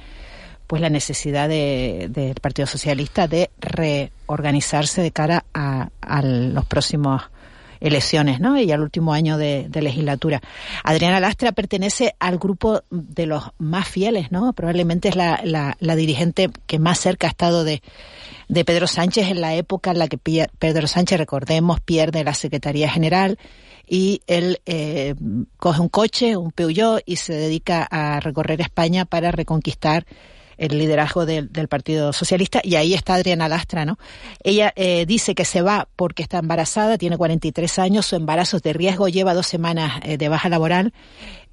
pues 0.65 0.81
la 0.81 0.89
necesidad 0.89 1.47
del 1.47 2.11
de, 2.11 2.33
Partido 2.41 2.65
Socialista 2.65 3.27
de 3.27 3.51
reorganizarse 3.59 5.03
de 5.03 5.11
cara 5.11 5.45
a, 5.53 5.89
a 6.01 6.21
los 6.23 6.65
próximos 6.65 7.21
elecciones, 7.81 8.39
¿no? 8.39 8.57
Y 8.57 8.71
al 8.71 8.81
último 8.81 9.13
año 9.13 9.37
de, 9.37 9.69
legislatura. 9.73 10.41
Adriana 10.83 11.19
Lastra 11.19 11.51
pertenece 11.51 12.15
al 12.19 12.37
grupo 12.37 12.83
de 12.89 13.25
los 13.25 13.43
más 13.57 13.87
fieles, 13.87 14.31
¿no? 14.31 14.53
Probablemente 14.53 15.09
es 15.09 15.15
la, 15.15 15.41
la, 15.43 15.75
la 15.79 15.95
dirigente 15.95 16.49
que 16.67 16.79
más 16.79 16.99
cerca 16.99 17.27
ha 17.27 17.31
estado 17.31 17.63
de, 17.63 17.81
de 18.47 18.63
Pedro 18.63 18.87
Sánchez 18.87 19.29
en 19.29 19.41
la 19.41 19.55
época 19.55 19.91
en 19.91 19.99
la 19.99 20.07
que 20.07 20.17
Pedro 20.17 20.87
Sánchez, 20.87 21.17
recordemos, 21.17 21.81
pierde 21.81 22.23
la 22.23 22.33
Secretaría 22.33 22.89
General 22.89 23.37
y 23.87 24.21
él 24.27 24.61
eh, 24.65 25.15
coge 25.57 25.81
un 25.81 25.89
coche, 25.89 26.37
un 26.37 26.51
Peugeot, 26.51 27.01
y 27.05 27.17
se 27.17 27.33
dedica 27.33 27.87
a 27.89 28.19
recorrer 28.19 28.61
España 28.61 29.05
para 29.05 29.31
reconquistar 29.31 30.05
el 30.61 30.77
liderazgo 30.77 31.25
del, 31.25 31.51
del, 31.51 31.67
Partido 31.67 32.13
Socialista 32.13 32.61
y 32.63 32.75
ahí 32.75 32.93
está 32.93 33.15
Adriana 33.15 33.49
Lastra, 33.49 33.83
¿no? 33.83 33.97
Ella 34.43 34.71
eh, 34.75 35.07
dice 35.07 35.33
que 35.33 35.43
se 35.43 35.63
va 35.63 35.87
porque 35.95 36.21
está 36.21 36.37
embarazada, 36.37 36.99
tiene 36.99 37.17
43 37.17 37.79
años, 37.79 38.05
su 38.05 38.15
embarazo 38.15 38.57
es 38.57 38.63
de 38.63 38.73
riesgo, 38.73 39.07
lleva 39.07 39.33
dos 39.33 39.47
semanas 39.47 39.99
eh, 40.03 40.17
de 40.17 40.29
baja 40.29 40.49
laboral 40.49 40.93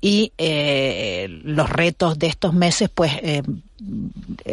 y 0.03 0.33
eh, 0.37 1.27
los 1.43 1.71
retos 1.71 2.19
de 2.19 2.27
estos 2.27 2.53
meses, 2.53 2.91
pues 2.91 3.13
eh, 3.23 3.43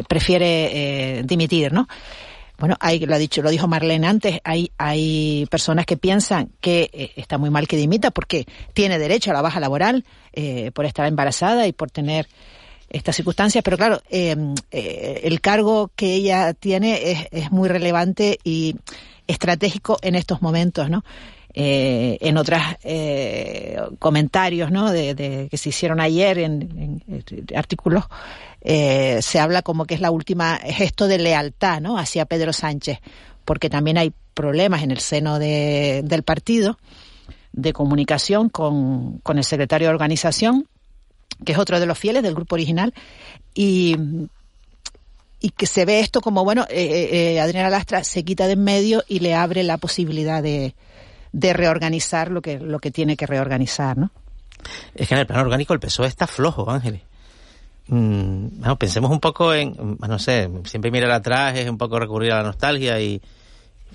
prefiere 0.07 1.23
dimitir, 1.25 1.73
¿no? 1.73 1.87
Bueno, 2.57 2.77
hay, 2.79 2.99
lo 2.99 3.13
ha 3.13 3.17
dicho, 3.17 3.41
lo 3.41 3.49
dijo 3.49 3.67
Marlene 3.67 4.07
antes, 4.07 4.39
hay, 4.45 4.71
hay 4.77 5.45
personas 5.51 5.85
que 5.85 5.97
piensan 5.97 6.49
que 6.61 7.11
está 7.17 7.37
muy 7.37 7.49
mal 7.49 7.67
que 7.67 7.75
dimita 7.75 8.11
porque 8.11 8.45
tiene 8.73 8.97
derecho 8.97 9.31
a 9.31 9.33
la 9.33 9.41
baja 9.41 9.59
laboral 9.59 10.05
por 10.73 10.85
estar 10.85 11.05
embarazada 11.05 11.67
y 11.67 11.73
por 11.73 11.91
tener 11.91 12.27
estas 12.95 13.17
circunstancias, 13.17 13.61
pero 13.63 13.77
claro, 13.77 14.01
eh, 14.09 14.35
eh, 14.71 15.21
el 15.23 15.41
cargo 15.41 15.91
que 15.95 16.13
ella 16.15 16.53
tiene 16.53 17.27
es, 17.29 17.51
muy 17.51 17.67
relevante 17.67 18.39
y 18.43 18.75
estratégico 19.27 19.97
en 20.01 20.15
estos 20.15 20.41
momentos, 20.41 20.89
¿no? 20.89 21.03
Eh, 21.53 22.17
en 22.19 22.37
otros 22.37 22.61
eh, 22.83 23.77
comentarios 23.97 24.71
¿no? 24.71 24.91
De, 24.91 25.47
que 25.49 25.57
se 25.57 25.69
hicieron 25.69 26.01
ayer 26.01 26.39
en, 26.39 27.01
en 27.07 27.45
artículos, 27.55 28.05
se 28.61 29.39
habla 29.39 29.61
como 29.61 29.85
que 29.85 29.95
es 29.95 30.01
la 30.01 30.11
última 30.11 30.57
gesto 30.57 31.07
de 31.07 31.17
lealtad 31.17 31.79
¿no? 31.79 31.97
hacia 31.97 32.25
Pedro 32.25 32.51
Sánchez, 32.51 32.99
porque 33.45 33.69
también 33.69 33.97
hay 33.97 34.11
problemas 34.33 34.83
en 34.83 34.91
el 34.91 34.99
seno 34.99 35.39
de, 35.39 36.01
del 36.03 36.23
partido 36.23 36.77
de 37.53 37.71
comunicación 37.71 38.49
con, 38.49 39.19
con 39.19 39.37
el 39.37 39.45
secretario 39.45 39.87
de 39.87 39.93
organización 39.93 40.67
que 41.43 41.53
es 41.53 41.57
otro 41.57 41.79
de 41.79 41.85
los 41.85 41.97
fieles 41.97 42.23
del 42.23 42.35
grupo 42.35 42.55
original, 42.55 42.93
y, 43.53 43.95
y 45.39 45.49
que 45.49 45.65
se 45.65 45.85
ve 45.85 45.99
esto 45.99 46.21
como, 46.21 46.43
bueno, 46.43 46.65
eh, 46.69 47.33
eh, 47.35 47.39
Adriana 47.39 47.69
Lastra 47.69 48.03
se 48.03 48.23
quita 48.23 48.47
de 48.47 48.53
en 48.53 48.63
medio 48.63 49.03
y 49.07 49.19
le 49.19 49.35
abre 49.35 49.63
la 49.63 49.77
posibilidad 49.77 50.41
de, 50.41 50.75
de 51.31 51.53
reorganizar 51.53 52.31
lo 52.31 52.41
que, 52.41 52.59
lo 52.59 52.79
que 52.79 52.91
tiene 52.91 53.17
que 53.17 53.25
reorganizar, 53.25 53.97
¿no? 53.97 54.11
Es 54.95 55.07
que 55.07 55.13
en 55.13 55.19
el 55.19 55.27
plano 55.27 55.43
orgánico 55.43 55.73
el 55.73 55.79
PSOE 55.79 56.07
está 56.07 56.27
flojo, 56.27 56.69
Ángeles. 56.69 57.01
Mm, 57.87 58.59
bueno, 58.59 58.77
pensemos 58.77 59.11
un 59.11 59.19
poco 59.19 59.53
en, 59.53 59.97
no 59.99 60.19
sé, 60.19 60.49
siempre 60.63 60.89
mirar 60.89 61.11
atrás 61.11 61.57
es 61.57 61.69
un 61.69 61.77
poco 61.77 61.99
recurrir 61.99 62.31
a 62.31 62.37
la 62.37 62.43
nostalgia 62.43 62.99
y, 62.99 63.21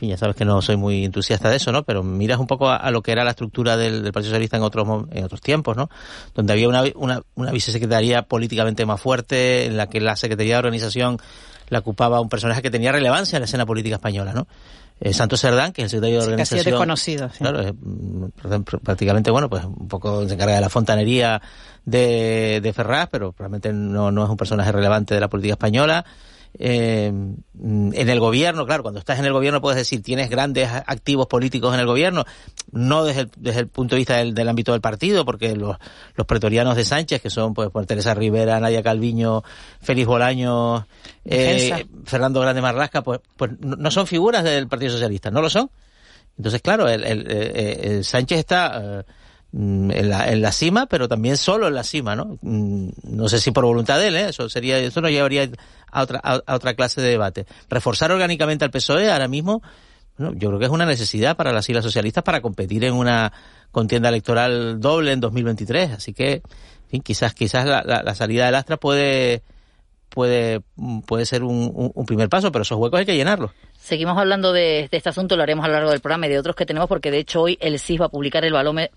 fin, 0.01 0.09
ya 0.09 0.17
sabes 0.17 0.35
que 0.35 0.45
no 0.45 0.61
soy 0.63 0.77
muy 0.77 1.05
entusiasta 1.05 1.49
de 1.49 1.57
eso, 1.57 1.71
¿no? 1.71 1.85
Pero 1.85 2.03
miras 2.03 2.41
un 2.41 2.47
poco 2.47 2.69
a, 2.69 2.77
a 2.77 2.91
lo 2.91 3.03
que 3.03 3.13
era 3.13 3.23
la 3.23 3.31
estructura 3.31 3.77
del, 3.77 4.03
del, 4.03 4.13
Partido 4.13 4.31
Socialista 4.31 4.57
en 4.57 4.63
otros 4.63 4.89
en 5.13 5.25
otros 5.25 5.41
tiempos, 5.41 5.77
¿no? 5.77 5.89
Donde 6.35 6.53
había 6.53 6.69
una, 6.69 6.83
una, 6.97 7.23
una 7.37 7.53
vicesecretaría 7.53 8.23
políticamente 8.23 8.85
más 8.87 9.01
fuerte, 9.01 9.67
en 9.67 9.77
la 9.77 9.89
que 9.89 10.01
la 10.01 10.17
Secretaría 10.17 10.55
de 10.55 10.59
Organización 10.59 11.19
la 11.69 11.79
ocupaba 11.79 12.21
un 12.21 12.29
personaje 12.29 12.63
que 12.63 12.71
tenía 12.71 12.91
relevancia 12.91 13.37
en 13.37 13.43
la 13.43 13.45
escena 13.45 13.65
política 13.65 13.97
española, 13.97 14.33
¿no? 14.33 14.49
Eh, 15.01 15.15
Santos 15.15 15.41
Cerdán, 15.41 15.73
que 15.73 15.83
es 15.83 15.85
el 15.85 15.91
secretario 15.91 16.19
de 16.19 16.25
organización. 16.25 16.65
Sí, 16.65 16.71
desconocido, 16.71 17.31
sí. 17.31 17.39
Claro, 17.39 17.63
eh, 17.63 17.73
prácticamente, 18.83 19.31
bueno, 19.31 19.49
pues 19.49 19.65
un 19.65 19.89
poco 19.89 20.27
se 20.27 20.35
encarga 20.35 20.57
de 20.57 20.61
la 20.61 20.69
fontanería 20.69 21.41
de, 21.87 22.61
de 22.63 22.73
Ferraz, 22.73 23.09
pero 23.11 23.33
probablemente 23.33 23.73
no, 23.73 24.11
no 24.11 24.25
es 24.25 24.31
un 24.31 24.37
personaje 24.37 24.73
relevante 24.73 25.15
de 25.15 25.21
la 25.21 25.29
política 25.29 25.55
española 25.55 26.05
eh, 26.59 27.07
en 27.07 27.93
el 28.09 28.21
gobierno, 28.21 28.67
claro, 28.67 28.83
cuando 28.83 29.01
estás 29.01 29.19
en 29.19 29.25
el 29.25 29.33
gobierno 29.33 29.61
puedes 29.61 29.77
decir 29.77 30.03
tienes 30.03 30.29
grandes 30.29 30.69
activos 30.71 31.27
políticos 31.27 31.73
en 31.75 31.81
el 31.81 31.87
gobierno, 31.87 32.25
no 32.73 33.05
desde 33.05 33.23
el, 33.23 33.31
desde 33.37 33.61
el 33.61 33.69
punto 33.69 33.95
de 33.95 33.99
vista 33.99 34.17
del, 34.17 34.35
del 34.35 34.49
ámbito 34.49 34.73
del 34.73 34.81
partido, 34.81 35.25
porque 35.25 35.55
los, 35.55 35.77
los, 36.15 36.27
pretorianos 36.27 36.77
de 36.77 36.85
Sánchez, 36.85 37.23
que 37.23 37.31
son 37.31 37.55
pues 37.55 37.71
por 37.71 37.87
Teresa 37.87 38.15
Rivera, 38.15 38.61
Nadia 38.61 38.83
Calviño, 38.83 39.43
Félix 39.81 40.07
Bolaño, 40.07 40.87
eh, 41.25 41.87
Fernando 42.05 42.41
Grande 42.41 42.63
Marlasca, 42.63 43.03
pues, 43.03 43.21
pues 43.37 43.53
no 43.61 43.91
son 43.91 44.07
figuras 44.07 44.45
del 44.45 44.69
Partido 44.69 44.93
Socialista, 44.93 45.31
no 45.31 45.41
lo 45.41 45.51
son. 45.51 45.71
Entonces, 46.37 46.63
claro, 46.63 46.89
el, 46.89 47.05
el, 47.05 47.31
el 47.31 48.05
Sánchez 48.05 48.39
está 48.39 49.05
Mm, 49.05 49.20
en 49.53 50.09
la, 50.09 50.31
en 50.31 50.43
la 50.43 50.53
cima, 50.53 50.87
pero 50.87 51.09
también 51.09 51.37
solo 51.37 51.67
en 51.67 51.75
la 51.75 51.83
cima, 51.83 52.15
¿no? 52.15 52.39
Mm, 52.43 52.91
no 53.05 53.29
sé 53.29 53.41
si 53.41 53.51
por 53.51 53.65
voluntad 53.65 53.99
de 53.99 54.09
él, 54.09 54.17
¿eh? 54.17 54.29
eso 54.29 54.49
sería, 54.49 54.79
eso 54.79 55.01
nos 55.01 55.11
llevaría 55.11 55.51
a 55.91 56.03
otra, 56.03 56.21
a, 56.23 56.55
otra 56.55 56.75
clase 56.75 57.01
de 57.01 57.09
debate. 57.09 57.47
Reforzar 57.69 58.13
orgánicamente 58.13 58.65
al 58.65 58.71
PSOE 58.71 59.11
ahora 59.11 59.27
mismo, 59.27 59.63
bueno, 60.17 60.35
yo 60.35 60.49
creo 60.49 60.59
que 60.61 60.67
es 60.67 60.71
una 60.71 60.87
necesidad 60.87 61.37
para 61.37 61.53
las 61.53 61.65
siglas 61.65 61.85
socialistas 61.85 62.23
para 62.23 62.41
competir 62.41 62.85
en 62.85 62.95
una 62.95 63.33
contienda 63.73 64.09
electoral 64.09 64.79
doble 64.79 65.13
en 65.13 65.21
2023. 65.21 65.93
Así 65.93 66.13
que, 66.13 66.35
en 66.35 66.91
fin, 66.91 67.03
quizás, 67.03 67.35
quizás 67.35 67.67
la, 67.67 67.83
la, 67.85 68.03
la 68.03 68.15
salida 68.15 68.47
del 68.47 68.55
Astra 68.55 68.77
puede, 68.77 69.43
puede, 70.11 70.61
puede 71.07 71.27
ser 71.27 71.43
un, 71.43 71.93
un 71.95 72.07
primer 72.07 72.29
paso, 72.29 72.53
pero 72.53 72.63
esos 72.63 72.79
huecos 72.79 73.01
hay 73.01 73.07
que 73.07 73.17
llenarlos. 73.17 73.51
Seguimos 73.81 74.19
hablando 74.19 74.53
de, 74.53 74.89
de, 74.91 74.97
este 74.97 75.09
asunto, 75.09 75.37
lo 75.37 75.43
haremos 75.43 75.65
a 75.65 75.69
lo 75.69 75.75
largo 75.75 75.91
del 75.91 76.01
programa 76.01 76.27
y 76.27 76.31
de 76.31 76.39
otros 76.39 76.55
que 76.55 76.67
tenemos, 76.67 76.89
porque 76.89 77.11
de 77.11 77.19
hecho 77.19 77.43
hoy 77.43 77.59
el 77.61 77.79
CIS 77.79 78.03
va 78.03 78.05
a 78.07 78.09
publicar 78.11 78.45
el 78.45 78.53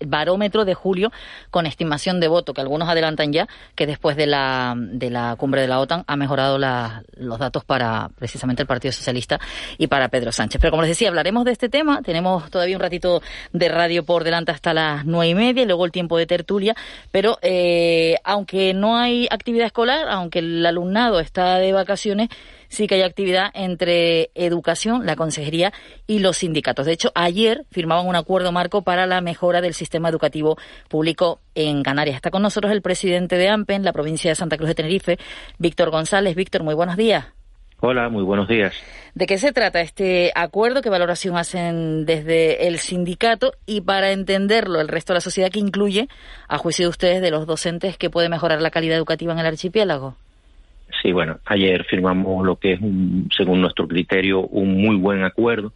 barómetro 0.06 0.64
de 0.64 0.74
julio 0.74 1.10
con 1.50 1.66
estimación 1.66 2.20
de 2.20 2.28
voto, 2.28 2.52
que 2.52 2.60
algunos 2.60 2.88
adelantan 2.88 3.32
ya 3.32 3.48
que 3.74 3.86
después 3.86 4.16
de 4.16 4.26
la, 4.26 4.74
de 4.76 5.10
la 5.10 5.36
cumbre 5.36 5.62
de 5.62 5.68
la 5.68 5.80
OTAN 5.80 6.04
ha 6.06 6.16
mejorado 6.16 6.58
la, 6.58 7.02
los 7.16 7.38
datos 7.38 7.64
para 7.64 8.10
precisamente 8.18 8.62
el 8.62 8.66
Partido 8.66 8.92
Socialista 8.92 9.40
y 9.78 9.86
para 9.86 10.08
Pedro 10.08 10.32
Sánchez. 10.32 10.60
Pero 10.60 10.70
como 10.70 10.82
les 10.82 10.90
decía, 10.90 11.08
hablaremos 11.08 11.44
de 11.44 11.52
este 11.52 11.68
tema. 11.68 12.02
Tenemos 12.02 12.50
todavía 12.50 12.76
un 12.76 12.82
ratito 12.82 13.22
de 13.52 13.68
radio 13.68 14.04
por 14.04 14.22
delante 14.22 14.52
hasta 14.52 14.74
las 14.74 15.04
nueve 15.04 15.30
y 15.30 15.34
media 15.34 15.62
y 15.62 15.66
luego 15.66 15.84
el 15.84 15.92
tiempo 15.92 16.18
de 16.18 16.26
tertulia. 16.26 16.74
Pero 17.10 17.38
eh, 17.42 18.16
aunque 18.24 18.74
no 18.74 18.96
hay 18.96 19.26
actividad 19.30 19.66
escolar, 19.66 20.08
aunque 20.08 20.40
el 20.40 20.64
alumnado 20.64 21.20
está 21.20 21.58
de 21.58 21.72
vacaciones, 21.72 22.28
sí 22.74 22.86
que 22.86 22.96
hay 22.96 23.02
actividad 23.02 23.50
entre 23.54 24.30
educación, 24.34 25.06
la 25.06 25.16
consejería 25.16 25.72
y 26.06 26.18
los 26.18 26.38
sindicatos. 26.38 26.86
De 26.86 26.92
hecho, 26.92 27.10
ayer 27.14 27.64
firmaban 27.70 28.06
un 28.06 28.16
acuerdo 28.16 28.52
marco 28.52 28.82
para 28.82 29.06
la 29.06 29.20
mejora 29.20 29.60
del 29.60 29.74
sistema 29.74 30.08
educativo 30.08 30.58
público 30.88 31.40
en 31.54 31.82
Canarias. 31.82 32.16
Está 32.16 32.30
con 32.30 32.42
nosotros 32.42 32.72
el 32.72 32.82
presidente 32.82 33.36
de 33.36 33.48
AMPE 33.48 33.74
en 33.74 33.84
la 33.84 33.92
provincia 33.92 34.30
de 34.30 34.34
Santa 34.34 34.56
Cruz 34.56 34.68
de 34.68 34.74
Tenerife, 34.74 35.18
Víctor 35.58 35.90
González. 35.90 36.34
Víctor, 36.34 36.62
muy 36.62 36.74
buenos 36.74 36.96
días. 36.96 37.26
Hola, 37.80 38.08
muy 38.08 38.22
buenos 38.22 38.48
días. 38.48 38.72
¿De 39.14 39.26
qué 39.26 39.36
se 39.36 39.52
trata 39.52 39.80
este 39.82 40.32
acuerdo? 40.34 40.80
¿Qué 40.80 40.88
valoración 40.88 41.36
hacen 41.36 42.06
desde 42.06 42.66
el 42.66 42.78
sindicato? 42.78 43.52
Y 43.66 43.82
para 43.82 44.12
entenderlo, 44.12 44.80
el 44.80 44.88
resto 44.88 45.12
de 45.12 45.18
la 45.18 45.20
sociedad 45.20 45.50
que 45.50 45.58
incluye, 45.58 46.08
a 46.48 46.56
juicio 46.56 46.86
de 46.86 46.90
ustedes, 46.90 47.20
de 47.20 47.30
los 47.30 47.46
docentes, 47.46 47.98
que 47.98 48.08
puede 48.08 48.30
mejorar 48.30 48.62
la 48.62 48.70
calidad 48.70 48.96
educativa 48.96 49.34
en 49.34 49.38
el 49.38 49.46
archipiélago. 49.46 50.16
Sí, 51.02 51.12
bueno, 51.12 51.38
ayer 51.46 51.84
firmamos 51.84 52.44
lo 52.44 52.56
que 52.56 52.72
es, 52.72 52.80
un, 52.80 53.28
según 53.36 53.60
nuestro 53.60 53.86
criterio, 53.86 54.40
un 54.40 54.80
muy 54.80 54.96
buen 54.96 55.22
acuerdo, 55.22 55.72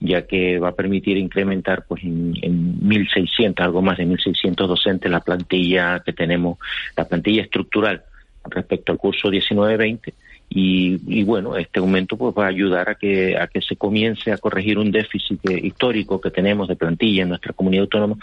ya 0.00 0.26
que 0.26 0.58
va 0.58 0.68
a 0.68 0.74
permitir 0.74 1.16
incrementar 1.16 1.84
pues 1.86 2.02
en, 2.04 2.34
en 2.42 2.80
1.600, 2.80 3.60
algo 3.60 3.82
más 3.82 3.98
de 3.98 4.06
1.600 4.06 4.66
docentes 4.66 5.10
la 5.10 5.20
plantilla 5.20 6.00
que 6.04 6.12
tenemos, 6.12 6.58
la 6.96 7.06
plantilla 7.06 7.42
estructural 7.42 8.02
respecto 8.50 8.92
al 8.92 8.98
curso 8.98 9.28
19-20 9.28 10.12
y, 10.48 11.24
bueno, 11.24 11.56
este 11.56 11.80
aumento 11.80 12.16
pues 12.16 12.34
va 12.36 12.44
a 12.44 12.48
ayudar 12.48 12.88
a 12.88 12.94
que, 12.94 13.36
a 13.36 13.46
que 13.46 13.60
se 13.60 13.76
comience 13.76 14.32
a 14.32 14.38
corregir 14.38 14.78
un 14.78 14.90
déficit 14.90 15.40
histórico 15.50 16.20
que 16.20 16.30
tenemos 16.30 16.68
de 16.68 16.76
plantilla 16.76 17.24
en 17.24 17.30
nuestra 17.30 17.52
comunidad 17.52 17.82
autónoma 17.82 18.16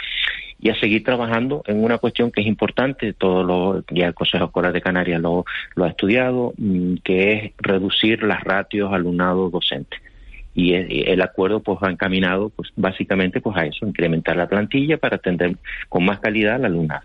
y 0.59 0.69
a 0.69 0.79
seguir 0.79 1.03
trabajando 1.03 1.61
en 1.67 1.83
una 1.83 1.97
cuestión 1.97 2.31
que 2.31 2.41
es 2.41 2.47
importante, 2.47 3.13
todo 3.13 3.43
lo, 3.43 3.83
ya 3.91 4.07
el 4.07 4.13
Consejo 4.13 4.45
Escolar 4.45 4.71
de 4.71 4.81
Canarias 4.81 5.21
lo, 5.21 5.43
ha 5.75 5.87
estudiado, 5.87 6.53
mm, 6.57 6.95
que 7.03 7.33
es 7.33 7.51
reducir 7.57 8.23
las 8.23 8.41
ratios 8.43 8.93
alumnado 8.93 9.49
docente. 9.49 9.97
Y 10.55 10.73
el 10.75 11.19
acuerdo 11.23 11.61
pues 11.61 11.79
va 11.83 11.89
encaminado 11.89 12.49
pues 12.49 12.69
básicamente 12.75 13.41
pues 13.41 13.57
a 13.57 13.65
eso 13.65 13.87
incrementar 13.87 14.37
la 14.37 14.47
plantilla 14.47 14.97
para 14.97 15.15
atender 15.15 15.57
con 15.89 16.05
más 16.05 16.19
calidad 16.19 16.55
al 16.55 16.65
alumnado. 16.65 17.01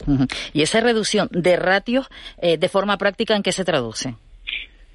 Y 0.52 0.60
esa 0.60 0.82
reducción 0.82 1.28
de 1.32 1.56
ratios 1.56 2.08
eh, 2.42 2.58
de 2.58 2.68
forma 2.68 2.98
práctica 2.98 3.34
en 3.34 3.42
qué 3.42 3.52
se 3.52 3.64
traduce 3.64 4.14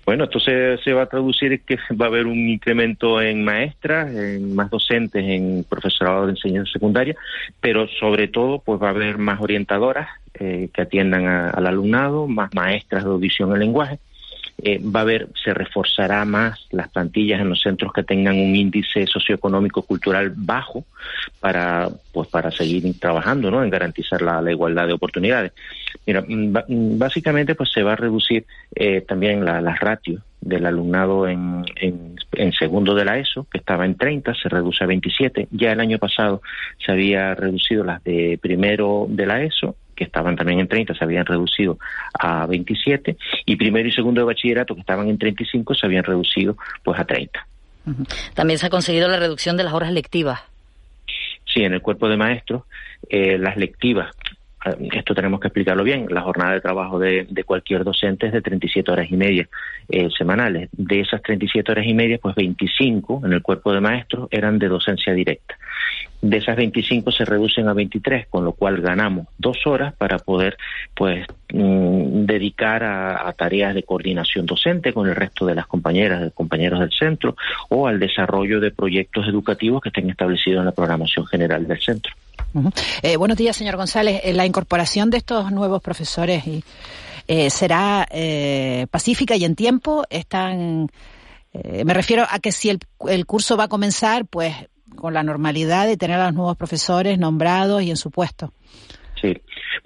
bueno, 0.06 0.26
entonces 0.26 0.82
se 0.84 0.93
va 0.93 1.04
a 1.04 1.10
traducir 1.10 1.62
que 1.62 1.78
va 1.99 2.06
a 2.06 2.10
haber 2.10 2.28
un 2.28 2.49
incremento 2.49 3.22
en 3.22 3.43
maestras, 3.43 4.14
en 4.14 4.54
más 4.56 4.70
docentes, 4.70 5.24
en 5.24 5.66
profesorado 5.68 6.26
de 6.26 6.32
enseñanza 6.32 6.74
secundaria, 6.74 7.16
pero 7.62 7.88
sobre 7.88 8.28
todo 8.28 8.60
pues 8.60 8.82
va 8.82 8.88
a 8.88 8.91
haber 8.91 9.18
más 9.18 9.39
orientadoras 9.39 10.10
eh, 10.34 10.70
que 10.74 10.82
atiendan 10.82 11.26
al 11.26 11.68
alumnado, 11.68 12.28
más 12.28 12.54
maestras 12.54 13.04
de 13.04 13.10
audición 13.10 13.56
y 13.56 13.60
lenguaje 13.60 13.99
eh, 14.62 14.80
va 14.80 14.99
a 14.99 15.04
haber, 15.04 15.30
se 15.43 15.54
reforzará 15.54 16.24
más 16.26 16.68
las 16.72 16.89
plantillas 16.89 17.41
en 17.41 17.49
los 17.49 17.62
centros 17.62 17.91
que 17.91 18.04
tengan 18.04 18.36
un 18.36 18.56
índice 18.56 19.08
socioeconómico 19.08 19.82
cultural 19.82 20.32
bajo 20.36 20.86
para, 21.39 21.89
pues, 22.12 22.30
para 22.30 22.51
seguir 22.51 22.99
trabajando, 22.99 23.49
¿no? 23.49 23.64
En 23.64 23.70
garantizar 23.70 24.22
la, 24.22 24.43
igualdad 24.51 24.88
de 24.88 24.93
oportunidades. 24.93 25.54
Mira, 26.06 26.22
mm, 26.22 26.54
mm, 26.68 26.97
básicamente, 26.97 27.56
pues 27.56 27.72
se 27.72 27.84
va 27.84 27.93
a 27.93 27.97
reducir 27.97 28.45
eh, 28.76 29.01
también 29.01 29.43
las 29.43 29.80
ratios 29.80 30.22
del 30.39 30.66
alumnado 30.66 31.28
en, 31.28 31.66
en, 31.78 32.16
en, 32.34 32.51
segundo 32.54 32.93
de 32.95 33.06
la 33.06 33.18
ESO, 33.18 33.47
que 33.49 33.58
estaba 33.58 33.86
en 33.86 33.95
30, 33.95 34.34
se 34.36 34.49
reduce 34.49 34.84
a 34.84 34.88
27. 34.88 35.47
Ya 35.51 35.72
el 35.72 35.80
año 35.80 35.97
pasado 35.97 36.41
se 36.86 36.91
había 36.91 37.34
reducido 37.34 37.84
las 37.84 38.04
de 38.04 38.38
primero 38.41 39.08
de 39.10 39.26
la 39.26 39.41
ESO 39.41 39.76
que 39.96 40.04
estaban 40.04 40.36
también 40.36 40.60
en 40.60 40.68
30 40.68 40.94
se 40.96 41.04
habían 41.04 41.26
reducido 41.26 41.78
a 42.14 42.46
27 42.46 43.18
y 43.46 43.56
primero 43.56 43.88
y 43.88 43.91
segundo 43.91 44.22
de 44.22 44.26
bachillerato 44.26 44.76
que 44.76 44.82
estaban 44.82 45.08
en 45.08 45.18
35 45.18 45.76
se 45.76 45.86
habían 45.86 46.04
reducido 46.04 46.58
pues 46.84 47.00
a 47.00 47.06
30. 47.06 47.48
También 48.34 48.60
se 48.60 48.68
ha 48.68 48.70
conseguido 48.70 49.08
la 49.08 49.18
reducción 49.18 49.58
de 49.58 49.64
las 49.64 49.74
horas 49.74 49.91
lectivas. 49.91 50.41
Sí, 51.46 51.64
en 51.64 51.74
el 51.74 51.82
cuerpo 51.82 52.08
de 52.08 52.18
maestros 52.18 52.64
eh, 53.10 53.38
las 53.38 53.58
lectivas 53.58 54.16
esto 54.93 55.14
tenemos 55.14 55.39
que 55.39 55.47
explicarlo 55.47 55.84
bien, 55.84 56.07
la 56.09 56.22
jornada 56.22 56.53
de 56.53 56.61
trabajo 56.61 56.99
de, 56.99 57.28
cualquier 57.45 57.84
docente 57.84 58.28
es 58.28 58.34
de 58.34 58.41
37 58.41 58.91
horas 58.91 59.07
y 59.09 59.18
media 59.18 59.49
eh, 59.89 60.09
semanales. 60.18 60.70
De 60.72 61.01
esas 61.01 61.22
37 61.22 61.72
horas 61.72 61.86
y 61.86 61.93
media, 61.93 62.18
pues 62.22 62.36
25 62.36 63.22
en 63.26 63.34
el 63.34 63.41
cuerpo 63.41 63.74
de 63.74 63.82
maestros 63.82 64.28
eran 64.32 64.59
de 64.59 64.70
docencia 64.70 65.14
directa. 65.14 65.57
De 66.22 66.38
esas 66.38 66.55
25 66.55 67.11
se 67.11 67.26
reducen 67.26 67.68
a 67.68 67.74
23, 67.74 68.28
con 68.28 68.45
lo 68.45 68.53
cual 68.53 68.80
ganamos 68.80 69.28
dos 69.38 69.68
horas 69.68 69.93
para 69.93 70.20
poder 70.20 70.57
pues 70.95 71.28
mm, 71.53 72.26
dedicar 72.26 72.84
a, 72.84 73.34
tareas 73.34 73.76
de 73.76 73.84
coordinación 73.84 74.45
docente 74.45 74.93
con 74.93 75.09
el 75.09 75.16
resto 75.16 75.45
de 75.45 75.55
las 75.55 75.68
compañeras 75.68 76.26
y 76.26 76.32
compañeros 76.32 76.80
del 76.80 76.91
centro 76.91 77.36
o 77.70 77.88
al 77.88 77.99
desarrollo 77.99 78.61
de 78.61 78.72
proyectos 78.72 79.28
educativos 79.28 79.82
que 79.82 79.89
estén 79.89 80.09
establecidos 80.09 80.59
en 80.59 80.66
la 80.66 80.72
programación 80.72 81.26
general 81.26 81.68
del 81.68 81.82
centro. 81.82 82.14
Eh, 83.01 83.18
buenos 83.18 83.38
días, 83.38 83.56
señor 83.56 83.78
González. 83.78 84.22
Eh, 84.24 84.34
la 84.34 84.45
incorporación 84.45 85.10
de 85.10 85.18
estos 85.18 85.51
nuevos 85.51 85.82
profesores 85.82 86.43
eh, 87.28 87.49
será 87.49 88.08
pacífica 88.89 89.36
y 89.36 89.45
en 89.45 89.56
tiempo. 89.56 90.04
Están, 90.10 90.89
me 91.54 91.93
refiero 91.93 92.26
a 92.30 92.39
que 92.39 92.51
si 92.51 92.70
el, 92.70 92.80
el 93.08 93.26
curso 93.26 93.58
va 93.58 93.66
a 93.66 93.70
comenzar, 93.70 94.26
pues 94.26 94.54
con 94.95 95.14
la 95.14 95.24
normalidad 95.24 95.88
de 95.88 95.97
tener 95.97 96.20
a 96.20 96.26
los 96.26 96.36
nuevos 96.36 96.58
profesores 96.58 97.18
nombrados 97.18 97.82
y 97.82 97.89
en 97.89 97.97
su 97.97 98.12
puesto. 98.12 98.54
Sí, 99.24 99.34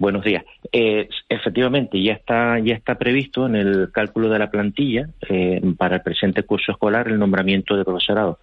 buenos 0.00 0.24
días. 0.24 0.44
Eh, 0.72 1.08
efectivamente, 1.28 2.02
ya 2.02 2.12
está, 2.14 2.58
ya 2.58 2.74
está 2.74 2.96
previsto 2.96 3.46
en 3.46 3.54
el 3.54 3.90
cálculo 3.92 4.28
de 4.28 4.38
la 4.38 4.50
plantilla 4.50 5.10
eh, 5.28 5.60
para 5.76 5.96
el 5.96 6.02
presente 6.02 6.42
curso 6.42 6.72
escolar 6.72 7.06
el 7.06 7.20
nombramiento 7.20 7.76
de 7.76 7.84
profesorado. 7.84 8.40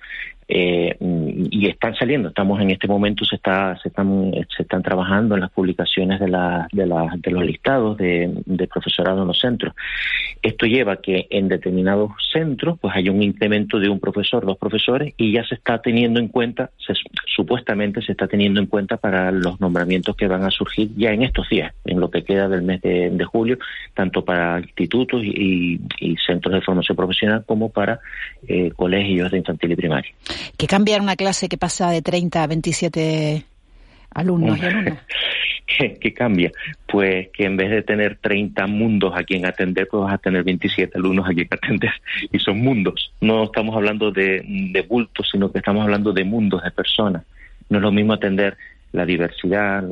Eh, 0.48 0.96
y 1.00 1.68
están 1.68 1.96
saliendo, 1.96 2.30
estamos 2.30 2.62
en 2.62 2.70
este 2.70 2.88
momento, 2.88 3.26
se, 3.26 3.36
está, 3.36 3.78
se, 3.82 3.90
están, 3.90 4.32
se 4.56 4.62
están 4.62 4.84
trabajando 4.84 5.34
en 5.36 5.42
las 5.42 5.52
publicaciones 5.52 6.20
de, 6.20 6.28
la, 6.28 6.68
de, 6.72 6.86
la, 6.86 7.10
de 7.18 7.32
los 7.32 7.44
listados 7.44 7.98
de, 7.98 8.32
de, 8.46 8.68
profesorado 8.68 9.22
en 9.22 9.28
los 9.28 9.40
centros. 9.40 9.74
Esto 10.44 10.68
lleva 10.68 10.98
que 10.98 11.28
en 11.32 11.48
determinados 11.48 12.12
centros 12.32 12.78
pues 12.80 12.96
hay 12.96 13.10
un 13.10 13.24
incremento 13.24 13.80
de 13.80 13.90
un 13.90 14.00
profesor, 14.00 14.46
dos 14.46 14.58
profesores, 14.58 15.14
y 15.18 15.32
ya 15.32 15.44
se 15.46 15.56
está 15.56 15.82
teniendo 15.82 16.20
en 16.20 16.28
cuenta, 16.28 16.70
supuestamente 17.36 18.02
se 18.02 18.12
está 18.12 18.28
teniendo 18.28 18.60
en 18.60 18.68
cuenta 18.68 18.98
para 18.98 19.32
los 19.32 19.60
nombramientos 19.60 20.16
que 20.16 20.28
van 20.28 20.44
a 20.44 20.52
surgir 20.52 20.90
ya 20.96 21.12
en 21.12 21.24
estos 21.24 21.50
días, 21.50 21.74
en 21.86 22.00
lo 22.00 22.12
que 22.12 22.24
queda 22.24 22.48
del 22.48 22.62
mes 22.62 22.82
de, 22.82 23.26
julio, 23.26 23.58
tanto 23.96 24.24
para 24.24 24.60
institutos 24.60 25.24
y, 25.24 25.80
centros 26.26 26.54
de 26.54 26.62
formación 26.62 26.96
profesional 26.96 27.44
como 27.46 27.70
para 27.70 28.00
eh, 28.48 28.72
colegios 28.76 29.32
de 29.32 29.38
infantil 29.40 29.72
y 29.72 29.76
primaria. 29.76 30.12
¿Qué 30.58 30.68
cambiar 30.68 31.02
una 31.02 31.16
clase 31.16 31.50
que 31.50 31.58
pasa 31.58 31.90
de 31.90 32.02
30 32.02 32.44
a 32.44 32.48
27 32.48 33.46
alumnos 34.12 34.58
y 34.58 34.66
alumnas? 34.66 35.00
¿Qué, 36.00 36.14
cambia? 36.14 36.52
Pues 36.88 37.30
que 37.34 37.44
en 37.44 37.58
vez 37.58 37.70
de 37.70 37.82
tener 37.82 38.18
30 38.22 38.68
mundos 38.68 39.14
a 39.16 39.24
quien 39.24 39.46
atender, 39.46 39.88
pues 39.90 40.04
vas 40.04 40.14
a 40.14 40.18
tener 40.20 40.44
27 40.44 40.98
alumnos 40.98 41.28
a 41.28 41.34
quien 41.34 41.48
atender. 41.50 41.92
Y 42.32 42.40
son 42.40 42.60
mundos. 42.60 43.12
No 43.20 43.44
estamos 43.44 43.76
hablando 43.76 44.12
de, 44.12 44.86
bultos, 44.88 45.28
sino 45.32 45.52
que 45.52 45.58
estamos 45.58 45.84
hablando 45.84 46.14
de 46.14 46.24
mundos, 46.24 46.64
de 46.64 46.72
personas. 46.72 47.24
No 47.70 47.80
es 47.80 47.82
lo 47.82 47.92
mismo 47.92 48.14
atender 48.14 48.58
la 48.94 49.06
diversidad 49.06 49.84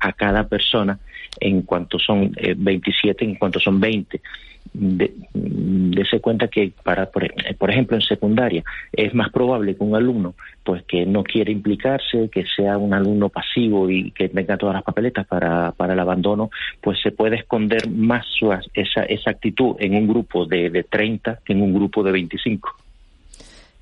a 0.00 0.12
cada 0.12 0.48
persona 0.48 0.98
en 1.40 1.62
cuanto 1.62 1.98
son 1.98 2.32
27, 2.56 3.24
eh, 3.24 3.28
en 3.28 3.34
cuanto 3.34 3.60
son 3.60 3.80
20. 3.80 4.20
De, 4.72 5.12
dese 5.32 6.20
cuenta 6.20 6.48
que 6.48 6.72
para 6.82 7.10
por, 7.10 7.70
ejemplo 7.70 7.96
en 7.96 8.02
secundaria 8.02 8.62
es 8.92 9.14
más 9.14 9.30
probable 9.30 9.76
que 9.76 9.84
un 9.84 9.96
alumno 9.96 10.34
pues 10.62 10.82
que 10.84 11.06
no 11.06 11.24
quiere 11.24 11.52
implicarse 11.52 12.28
que 12.30 12.44
sea 12.56 12.78
un 12.78 12.94
alumno 12.94 13.28
pasivo 13.28 13.90
y 13.90 14.10
que 14.12 14.28
tenga 14.28 14.56
todas 14.56 14.74
las 14.74 14.84
papeletas 14.84 15.26
para, 15.26 15.72
para 15.72 15.94
el 15.94 16.00
abandono 16.00 16.50
pues 16.80 16.98
se 17.02 17.10
puede 17.10 17.36
esconder 17.36 17.88
más 17.90 18.26
su, 18.38 18.52
esa, 18.52 19.02
esa 19.02 19.30
actitud 19.30 19.76
en 19.78 19.94
un 19.94 20.06
grupo 20.06 20.46
de, 20.46 20.70
de 20.70 20.84
30 20.84 21.40
que 21.44 21.52
en 21.52 21.62
un 21.62 21.74
grupo 21.74 22.02
de 22.02 22.12
25 22.12 22.76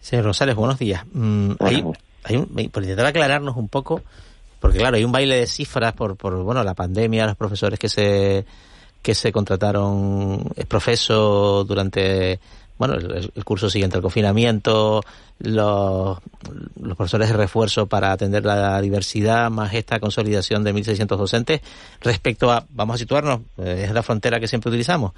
Señor 0.07 0.27
Rosales, 0.27 0.55
buenos 0.55 0.79
días. 0.79 1.05
Mm, 1.13 1.55
hay 1.59 2.37
un, 2.37 2.53
por 2.71 2.83
intentar 2.85 3.07
aclararnos 3.07 3.57
un 3.57 3.69
poco, 3.69 4.03
porque 4.61 4.79
claro, 4.79 4.97
hay 4.97 5.05
un 5.05 5.11
baile 5.11 5.35
de 5.35 5.47
cifras 5.49 5.95
por, 5.95 6.17
por 6.17 6.45
bueno, 6.45 6.63
la 6.63 6.75
pandemia, 6.75 7.27
los 7.27 7.37
profesores 7.37 7.77
que 7.77 7.89
se 7.89 8.45
que 9.07 9.15
se 9.15 9.31
contrataron 9.31 10.51
es 10.57 10.67
profeso 10.67 11.63
durante 11.63 12.41
bueno 12.77 12.95
el, 12.95 13.45
curso 13.45 13.71
siguiente 13.71 13.97
al 13.97 14.03
confinamiento, 14.03 15.01
los, 15.39 16.19
los 16.83 16.97
profesores 16.97 17.29
de 17.29 17.37
refuerzo 17.37 17.87
para 17.87 18.11
atender 18.11 18.45
la 18.45 18.81
diversidad, 18.81 19.49
más 19.49 19.73
esta 19.75 20.01
consolidación 20.01 20.65
de 20.65 20.75
1.600 20.75 21.07
docentes 21.17 21.61
respecto 22.01 22.51
a, 22.51 22.67
vamos 22.71 22.97
a 22.97 22.99
situarnos, 22.99 23.43
eh, 23.59 23.85
es 23.87 23.93
la 23.93 24.03
frontera 24.03 24.41
que 24.41 24.49
siempre 24.49 24.71
utilizamos, 24.71 25.13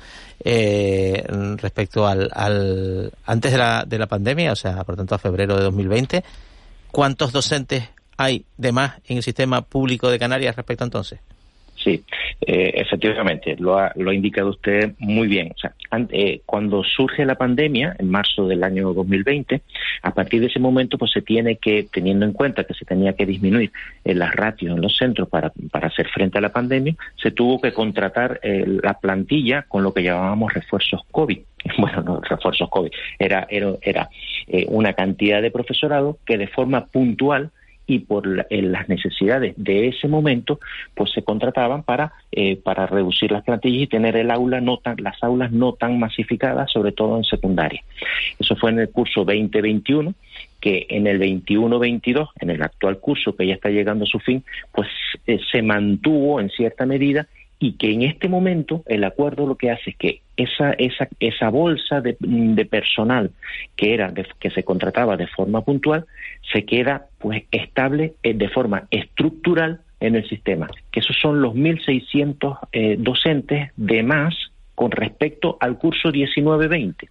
eh, 0.45 1.25
respecto 1.57 2.07
al, 2.07 2.29
al 2.35 3.11
antes 3.25 3.53
de 3.53 3.59
la, 3.59 3.85
de 3.87 3.99
la 3.99 4.07
pandemia, 4.07 4.53
o 4.53 4.57
sea, 4.57 4.85
por 4.85 4.97
tanto 4.97 5.15
a 5.15 5.19
febrero 5.19 5.57
de 5.57 5.63
2020, 5.63 6.25
¿Cuántos 6.91 7.33
docentes 7.33 7.89
hay 8.17 8.45
de 8.57 8.73
más 8.73 8.97
en 9.07 9.19
el 9.19 9.23
sistema 9.23 9.63
público 9.63 10.11
de 10.11 10.19
Canarias 10.19 10.57
respecto 10.57 10.85
a 10.85 10.87
entonces? 10.87 11.21
Sí, 11.89 12.05
eh, 12.43 12.73
efectivamente, 12.75 13.57
lo 13.59 13.79
ha, 13.79 13.93
lo 13.97 14.11
ha 14.11 14.15
indicado 14.15 14.51
usted 14.51 14.93
muy 14.99 15.27
bien. 15.27 15.53
O 15.55 15.59
sea, 15.59 15.73
eh, 16.11 16.43
cuando 16.45 16.85
surge 16.85 17.25
la 17.25 17.37
pandemia, 17.37 17.97
en 17.99 18.11
marzo 18.11 18.47
del 18.47 18.63
año 18.63 18.93
2020, 18.93 19.63
a 20.03 20.13
partir 20.13 20.43
de 20.43 20.49
ese 20.49 20.61
momento, 20.61 20.99
pues 20.99 21.13
se 21.13 21.23
tiene 21.23 21.57
que, 21.57 21.89
teniendo 21.91 22.27
en 22.27 22.35
cuenta 22.35 22.65
que 22.65 22.75
se 22.75 22.85
tenía 22.85 23.15
que 23.15 23.25
disminuir 23.25 23.73
eh, 24.05 24.15
las 24.15 24.35
ratios 24.35 24.77
en 24.77 24.83
los 24.83 24.99
centros 24.99 25.31
para, 25.31 25.51
para 25.71 25.87
hacer 25.87 26.09
frente 26.09 26.37
a 26.37 26.43
la 26.43 26.53
pandemia, 26.53 26.95
se 27.17 27.31
tuvo 27.31 27.59
que 27.59 27.73
contratar 27.73 28.39
la 28.43 28.99
plantilla 28.99 29.63
con 29.63 29.83
lo 29.83 29.95
que 29.95 30.03
llamábamos 30.03 30.53
refuerzos 30.53 31.01
COVID. 31.11 31.39
Bueno, 31.79 32.03
no 32.03 32.21
refuerzos 32.21 32.69
COVID, 32.71 32.91
era, 33.19 33.47
era, 33.51 33.73
era 33.83 34.09
una 34.69 34.93
cantidad 34.93 35.43
de 35.43 35.51
profesorado 35.51 36.19
que 36.25 36.39
de 36.39 36.47
forma 36.47 36.87
puntual 36.87 37.51
y 37.89 38.01
por 38.01 38.27
las 38.27 38.89
necesidades 38.89 39.55
de 39.57 39.89
ese 39.89 40.09
momento, 40.09 40.61
pues 40.95 41.11
se 41.11 41.23
contrataban 41.23 41.83
para, 41.83 42.13
eh, 42.31 42.57
para 42.57 42.87
reducir 42.87 43.33
las 43.33 43.43
plantillas 43.43 43.83
y 43.83 43.87
tener 43.87 44.15
el 44.17 44.31
aula 44.31 44.61
no 44.61 44.77
tan, 44.77 44.97
las 45.03 45.21
aulas 45.23 45.51
no 45.51 45.73
tan 45.73 45.99
masificadas, 45.99 46.71
sobre 46.71 46.93
todo 46.93 47.17
en 47.17 47.25
secundaria. 47.25 47.83
Eso 48.39 48.55
fue 48.57 48.71
en 48.71 48.81
el 48.81 48.91
curso 48.91 49.25
2021, 49.25 50.15
que 50.61 50.87
en 50.91 51.07
el 51.07 51.19
21-22, 51.19 52.29
en 52.41 52.51
el 52.51 52.63
actual 52.63 52.99
curso 52.99 53.35
que 53.35 53.47
ya 53.47 53.55
está 53.55 53.71
llegando 53.71 54.05
a 54.05 54.09
su 54.09 54.19
fin, 54.19 54.45
pues 54.71 54.89
eh, 55.27 55.41
se 55.51 55.63
mantuvo 55.63 56.41
en 56.41 56.51
cierta 56.51 56.85
medida 56.85 57.27
y 57.61 57.73
que 57.73 57.93
en 57.93 58.03
este 58.03 58.29
momento 58.29 58.83
el 58.87 59.05
acuerdo 59.05 59.47
lo 59.47 59.57
que 59.57 59.71
hace 59.71 59.91
es 59.91 59.97
que 59.97 60.21
esa, 60.37 60.73
esa, 60.73 61.09
esa 61.19 61.49
bolsa 61.51 62.01
de, 62.01 62.17
de 62.21 62.65
personal 62.65 63.33
que 63.75 63.95
era 63.95 64.13
que 64.15 64.51
se 64.51 64.63
contrataba 64.63 65.17
de 65.17 65.27
forma 65.27 65.63
puntual 65.63 66.07
se 66.53 66.65
queda 66.65 67.07
pues 67.19 67.45
estable 67.51 68.15
eh, 68.23 68.35
de 68.35 68.49
forma 68.49 68.87
estructural 68.91 69.81
en 70.01 70.15
el 70.15 70.29
sistema, 70.29 70.69
que 70.93 71.01
esos 71.01 71.17
son 71.21 71.43
los 71.43 71.55
1.600 71.55 72.59
eh, 72.73 72.97
docentes 72.99 73.73
de 73.77 74.03
más 74.03 74.35
con 74.75 74.93
respecto 74.93 75.57
al 75.61 75.77
curso 75.77 76.11
19-20. 76.11 77.09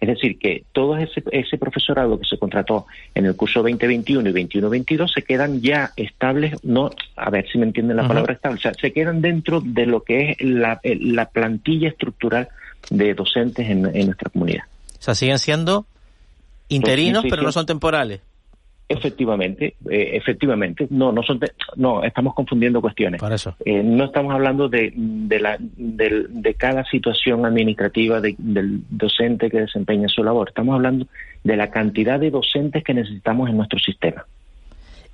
Es 0.00 0.08
decir, 0.08 0.38
que 0.38 0.64
todo 0.72 0.96
ese, 0.96 1.24
ese 1.32 1.58
profesorado 1.58 2.20
que 2.20 2.26
se 2.26 2.38
contrató 2.38 2.86
en 3.14 3.26
el 3.26 3.34
curso 3.34 3.62
2021 3.62 4.28
y 4.28 4.32
21-22 4.32 5.12
se 5.12 5.22
quedan 5.22 5.60
ya 5.60 5.92
estables, 5.96 6.54
no, 6.62 6.90
a 7.16 7.30
ver 7.30 7.48
si 7.50 7.58
me 7.58 7.66
entienden 7.66 7.96
la 7.96 8.06
palabra 8.06 8.34
estable, 8.34 8.58
o 8.58 8.60
sea, 8.60 8.74
se 8.74 8.92
quedan 8.92 9.20
dentro 9.20 9.60
de 9.60 9.86
lo 9.86 10.02
que 10.02 10.30
es 10.30 10.40
la, 10.40 10.80
la 10.84 11.28
plantilla 11.30 11.88
estructural 11.88 12.48
de 12.90 13.14
docentes 13.14 13.68
en, 13.68 13.86
en, 13.94 14.06
nuestra 14.06 14.30
comunidad. 14.30 14.64
O 14.98 15.02
sea, 15.02 15.14
siguen 15.14 15.38
siendo 15.38 15.86
interinos, 16.68 17.24
pero 17.28 17.42
no 17.42 17.52
son 17.52 17.66
temporales. 17.66 18.20
Efectivamente, 18.90 19.74
eh, 19.90 20.10
efectivamente, 20.14 20.86
no, 20.88 21.12
no 21.12 21.22
son, 21.22 21.38
no, 21.76 22.02
estamos 22.02 22.32
confundiendo 22.34 22.80
cuestiones. 22.80 23.20
Para 23.20 23.34
eso. 23.34 23.54
Eh, 23.62 23.82
no 23.82 24.04
estamos 24.04 24.32
hablando 24.32 24.70
de, 24.70 24.94
de 24.96 25.40
la, 25.40 25.58
de, 25.60 26.24
de 26.28 26.54
cada 26.54 26.84
situación 26.84 27.44
administrativa 27.44 28.22
de, 28.22 28.34
del 28.38 28.80
docente 28.88 29.50
que 29.50 29.60
desempeña 29.60 30.08
su 30.08 30.24
labor. 30.24 30.48
Estamos 30.48 30.74
hablando 30.74 31.06
de 31.44 31.56
la 31.56 31.70
cantidad 31.70 32.18
de 32.18 32.30
docentes 32.30 32.82
que 32.82 32.94
necesitamos 32.94 33.50
en 33.50 33.58
nuestro 33.58 33.78
sistema. 33.78 34.24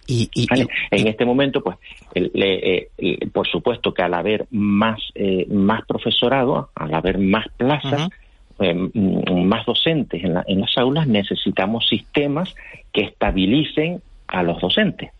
Y, 0.07 0.29
y, 0.35 0.47
¿Vale? 0.47 0.68
en 0.91 1.09
este 1.09 1.25
momento, 1.25 1.61
pues, 1.61 1.77
el, 2.14 2.31
eh, 2.35 2.91
el, 2.99 3.31
por 3.33 3.49
supuesto 3.49 3.93
que 3.93 4.03
al 4.03 4.14
haber 4.14 4.47
más, 4.53 5.01
eh, 5.16 5.47
más 5.51 5.85
profesorado, 5.87 6.70
al 6.77 6.95
haber 6.95 7.18
más 7.18 7.47
plazas, 7.57 8.03
uh 8.03 8.05
-huh. 8.05 8.12
Eh, 8.61 8.74
más 8.74 9.66
docentes 9.66 10.22
en, 10.22 10.34
la, 10.34 10.44
en, 10.46 10.61
las 10.61 10.76
aulas, 10.78 11.07
necesitamos 11.09 11.88
sistemas 11.88 12.55
que 12.92 13.02
estabilicen 13.02 14.00
a 14.28 14.42
los 14.42 14.61
docentes. 14.61 15.11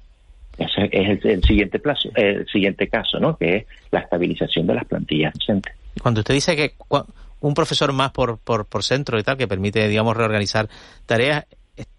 Ese 0.57 0.89
es 0.93 1.25
el, 1.25 1.31
el 1.31 1.43
siguiente 1.43 1.81
plazo, 1.81 2.11
el 2.15 2.47
siguiente 2.47 2.89
caso, 2.89 3.19
¿no? 3.19 3.37
Que 3.37 3.57
es 3.57 3.67
la 3.91 4.01
estabilización 4.01 4.67
de 4.69 4.75
las 4.75 4.85
plantillas 4.85 5.35
docentes. 5.35 5.75
Cuando 6.01 6.21
usted 6.21 6.35
dice 6.35 6.55
que 6.55 6.75
un 7.41 7.55
profesor 7.55 7.93
más 7.93 8.13
por, 8.13 8.39
por, 8.39 8.67
por 8.67 8.83
centro 8.83 9.19
y 9.19 9.23
tal, 9.23 9.37
que 9.37 9.49
permite, 9.49 9.89
digamos, 9.89 10.17
reorganizar 10.17 10.69
tareas, 11.07 11.45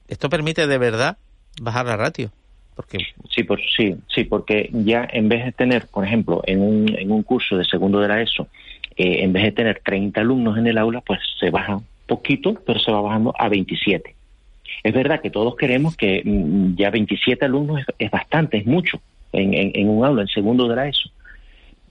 ¿esto 0.08 0.30
permite 0.30 0.68
de 0.68 0.78
verdad 0.78 1.18
bajar 1.62 1.86
la 1.86 1.98
ratio? 1.98 2.32
Porque... 2.76 2.98
Sí, 3.30 3.44
por, 3.44 3.60
sí, 3.76 3.96
sí, 4.14 4.24
porque 4.26 4.70
ya 4.72 5.08
en 5.12 5.30
vez 5.30 5.46
de 5.46 5.52
tener, 5.52 5.88
por 5.88 6.06
ejemplo, 6.06 6.42
en 6.46 6.62
un, 6.62 6.96
en 6.98 7.12
un 7.12 7.24
curso 7.24 7.58
de 7.58 7.66
segundo 7.66 8.00
de 8.00 8.08
la 8.08 8.22
ESO, 8.22 8.48
eh, 8.98 9.24
en 9.24 9.34
vez 9.34 9.44
de 9.44 9.52
tener 9.52 9.82
30 9.84 10.22
alumnos 10.22 10.58
en 10.58 10.68
el 10.68 10.78
aula, 10.78 11.02
pues 11.02 11.20
se 11.40 11.50
baja 11.50 11.80
poquito, 12.08 12.56
pero 12.66 12.80
se 12.80 12.92
va 12.92 13.02
bajando 13.02 13.34
a 13.38 13.50
27. 13.50 14.16
Es 14.84 14.94
verdad 14.94 15.22
que 15.22 15.30
todos 15.30 15.56
queremos 15.56 15.96
que 15.96 16.22
mm, 16.24 16.76
ya 16.76 16.90
27 16.90 17.46
alumnos 17.46 17.82
es, 17.82 17.86
es 18.00 18.12
bastante, 18.12 18.58
es 18.58 18.66
mucho 18.66 19.00
en, 19.32 19.54
en, 19.54 19.72
en, 19.74 19.90
un 19.90 20.06
aula, 20.06 20.22
en 20.22 20.28
segundo 20.28 20.68
de 20.68 20.76
la 20.76 20.88
ESO. 20.88 21.10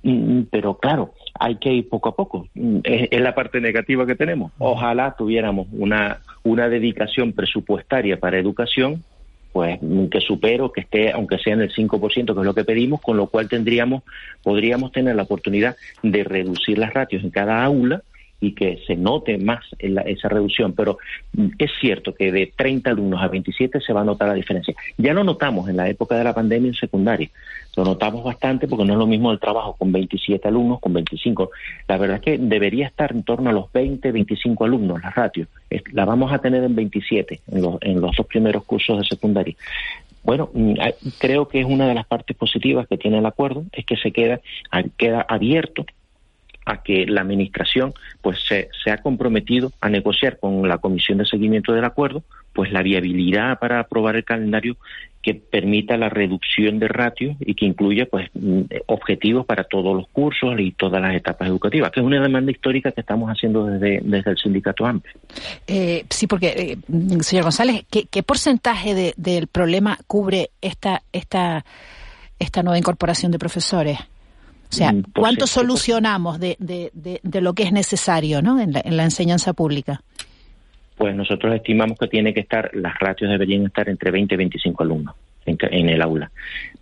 Mm, 0.02 0.42
pero 0.50 0.78
claro, 0.78 1.14
hay 1.38 1.56
que 1.56 1.72
ir 1.72 1.88
poco 1.88 2.10
a 2.10 2.16
poco. 2.16 2.48
Mm, 2.54 2.78
es, 2.84 3.08
es, 3.10 3.20
la 3.20 3.34
parte 3.34 3.60
negativa 3.60 4.06
que 4.06 4.14
tenemos. 4.14 4.52
Ojalá 4.58 5.14
tuviéramos 5.16 5.66
una, 5.72 6.20
una 6.42 6.68
dedicación 6.68 7.32
presupuestaria 7.32 8.18
para 8.18 8.38
educación 8.38 9.02
pues 9.54 9.78
que 10.10 10.20
supero, 10.20 10.72
que 10.72 10.80
esté, 10.80 11.12
aunque 11.12 11.38
sea 11.38 11.52
en 11.52 11.60
el 11.60 11.72
5%, 11.72 12.10
que 12.12 12.40
es 12.40 12.44
lo 12.44 12.54
que 12.54 12.64
pedimos, 12.64 13.00
con 13.00 13.16
lo 13.16 13.28
cual 13.28 13.48
tendríamos, 13.48 14.02
podríamos 14.42 14.90
tener 14.90 15.14
la 15.14 15.22
oportunidad 15.22 15.76
de 16.02 16.24
reducir 16.24 16.76
las 16.76 16.92
ratios 16.92 17.22
en 17.22 17.30
cada 17.30 17.62
aula 17.62 18.02
y 18.44 18.52
que 18.52 18.82
se 18.86 18.96
note 18.96 19.38
más 19.38 19.64
esa 19.78 20.28
reducción. 20.28 20.74
Pero 20.74 20.98
es 21.58 21.70
cierto 21.80 22.14
que 22.14 22.30
de 22.30 22.52
30 22.54 22.90
alumnos 22.90 23.22
a 23.22 23.28
27 23.28 23.80
se 23.80 23.92
va 23.92 24.02
a 24.02 24.04
notar 24.04 24.28
la 24.28 24.34
diferencia. 24.34 24.74
Ya 24.98 25.14
lo 25.14 25.24
notamos 25.24 25.68
en 25.68 25.78
la 25.78 25.88
época 25.88 26.16
de 26.16 26.24
la 26.24 26.34
pandemia 26.34 26.68
en 26.68 26.74
secundaria. 26.74 27.30
Lo 27.76 27.84
notamos 27.84 28.22
bastante 28.22 28.68
porque 28.68 28.84
no 28.84 28.92
es 28.92 28.98
lo 28.98 29.06
mismo 29.06 29.32
el 29.32 29.40
trabajo 29.40 29.74
con 29.74 29.90
27 29.90 30.46
alumnos, 30.46 30.78
con 30.80 30.92
25. 30.92 31.50
La 31.88 31.96
verdad 31.96 32.16
es 32.16 32.22
que 32.22 32.38
debería 32.38 32.86
estar 32.86 33.12
en 33.12 33.22
torno 33.22 33.50
a 33.50 33.52
los 33.52 33.72
20, 33.72 34.12
25 34.12 34.64
alumnos 34.64 35.02
la 35.02 35.10
ratio. 35.10 35.46
La 35.92 36.04
vamos 36.04 36.32
a 36.32 36.38
tener 36.38 36.62
en 36.62 36.74
27 36.74 37.40
en 37.50 37.62
los, 37.62 37.78
en 37.80 38.00
los 38.00 38.14
dos 38.14 38.26
primeros 38.26 38.64
cursos 38.64 38.98
de 38.98 39.04
secundaria. 39.04 39.56
Bueno, 40.22 40.50
creo 41.18 41.48
que 41.48 41.60
es 41.60 41.66
una 41.66 41.86
de 41.86 41.94
las 41.94 42.06
partes 42.06 42.36
positivas 42.36 42.86
que 42.88 42.96
tiene 42.96 43.18
el 43.18 43.26
acuerdo, 43.26 43.64
es 43.72 43.84
que 43.84 43.96
se 43.96 44.10
queda, 44.10 44.40
queda 44.96 45.20
abierto 45.28 45.84
a 46.64 46.82
que 46.82 47.06
la 47.06 47.20
administración 47.20 47.92
pues 48.22 48.38
se, 48.46 48.68
se, 48.82 48.90
ha 48.90 48.98
comprometido 48.98 49.72
a 49.80 49.88
negociar 49.88 50.38
con 50.38 50.66
la 50.68 50.78
comisión 50.78 51.18
de 51.18 51.26
seguimiento 51.26 51.72
del 51.72 51.84
acuerdo 51.84 52.22
pues 52.54 52.72
la 52.72 52.82
viabilidad 52.82 53.58
para 53.58 53.80
aprobar 53.80 54.16
el 54.16 54.24
calendario 54.24 54.76
que 55.24 55.34
permita 55.34 55.96
la 55.96 56.10
reducción 56.10 56.78
de 56.78 56.86
ratio 56.86 57.34
y 57.40 57.54
que 57.54 57.64
incluya 57.64 58.06
pues 58.06 58.30
objetivos 58.86 59.46
para 59.46 59.64
todos 59.64 59.96
los 59.96 60.06
cursos 60.08 60.54
y 60.58 60.72
todas 60.72 61.00
las 61.00 61.14
etapas 61.14 61.48
educativas, 61.48 61.90
que 61.90 62.00
es 62.00 62.06
una 62.06 62.20
demanda 62.20 62.52
histórica 62.52 62.92
que 62.92 63.00
estamos 63.00 63.30
haciendo 63.30 63.64
desde, 63.64 64.00
desde 64.04 64.32
el 64.32 64.36
sindicato 64.36 64.84
AMPE. 64.84 65.08
Eh, 65.66 66.04
sí, 66.10 66.26
porque, 66.26 66.48
eh, 66.48 67.22
señor 67.22 67.44
González, 67.44 67.86
¿qué, 67.90 68.04
qué 68.04 68.22
porcentaje 68.22 68.94
de, 68.94 69.14
del 69.16 69.46
problema 69.46 69.98
cubre 70.06 70.50
esta, 70.60 71.02
esta, 71.10 71.64
esta 72.38 72.62
nueva 72.62 72.76
incorporación 72.76 73.32
de 73.32 73.38
profesores? 73.38 73.98
O 74.74 74.76
sea, 74.76 74.92
¿cuánto 75.14 75.46
solucionamos 75.46 76.40
de, 76.40 76.56
de, 76.58 76.90
de, 76.94 77.20
de, 77.22 77.40
lo 77.40 77.52
que 77.52 77.62
es 77.62 77.72
necesario 77.72 78.42
¿no? 78.42 78.58
en, 78.60 78.72
la, 78.72 78.82
en 78.84 78.96
la 78.96 79.04
enseñanza 79.04 79.52
pública? 79.52 80.02
Pues 80.96 81.14
nosotros 81.14 81.54
estimamos 81.54 81.96
que 81.96 82.08
tiene 82.08 82.34
que 82.34 82.40
estar, 82.40 82.70
las 82.74 82.98
ratios 82.98 83.30
deberían 83.30 83.66
estar 83.66 83.88
entre 83.88 84.10
20 84.10 84.34
y 84.34 84.38
25 84.38 84.82
alumnos 84.82 85.14
en, 85.46 85.56
en 85.60 85.88
el 85.88 86.02
aula. 86.02 86.30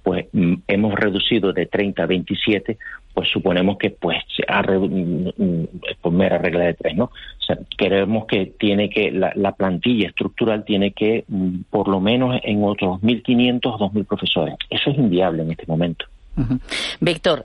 Pues 0.02 0.26
mm, 0.32 0.54
hemos 0.68 0.94
reducido 0.94 1.52
de 1.52 1.66
30 1.66 2.02
a 2.02 2.06
27, 2.06 2.78
pues 3.12 3.28
suponemos 3.28 3.76
que 3.76 3.90
pues 3.90 4.18
a 4.48 4.62
por 4.62 6.12
mera 6.12 6.38
regla 6.38 6.64
de 6.64 6.74
tres, 6.74 6.96
¿no? 6.96 7.04
O 7.04 7.42
sea, 7.46 7.58
queremos 7.76 8.26
que 8.26 8.54
tiene 8.58 8.88
que 8.88 9.10
la, 9.10 9.32
la 9.34 9.52
plantilla 9.52 10.08
estructural 10.08 10.64
tiene 10.64 10.92
que 10.92 11.24
mm, 11.28 11.64
por 11.68 11.88
lo 11.88 12.00
menos 12.00 12.40
en 12.42 12.64
otros 12.64 13.00
1.500 13.02 13.60
o 13.64 13.90
2.000 13.90 14.06
profesores. 14.06 14.54
Eso 14.70 14.90
es 14.90 14.96
inviable 14.98 15.42
en 15.42 15.50
este 15.50 15.66
momento. 15.66 16.06
Uh 16.36 16.42
-huh. 16.42 16.60
Víctor, 17.00 17.44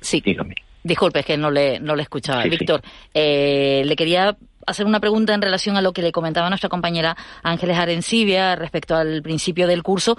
Sí. 0.00 0.22
Dígame. 0.24 0.54
Disculpe, 0.82 1.20
es 1.20 1.26
que 1.26 1.36
no 1.36 1.50
le, 1.50 1.78
no 1.78 1.94
le 1.94 2.02
escuchaba. 2.02 2.42
Sí, 2.42 2.48
Víctor, 2.48 2.80
sí. 2.82 2.90
Eh, 3.14 3.82
le 3.84 3.96
quería 3.96 4.36
hacer 4.66 4.86
una 4.86 5.00
pregunta 5.00 5.34
en 5.34 5.42
relación 5.42 5.76
a 5.76 5.82
lo 5.82 5.92
que 5.92 6.02
le 6.02 6.12
comentaba 6.12 6.48
nuestra 6.48 6.68
compañera 6.68 7.16
Ángeles 7.42 7.78
Arencibia 7.78 8.56
respecto 8.56 8.96
al 8.96 9.22
principio 9.22 9.66
del 9.66 9.82
curso. 9.82 10.16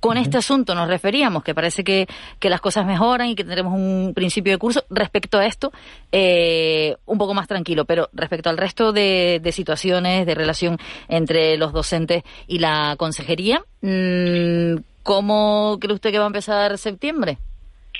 Con 0.00 0.16
uh 0.16 0.20
-huh. 0.20 0.24
este 0.24 0.36
asunto 0.38 0.74
nos 0.74 0.88
referíamos, 0.88 1.44
que 1.44 1.54
parece 1.54 1.84
que, 1.84 2.08
que, 2.40 2.50
las 2.50 2.60
cosas 2.60 2.84
mejoran 2.84 3.28
y 3.28 3.36
que 3.36 3.44
tendremos 3.44 3.74
un 3.74 4.12
principio 4.14 4.52
de 4.52 4.58
curso. 4.58 4.84
Respecto 4.90 5.38
a 5.38 5.46
esto, 5.46 5.70
eh, 6.10 6.96
un 7.06 7.18
poco 7.18 7.34
más 7.34 7.46
tranquilo, 7.46 7.84
pero 7.84 8.08
respecto 8.12 8.50
al 8.50 8.56
resto 8.56 8.92
de, 8.92 9.38
de, 9.40 9.52
situaciones 9.52 10.26
de 10.26 10.34
relación 10.34 10.78
entre 11.06 11.56
los 11.56 11.72
docentes 11.72 12.24
y 12.48 12.58
la 12.58 12.96
consejería, 12.98 13.62
mmm, 13.82 14.74
¿cómo 15.04 15.78
cree 15.80 15.94
usted 15.94 16.10
que 16.10 16.18
va 16.18 16.24
a 16.24 16.34
empezar 16.34 16.78
septiembre? 16.78 17.38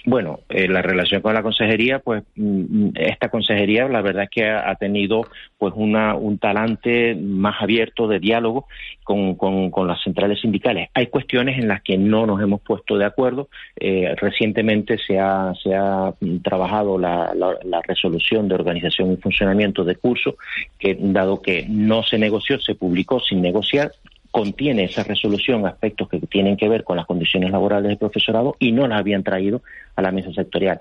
Bueno, 0.04 0.40
eh, 0.48 0.66
la 0.66 0.82
relación 0.82 1.22
con 1.22 1.32
la 1.32 1.44
consejería, 1.44 2.00
pues 2.00 2.24
mm, 2.34 2.88
esta 2.96 3.28
consejería, 3.28 3.86
la 3.86 4.02
verdad 4.02 4.24
es 4.24 4.30
que 4.30 4.50
ha, 4.50 4.74
tenido 4.74 5.28
pues 5.58 5.72
una, 5.76 6.16
un 6.16 6.38
talante 6.38 7.14
más 7.14 7.62
abierto 7.62 8.08
de 8.08 8.18
diálogo 8.18 8.66
con, 9.04 9.36
con, 9.36 9.86
las 9.86 10.02
centrales 10.02 10.40
sindicales. 10.40 10.88
Hay 10.94 11.06
cuestiones 11.06 11.56
en 11.58 11.68
las 11.68 11.82
que 11.82 11.98
no 11.98 12.26
nos 12.26 12.42
hemos 12.42 12.60
puesto 12.62 12.98
de 12.98 13.04
acuerdo. 13.04 13.48
Eh, 13.78 14.12
recientemente 14.16 14.98
se 14.98 15.20
ha, 15.20 15.52
se 15.62 15.72
ha 15.74 16.12
trabajado 16.42 16.98
la, 16.98 17.32
la, 17.34 17.56
la, 17.62 17.80
resolución 17.82 18.48
de 18.48 18.56
organización 18.56 19.12
y 19.12 19.16
funcionamiento 19.18 19.84
de 19.84 19.94
curso, 19.94 20.36
que 20.80 20.96
dado 20.98 21.42
que 21.42 21.64
no 21.68 22.02
se 22.02 22.18
negoció, 22.18 22.58
se 22.58 22.74
publicó 22.74 23.20
sin 23.20 23.40
negociar, 23.40 23.92
contiene 24.32 24.84
esa 24.84 25.04
resolución 25.04 25.66
aspectos 25.66 26.08
que 26.08 26.18
tienen 26.18 26.56
que 26.56 26.68
ver 26.68 26.82
con 26.82 26.96
las 26.96 27.06
condiciones 27.06 27.50
laborales 27.50 27.88
del 27.88 27.98
profesorado 27.98 28.56
y 28.58 28.72
no 28.72 28.88
las 28.88 28.98
habían 28.98 29.22
traído 29.22 29.62
a 29.94 30.02
la 30.02 30.10
mesa 30.10 30.32
sectorial. 30.32 30.80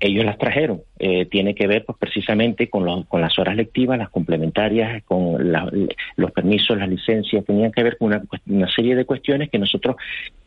Ellos 0.00 0.24
las 0.24 0.38
trajeron, 0.38 0.82
eh, 0.98 1.26
tiene 1.26 1.54
que 1.54 1.66
ver 1.66 1.84
pues 1.84 1.96
precisamente 1.98 2.68
con, 2.68 2.84
los, 2.84 3.06
con 3.06 3.20
las 3.20 3.38
horas 3.38 3.54
lectivas, 3.54 3.98
las 3.98 4.10
complementarias, 4.10 5.04
con 5.04 5.52
la, 5.52 5.70
los 6.16 6.32
permisos, 6.32 6.76
las 6.76 6.88
licencias, 6.88 7.44
tenían 7.44 7.70
que 7.70 7.82
ver 7.82 7.96
con 7.96 8.08
una, 8.08 8.22
una 8.46 8.70
serie 8.72 8.96
de 8.96 9.04
cuestiones 9.04 9.50
que 9.50 9.58
nosotros 9.58 9.96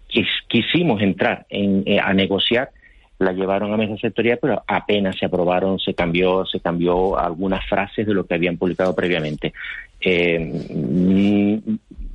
quis, 0.07 0.27
quisimos 0.47 1.01
entrar 1.01 1.45
en, 1.49 1.83
eh, 1.85 1.99
a 1.99 2.13
negociar 2.13 2.71
la 3.19 3.31
llevaron 3.31 3.71
a 3.71 3.77
mesa 3.77 3.95
sectorial, 3.97 4.37
pero 4.41 4.63
apenas 4.67 5.17
se 5.17 5.25
aprobaron, 5.25 5.79
se 5.79 5.93
cambió, 5.93 6.45
se 6.45 6.59
cambió 6.59 7.17
algunas 7.17 7.65
frases 7.67 8.05
de 8.05 8.13
lo 8.13 8.25
que 8.25 8.33
habían 8.33 8.57
publicado 8.57 8.93
previamente. 8.93 9.53
Eh, 10.01 10.51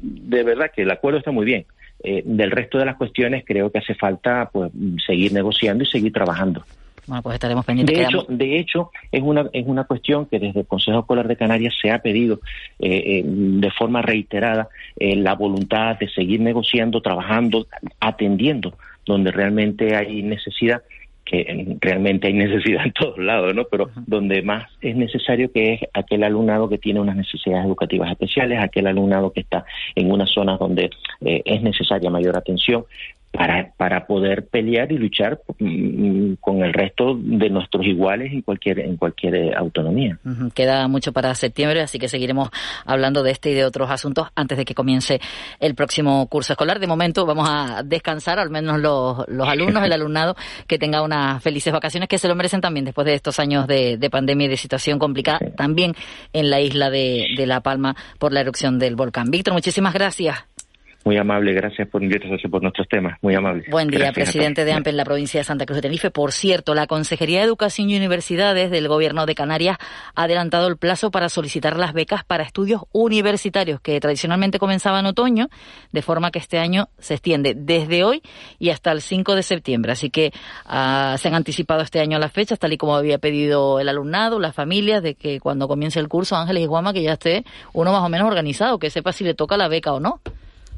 de 0.00 0.42
verdad 0.42 0.70
que 0.74 0.82
el 0.82 0.90
acuerdo 0.90 1.18
está 1.18 1.30
muy 1.30 1.44
bien. 1.44 1.66
Eh, 2.02 2.22
del 2.24 2.52
resto 2.52 2.78
de 2.78 2.84
las 2.84 2.96
cuestiones 2.96 3.42
creo 3.44 3.72
que 3.72 3.78
hace 3.78 3.94
falta 3.94 4.48
pues 4.52 4.70
seguir 5.04 5.32
negociando 5.32 5.82
y 5.82 5.86
seguir 5.86 6.12
trabajando. 6.12 6.64
Bueno, 7.08 7.22
pues 7.22 7.34
estaremos 7.34 7.64
pendientes. 7.64 7.96
De 7.96 8.04
hecho, 8.04 8.26
de 8.28 8.58
hecho 8.58 8.90
es, 9.10 9.22
una, 9.22 9.48
es 9.54 9.66
una 9.66 9.84
cuestión 9.84 10.26
que 10.26 10.38
desde 10.38 10.60
el 10.60 10.66
Consejo 10.66 11.00
Escolar 11.00 11.26
de 11.26 11.36
Canarias 11.36 11.74
se 11.80 11.90
ha 11.90 12.00
pedido 12.00 12.40
eh, 12.78 13.02
eh, 13.06 13.22
de 13.24 13.70
forma 13.70 14.02
reiterada 14.02 14.68
eh, 14.98 15.16
la 15.16 15.34
voluntad 15.34 15.98
de 15.98 16.08
seguir 16.10 16.40
negociando, 16.40 17.00
trabajando, 17.00 17.66
atendiendo 17.98 18.74
donde 19.06 19.32
realmente 19.32 19.96
hay 19.96 20.22
necesidad 20.22 20.82
que 21.30 21.76
realmente 21.80 22.28
hay 22.28 22.34
necesidad 22.34 22.84
en 22.84 22.92
todos 22.92 23.18
lados, 23.18 23.54
¿no? 23.54 23.64
Pero 23.64 23.90
donde 24.06 24.42
más 24.42 24.68
es 24.80 24.96
necesario 24.96 25.52
que 25.52 25.74
es 25.74 25.80
aquel 25.92 26.24
alumnado 26.24 26.68
que 26.68 26.78
tiene 26.78 27.00
unas 27.00 27.16
necesidades 27.16 27.66
educativas 27.66 28.10
especiales, 28.10 28.58
aquel 28.60 28.86
alumnado 28.86 29.32
que 29.32 29.40
está 29.40 29.64
en 29.94 30.10
unas 30.10 30.30
zonas 30.30 30.58
donde 30.58 30.90
eh, 31.20 31.42
es 31.44 31.62
necesaria 31.62 32.10
mayor 32.10 32.36
atención, 32.36 32.84
para, 33.30 33.72
para 33.76 34.06
poder 34.06 34.46
pelear 34.46 34.90
y 34.90 34.98
luchar 34.98 35.40
mm, 35.58 36.34
con 36.40 36.62
el 36.62 36.72
resto 36.72 37.14
de 37.14 37.50
nuestros 37.50 37.86
iguales 37.86 38.32
en 38.32 38.42
cualquier 38.42 38.80
en 38.80 38.96
cualquier 38.96 39.34
eh, 39.34 39.54
autonomía. 39.54 40.18
Queda 40.54 40.88
mucho 40.88 41.12
para 41.12 41.34
septiembre, 41.34 41.80
así 41.80 41.98
que 41.98 42.08
seguiremos 42.08 42.50
hablando 42.84 43.22
de 43.22 43.32
este 43.32 43.50
y 43.50 43.54
de 43.54 43.64
otros 43.64 43.90
asuntos 43.90 44.28
antes 44.34 44.56
de 44.56 44.64
que 44.64 44.74
comience 44.74 45.20
el 45.60 45.74
próximo 45.74 46.26
curso 46.28 46.54
escolar. 46.54 46.78
De 46.78 46.86
momento 46.86 47.26
vamos 47.26 47.48
a 47.50 47.82
descansar, 47.84 48.38
al 48.38 48.50
menos 48.50 48.80
los, 48.80 49.28
los 49.28 49.48
alumnos, 49.48 49.84
el 49.84 49.92
alumnado, 49.98 50.34
que 50.66 50.78
tenga 50.78 51.02
unas 51.02 51.42
felices 51.42 51.72
vacaciones 51.72 52.08
que 52.08 52.18
se 52.18 52.28
lo 52.28 52.34
merecen 52.34 52.60
también 52.60 52.84
después 52.86 53.06
de 53.06 53.14
estos 53.14 53.38
años 53.38 53.66
de, 53.66 53.98
de 53.98 54.10
pandemia 54.10 54.46
y 54.46 54.50
de 54.50 54.56
situación 54.56 54.98
complicada, 54.98 55.38
también 55.56 55.94
en 56.32 56.50
la 56.50 56.60
isla 56.60 56.90
de, 56.90 57.28
de 57.36 57.46
La 57.46 57.60
Palma 57.60 57.94
por 58.18 58.32
la 58.32 58.40
erupción 58.40 58.78
del 58.78 58.96
volcán. 58.96 59.30
Víctor, 59.30 59.52
muchísimas 59.54 59.92
gracias. 59.92 60.57
Muy 61.04 61.16
amable, 61.16 61.52
gracias 61.54 61.88
por 61.88 62.02
interesarse 62.02 62.48
por 62.48 62.60
nuestros 62.60 62.88
temas. 62.88 63.16
Muy 63.22 63.34
amable. 63.34 63.64
Buen 63.70 63.88
día, 63.88 64.12
presidente 64.12 64.64
de 64.64 64.72
AMPE 64.72 64.90
en 64.90 64.96
la 64.96 65.04
provincia 65.04 65.40
de 65.40 65.44
Santa 65.44 65.64
Cruz 65.64 65.76
de 65.76 65.82
Tenerife. 65.82 66.10
Por 66.10 66.32
cierto, 66.32 66.74
la 66.74 66.86
Consejería 66.86 67.38
de 67.38 67.46
Educación 67.46 67.88
y 67.88 67.96
Universidades 67.96 68.70
del 68.70 68.88
Gobierno 68.88 69.24
de 69.24 69.34
Canarias 69.34 69.78
ha 70.14 70.24
adelantado 70.24 70.66
el 70.66 70.76
plazo 70.76 71.10
para 71.10 71.28
solicitar 71.28 71.76
las 71.76 71.92
becas 71.92 72.24
para 72.24 72.42
estudios 72.42 72.82
universitarios, 72.92 73.80
que 73.80 73.98
tradicionalmente 74.00 74.58
comenzaban 74.58 75.00
en 75.00 75.06
otoño, 75.06 75.48
de 75.92 76.02
forma 76.02 76.30
que 76.30 76.40
este 76.40 76.58
año 76.58 76.88
se 76.98 77.14
extiende 77.14 77.54
desde 77.56 78.04
hoy 78.04 78.22
y 78.58 78.70
hasta 78.70 78.92
el 78.92 79.00
5 79.00 79.34
de 79.34 79.42
septiembre. 79.42 79.92
Así 79.92 80.10
que 80.10 80.32
uh, 80.66 81.16
se 81.16 81.28
han 81.28 81.34
anticipado 81.34 81.80
este 81.80 82.00
año 82.00 82.18
las 82.18 82.32
fechas, 82.32 82.58
tal 82.58 82.72
y 82.72 82.76
como 82.76 82.96
había 82.96 83.18
pedido 83.18 83.80
el 83.80 83.88
alumnado, 83.88 84.40
las 84.40 84.54
familias, 84.54 85.02
de 85.02 85.14
que 85.14 85.40
cuando 85.40 85.68
comience 85.68 86.00
el 86.00 86.08
curso, 86.08 86.36
Ángeles 86.36 86.64
y 86.64 86.66
Guama, 86.66 86.92
que 86.92 87.02
ya 87.02 87.14
esté 87.14 87.44
uno 87.72 87.92
más 87.92 88.02
o 88.02 88.08
menos 88.08 88.26
organizado, 88.26 88.78
que 88.78 88.90
sepa 88.90 89.12
si 89.12 89.24
le 89.24 89.34
toca 89.34 89.56
la 89.56 89.68
beca 89.68 89.92
o 89.92 90.00
no. 90.00 90.20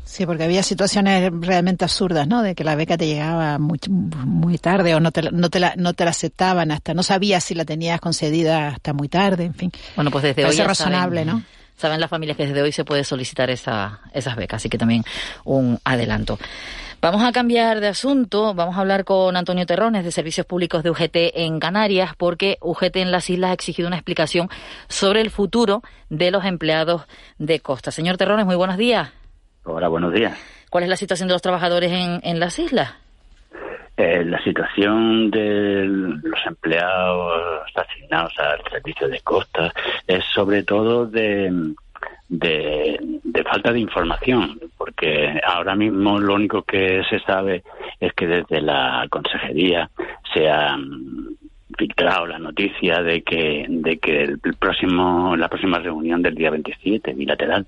Sí, 0.04 0.26
porque 0.26 0.44
había 0.44 0.62
situaciones 0.62 1.30
realmente 1.40 1.84
absurdas, 1.84 2.26
¿no? 2.26 2.42
De 2.42 2.54
que 2.54 2.64
la 2.64 2.74
beca 2.74 2.96
te 2.96 3.06
llegaba 3.06 3.58
muy, 3.58 3.78
muy 3.88 4.58
tarde 4.58 4.94
o 4.94 5.00
no 5.00 5.12
te, 5.12 5.30
no, 5.30 5.50
te 5.50 5.60
la, 5.60 5.74
no 5.76 5.94
te 5.94 6.04
la 6.04 6.10
aceptaban 6.10 6.72
hasta, 6.72 6.94
no 6.94 7.02
sabías 7.02 7.44
si 7.44 7.54
la 7.54 7.64
tenías 7.64 8.00
concedida 8.00 8.68
hasta 8.68 8.92
muy 8.92 9.08
tarde, 9.08 9.44
en 9.44 9.54
fin. 9.54 9.72
Bueno, 9.94 10.10
pues 10.10 10.24
desde 10.24 10.44
hoy. 10.44 10.58
Es 10.58 10.66
razonable, 10.66 11.24
saben, 11.24 11.40
¿no? 11.40 11.44
Saben 11.76 12.00
las 12.00 12.10
familias 12.10 12.36
que 12.36 12.46
desde 12.46 12.60
hoy 12.60 12.72
se 12.72 12.84
puede 12.84 13.04
solicitar 13.04 13.50
esa, 13.50 14.00
esas 14.12 14.36
becas, 14.36 14.56
así 14.56 14.68
que 14.68 14.78
también 14.78 15.04
un 15.44 15.78
adelanto. 15.84 16.38
Vamos 17.02 17.22
a 17.22 17.32
cambiar 17.32 17.80
de 17.80 17.88
asunto. 17.88 18.52
Vamos 18.52 18.76
a 18.76 18.80
hablar 18.80 19.04
con 19.04 19.34
Antonio 19.34 19.64
Terrones 19.64 20.04
de 20.04 20.12
Servicios 20.12 20.44
Públicos 20.44 20.82
de 20.82 20.90
UGT 20.90 21.16
en 21.34 21.58
Canarias, 21.58 22.12
porque 22.18 22.58
UGT 22.60 22.96
en 22.96 23.10
las 23.10 23.30
islas 23.30 23.52
ha 23.52 23.54
exigido 23.54 23.88
una 23.88 23.96
explicación 23.96 24.50
sobre 24.88 25.22
el 25.22 25.30
futuro 25.30 25.82
de 26.10 26.30
los 26.30 26.44
empleados 26.44 27.04
de 27.38 27.60
Costa. 27.60 27.90
Señor 27.90 28.18
Terrones, 28.18 28.44
muy 28.44 28.56
buenos 28.56 28.76
días. 28.76 29.08
Hola, 29.64 29.88
buenos 29.88 30.12
días. 30.12 30.38
¿Cuál 30.70 30.84
es 30.84 30.90
la 30.90 30.96
situación 30.96 31.28
de 31.28 31.34
los 31.34 31.42
trabajadores 31.42 31.92
en, 31.92 32.20
en 32.22 32.40
las 32.40 32.58
islas? 32.58 32.94
Eh, 33.96 34.24
la 34.24 34.42
situación 34.42 35.30
de 35.30 35.84
los 35.84 36.46
empleados 36.46 37.70
asignados 37.74 38.32
al 38.38 38.62
servicio 38.70 39.08
de 39.08 39.20
costa 39.20 39.72
es 40.06 40.24
sobre 40.32 40.62
todo 40.62 41.04
de, 41.04 41.74
de, 42.28 42.98
de, 43.22 43.44
falta 43.44 43.72
de 43.72 43.80
información, 43.80 44.58
porque 44.78 45.38
ahora 45.46 45.74
mismo 45.74 46.18
lo 46.18 46.34
único 46.34 46.62
que 46.62 47.02
se 47.10 47.18
sabe 47.20 47.62
es 47.98 48.14
que 48.14 48.26
desde 48.26 48.62
la 48.62 49.06
consejería 49.10 49.90
se 50.32 50.48
ha 50.48 50.78
filtrado 51.76 52.26
la 52.26 52.38
noticia 52.38 53.02
de 53.02 53.22
que 53.22 53.66
de 53.68 53.98
que 53.98 54.22
el 54.22 54.38
próximo 54.58 55.36
la 55.36 55.48
próxima 55.48 55.78
reunión 55.78 56.22
del 56.22 56.34
día 56.34 56.50
27 56.50 57.12
bilateral 57.14 57.66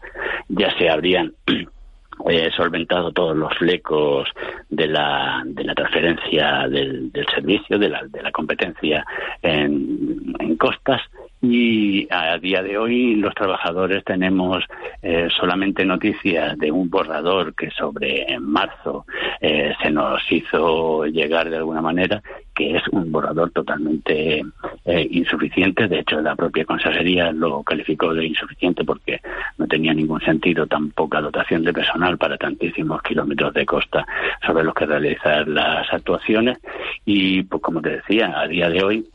ya 0.48 0.76
se 0.78 0.88
habrían 0.88 1.32
eh, 2.28 2.50
solventado 2.56 3.12
todos 3.12 3.36
los 3.36 3.52
flecos 3.58 4.28
de 4.68 4.86
la, 4.86 5.42
de 5.44 5.64
la 5.64 5.74
transferencia 5.74 6.68
del, 6.68 7.10
del 7.12 7.26
servicio, 7.26 7.78
de 7.78 7.88
la, 7.88 8.02
de 8.04 8.22
la 8.22 8.30
competencia 8.30 9.04
en, 9.42 10.34
en 10.38 10.56
costas. 10.56 11.00
Y 11.44 12.06
a 12.08 12.38
día 12.38 12.62
de 12.62 12.78
hoy 12.78 13.16
los 13.16 13.34
trabajadores 13.34 14.04
tenemos 14.04 14.62
eh, 15.02 15.26
solamente 15.36 15.84
noticias 15.84 16.56
de 16.56 16.70
un 16.70 16.88
borrador 16.88 17.52
que 17.56 17.68
sobre 17.72 18.32
en 18.32 18.44
marzo 18.44 19.06
eh, 19.40 19.74
se 19.82 19.90
nos 19.90 20.22
hizo 20.30 21.04
llegar 21.06 21.50
de 21.50 21.56
alguna 21.56 21.80
manera 21.80 22.22
que 22.54 22.76
es 22.76 22.82
un 22.88 23.10
borrador 23.10 23.50
totalmente 23.50 24.42
eh, 24.84 25.08
insuficiente. 25.10 25.88
De 25.88 26.00
hecho 26.00 26.20
la 26.20 26.36
propia 26.36 26.64
consejería 26.64 27.32
lo 27.32 27.62
calificó 27.62 28.12
de 28.14 28.26
insuficiente 28.26 28.84
porque 28.84 29.20
no 29.58 29.66
tenía 29.66 29.94
ningún 29.94 30.20
sentido 30.20 30.66
tan 30.66 30.90
poca 30.90 31.20
dotación 31.20 31.64
de 31.64 31.72
personal 31.72 32.18
para 32.18 32.36
tantísimos 32.36 33.02
kilómetros 33.02 33.54
de 33.54 33.66
costa 33.66 34.06
sobre 34.46 34.64
los 34.64 34.74
que 34.74 34.86
realizar 34.86 35.48
las 35.48 35.92
actuaciones. 35.92 36.58
Y 37.04 37.42
pues 37.42 37.62
como 37.62 37.80
te 37.80 37.90
decía 37.90 38.38
a 38.38 38.46
día 38.46 38.68
de 38.68 38.82
hoy 38.82 39.06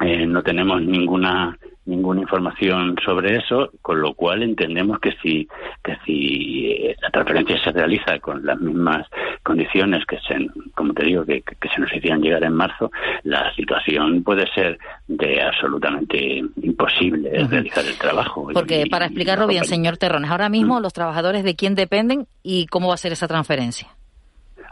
eh, 0.00 0.26
no 0.26 0.42
tenemos 0.42 0.80
ninguna 0.80 1.56
ninguna 1.90 2.22
información 2.22 2.96
sobre 3.04 3.36
eso, 3.36 3.70
con 3.82 4.00
lo 4.00 4.14
cual 4.14 4.42
entendemos 4.42 4.98
que 5.00 5.12
si 5.22 5.46
que 5.82 5.96
si 6.06 6.94
la 7.02 7.10
transferencia 7.10 7.62
se 7.62 7.72
realiza 7.72 8.18
con 8.20 8.44
las 8.44 8.58
mismas 8.60 9.06
condiciones 9.42 10.04
que 10.06 10.18
se, 10.20 10.46
como 10.74 10.92
te 10.92 11.04
digo, 11.04 11.24
que, 11.24 11.42
que 11.42 11.68
se 11.68 11.80
nos 11.80 11.92
hicieran 11.92 12.22
llegar 12.22 12.44
en 12.44 12.54
marzo, 12.54 12.90
la 13.24 13.52
situación 13.54 14.22
puede 14.22 14.46
ser 14.54 14.78
de 15.08 15.42
absolutamente 15.42 16.42
imposible 16.62 17.30
uh 17.30 17.44
-huh. 17.44 17.50
realizar 17.50 17.84
el 17.84 17.98
trabajo. 17.98 18.48
Porque 18.52 18.82
y, 18.86 18.88
para 18.88 19.06
explicarlo 19.06 19.46
bien, 19.46 19.64
señor 19.64 19.96
Terrones, 19.96 20.30
ahora 20.30 20.48
mismo 20.48 20.74
uh 20.74 20.78
-huh. 20.78 20.82
los 20.82 20.92
trabajadores 20.92 21.42
de 21.44 21.54
quién 21.56 21.74
dependen 21.74 22.26
y 22.42 22.66
cómo 22.66 22.88
va 22.88 22.94
a 22.94 22.98
ser 22.98 23.12
esa 23.12 23.26
transferencia. 23.28 23.88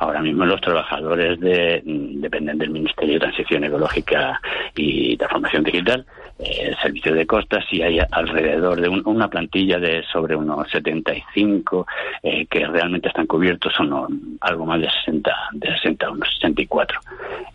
Ahora 0.00 0.22
mismo 0.22 0.46
los 0.46 0.60
trabajadores 0.60 1.40
de, 1.40 1.82
dependen 1.84 2.56
del 2.58 2.70
Ministerio 2.70 3.14
de 3.14 3.20
Transición 3.20 3.64
Ecológica 3.64 4.40
y 4.76 5.16
Transformación 5.16 5.64
Digital, 5.64 6.06
eh, 6.38 6.74
Servicio 6.80 7.14
de 7.14 7.26
Costas, 7.26 7.64
y 7.70 7.82
hay 7.82 7.98
alrededor 8.10 8.80
de 8.80 8.88
un, 8.88 9.02
una 9.06 9.28
plantilla 9.28 9.78
de 9.78 10.02
sobre 10.12 10.36
unos 10.36 10.70
75 10.70 11.86
eh, 12.22 12.46
que 12.46 12.66
realmente 12.66 13.08
están 13.08 13.26
cubiertos, 13.26 13.72
son 13.74 14.38
algo 14.40 14.66
más 14.66 14.80
de 14.80 14.88
60, 15.04 15.30
de 15.52 15.68
60 15.68 16.10
unos 16.10 16.28
64. 16.34 17.00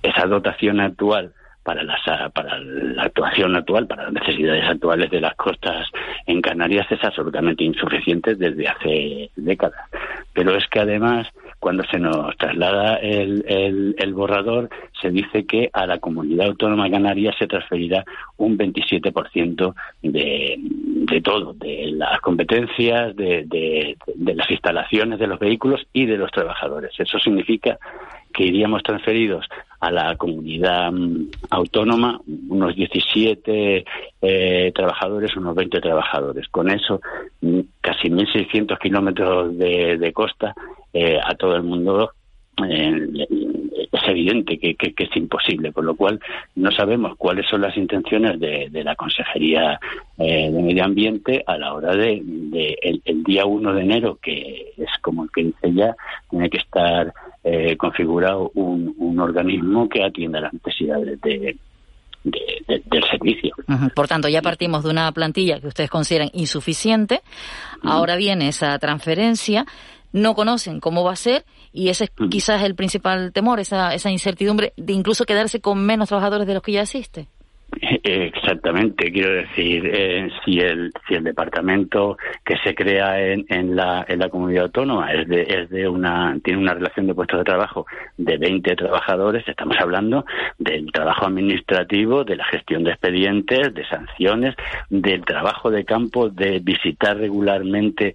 Esa 0.02 0.26
dotación 0.26 0.80
actual 0.80 1.32
para, 1.64 1.84
las, 1.84 2.02
para 2.34 2.60
la 2.60 3.04
actuación 3.04 3.56
actual, 3.56 3.88
para 3.88 4.04
las 4.04 4.14
necesidades 4.14 4.66
actuales 4.66 5.10
de 5.10 5.22
las 5.22 5.36
costas 5.36 5.88
en 6.26 6.42
Canarias 6.42 6.86
es 6.92 7.04
absolutamente 7.04 7.64
insuficiente 7.64 8.36
desde 8.36 8.68
hace 8.68 9.30
décadas. 9.36 9.90
Pero 10.34 10.56
es 10.56 10.68
que 10.68 10.80
además, 10.80 11.28
cuando 11.60 11.84
se 11.86 12.00
nos 12.00 12.36
traslada 12.38 12.96
el, 12.96 13.46
el, 13.48 13.96
el 13.98 14.14
borrador, 14.14 14.70
se 15.02 15.10
dice 15.10 15.46
que 15.46 15.70
a 15.74 15.86
la 15.86 16.00
comunidad 16.00 16.48
autónoma 16.48 16.90
canaria 16.90 17.34
se 17.38 17.48
transferirá 17.48 18.04
un 18.38 18.58
27% 18.58 19.74
de, 20.02 20.58
de 20.60 21.22
todo, 21.22 21.54
de 21.54 21.92
las 21.94 22.20
competencias, 22.22 23.16
de, 23.16 23.98
las 24.18 24.50
instalaciones 24.50 25.20
de 25.20 25.28
los 25.28 25.40
vehículos 25.40 25.86
y 25.94 26.06
de 26.06 26.18
los 26.18 26.32
trabajadores. 26.32 26.92
Eso 26.98 27.20
significa 27.20 27.78
que 28.34 28.46
iríamos 28.46 28.82
transferidos 28.84 29.46
a 29.84 29.92
la 29.92 30.16
comunidad 30.16 30.94
um, 30.94 31.28
autónoma 31.50 32.22
unos 32.48 32.74
17 32.74 33.84
eh, 34.22 34.72
trabajadores, 34.74 35.36
unos 35.36 35.56
20 35.56 35.82
trabajadores. 35.82 36.48
Con 36.48 36.72
eso, 36.72 37.02
casi 37.82 38.08
1.600 38.08 38.80
kilómetros 38.80 39.58
de, 39.58 39.98
de 39.98 40.14
costa 40.14 40.56
eh, 40.94 41.20
a 41.22 41.36
todo 41.36 41.58
el 41.58 41.64
mundo. 41.64 42.12
Eh, 42.66 43.28
es 43.92 44.08
evidente 44.08 44.58
que, 44.58 44.78
es 44.80 45.16
imposible, 45.18 45.74
por 45.74 45.84
lo 45.84 45.96
cual 45.96 46.20
no 46.56 46.72
sabemos 46.72 47.18
cuáles 47.18 47.46
son 47.50 47.62
las 47.62 47.76
intenciones 47.76 48.40
de, 48.40 48.70
la 48.84 48.96
Consejería 48.96 49.80
de 50.18 50.50
Medio 50.50 50.86
Ambiente 50.86 51.44
a 51.46 51.58
la 51.58 51.74
hora 51.74 51.96
de, 51.96 52.24
el, 52.82 53.24
día 53.24 53.46
1 53.46 53.74
de 53.74 53.82
enero, 53.82 54.18
que 54.22 54.74
es 54.78 54.90
como 55.02 55.24
el 55.24 55.32
que 55.32 55.44
dice 55.44 55.74
ya, 55.74 55.96
tiene 56.30 56.50
que 56.50 56.58
estar 56.58 57.14
eh, 57.44 57.76
configurado 57.78 58.52
un, 58.56 58.96
un, 58.98 59.20
organismo 59.20 59.90
que 59.90 60.04
atienda 60.04 60.40
las 60.40 60.54
necesidades 60.54 61.20
de, 61.22 61.58
de, 62.24 62.42
de, 62.68 62.84
del 62.86 63.04
servicio. 63.12 63.54
Uh 63.68 63.74
-huh. 63.74 63.94
Por 63.94 64.08
tanto, 64.08 64.30
ya 64.30 64.42
partimos 64.42 64.84
de 64.84 64.90
una 64.90 65.12
plantilla 65.12 65.60
que 65.60 65.68
ustedes 65.68 65.90
consideran 65.90 66.30
insuficiente. 66.34 67.16
Uh 67.16 67.88
-huh. 67.88 67.92
Ahora 67.92 68.16
viene 68.16 68.48
esa 68.48 68.78
transferencia. 68.80 69.66
no 70.14 70.36
conocen 70.36 70.80
cómo 70.80 71.04
va 71.04 71.14
a 71.14 71.16
ser 71.16 71.44
y 71.74 71.90
ese 71.90 72.04
es 72.06 72.12
quizás 72.30 72.64
el 72.64 72.76
principal 72.76 73.34
temor, 73.34 73.60
esa, 73.60 73.96
esa 73.96 74.12
incertidumbre 74.12 74.74
de 74.78 74.94
incluso 74.94 75.26
quedarse 75.26 75.60
con 75.60 75.84
menos 75.84 76.08
trabajadores 76.08 76.48
de 76.48 76.54
los 76.54 76.62
que 76.62 76.74
ya 76.74 76.84
existe. 76.84 77.28
Exactamente, 77.82 79.12
quiero 79.12 79.34
decir, 79.34 79.90
eh, 79.92 80.30
si 80.44 80.60
el 80.60 80.92
si 81.08 81.16
el 81.16 81.24
departamento 81.24 82.18
que 82.44 82.58
se 82.58 82.76
crea 82.76 83.22
en, 83.22 83.46
en 83.50 83.76
la 83.76 84.06
en 84.08 84.20
la 84.20 84.30
comunidad 84.30 84.66
autónoma 84.66 85.12
es 85.14 85.28
de 85.28 85.42
es 85.42 85.70
de 85.70 85.88
una 85.88 86.38
tiene 86.44 86.60
una 86.60 86.74
relación 86.74 87.08
de 87.08 87.16
puestos 87.16 87.40
de 87.40 87.46
trabajo 87.46 87.86
de 88.18 88.38
20 88.38 88.76
trabajadores, 88.76 89.48
estamos 89.48 89.78
hablando 89.80 90.26
del 90.58 90.92
trabajo 90.92 91.26
administrativo, 91.26 92.24
de 92.24 92.36
la 92.36 92.46
gestión 92.46 92.84
de 92.84 92.92
expedientes, 92.92 93.74
de 93.74 93.86
sanciones, 93.88 94.56
del 94.90 95.26
trabajo 95.26 95.72
de 95.72 95.86
campo, 95.86 96.30
de 96.30 96.60
visitar 96.60 97.18
regularmente 97.18 98.14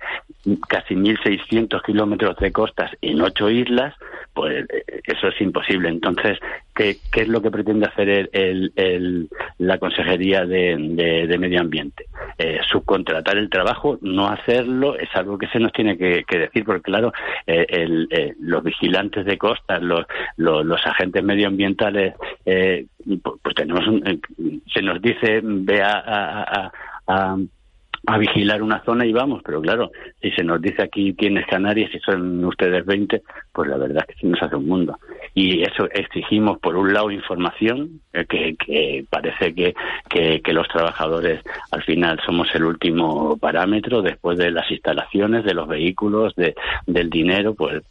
casi 0.68 0.94
1.600 0.94 1.82
kilómetros 1.82 2.36
de 2.36 2.52
costas 2.52 2.90
en 3.02 3.20
ocho 3.20 3.50
islas, 3.50 3.94
pues 4.38 4.64
eh, 4.70 5.00
eso 5.04 5.28
es 5.28 5.40
imposible. 5.40 5.88
Entonces, 5.88 6.38
¿qué, 6.74 6.98
qué 7.10 7.22
es 7.22 7.28
lo 7.28 7.42
que 7.42 7.50
pretende 7.50 7.86
hacer 7.86 8.08
el, 8.08 8.30
el- 8.32 8.72
el- 8.76 9.28
la 9.58 9.78
Consejería 9.78 10.46
de, 10.46 10.76
de- 10.78 11.26
Medio 11.38 11.60
Ambiente? 11.60 12.04
Eh, 12.38 12.60
subcontratar 12.70 13.36
el 13.36 13.50
trabajo, 13.50 13.98
no 14.00 14.28
hacerlo, 14.28 14.96
es 14.96 15.08
algo 15.14 15.36
que 15.38 15.48
se 15.48 15.58
nos 15.58 15.72
tiene 15.72 15.98
que, 15.98 16.24
decir, 16.38 16.64
porque 16.64 16.82
claro, 16.82 17.12
eh, 17.48 17.66
eh, 18.10 18.34
los 18.40 18.62
vigilantes 18.62 19.24
de 19.26 19.36
costas, 19.36 19.82
los, 19.82 20.06
los, 20.36 20.64
los 20.64 20.86
agentes 20.86 21.24
medioambientales, 21.24 22.14
eh, 22.46 22.86
pues, 23.22 23.40
pues 23.42 23.54
tenemos 23.56 23.84
un- 23.88 24.20
se 24.72 24.82
nos 24.82 25.02
dice, 25.02 25.40
ve 25.42 25.82
a- 25.82 25.98
a- 25.98 26.42
a- 26.42 26.72
a 27.08 27.36
a 28.08 28.16
vigilar 28.16 28.62
una 28.62 28.82
zona 28.84 29.04
y 29.04 29.12
vamos, 29.12 29.42
pero 29.44 29.60
claro, 29.60 29.90
si 30.22 30.30
se 30.30 30.42
nos 30.42 30.62
dice 30.62 30.82
aquí 30.82 31.12
tienes 31.12 31.46
Canarias 31.46 31.90
y 31.94 31.98
son 31.98 32.42
ustedes 32.42 32.86
20, 32.86 33.20
pues 33.52 33.68
la 33.68 33.76
verdad 33.76 34.04
es 34.08 34.14
que 34.14 34.20
se 34.22 34.26
nos 34.26 34.42
hace 34.42 34.56
un 34.56 34.66
mundo. 34.66 34.98
Y 35.34 35.62
eso 35.62 35.86
exigimos, 35.92 36.58
por 36.58 36.74
un 36.76 36.94
lado, 36.94 37.10
información, 37.10 38.00
eh, 38.14 38.24
que, 38.24 38.56
que 38.56 39.04
parece 39.10 39.54
que, 39.54 39.74
que, 40.08 40.40
que 40.40 40.52
los 40.54 40.66
trabajadores 40.68 41.42
al 41.70 41.82
final 41.82 42.18
somos 42.24 42.48
el 42.54 42.64
último 42.64 43.36
parámetro 43.36 44.00
después 44.00 44.38
de 44.38 44.52
las 44.52 44.70
instalaciones, 44.70 45.44
de 45.44 45.52
los 45.52 45.68
vehículos, 45.68 46.34
de, 46.34 46.54
del 46.86 47.10
dinero, 47.10 47.54
pues 47.54 47.82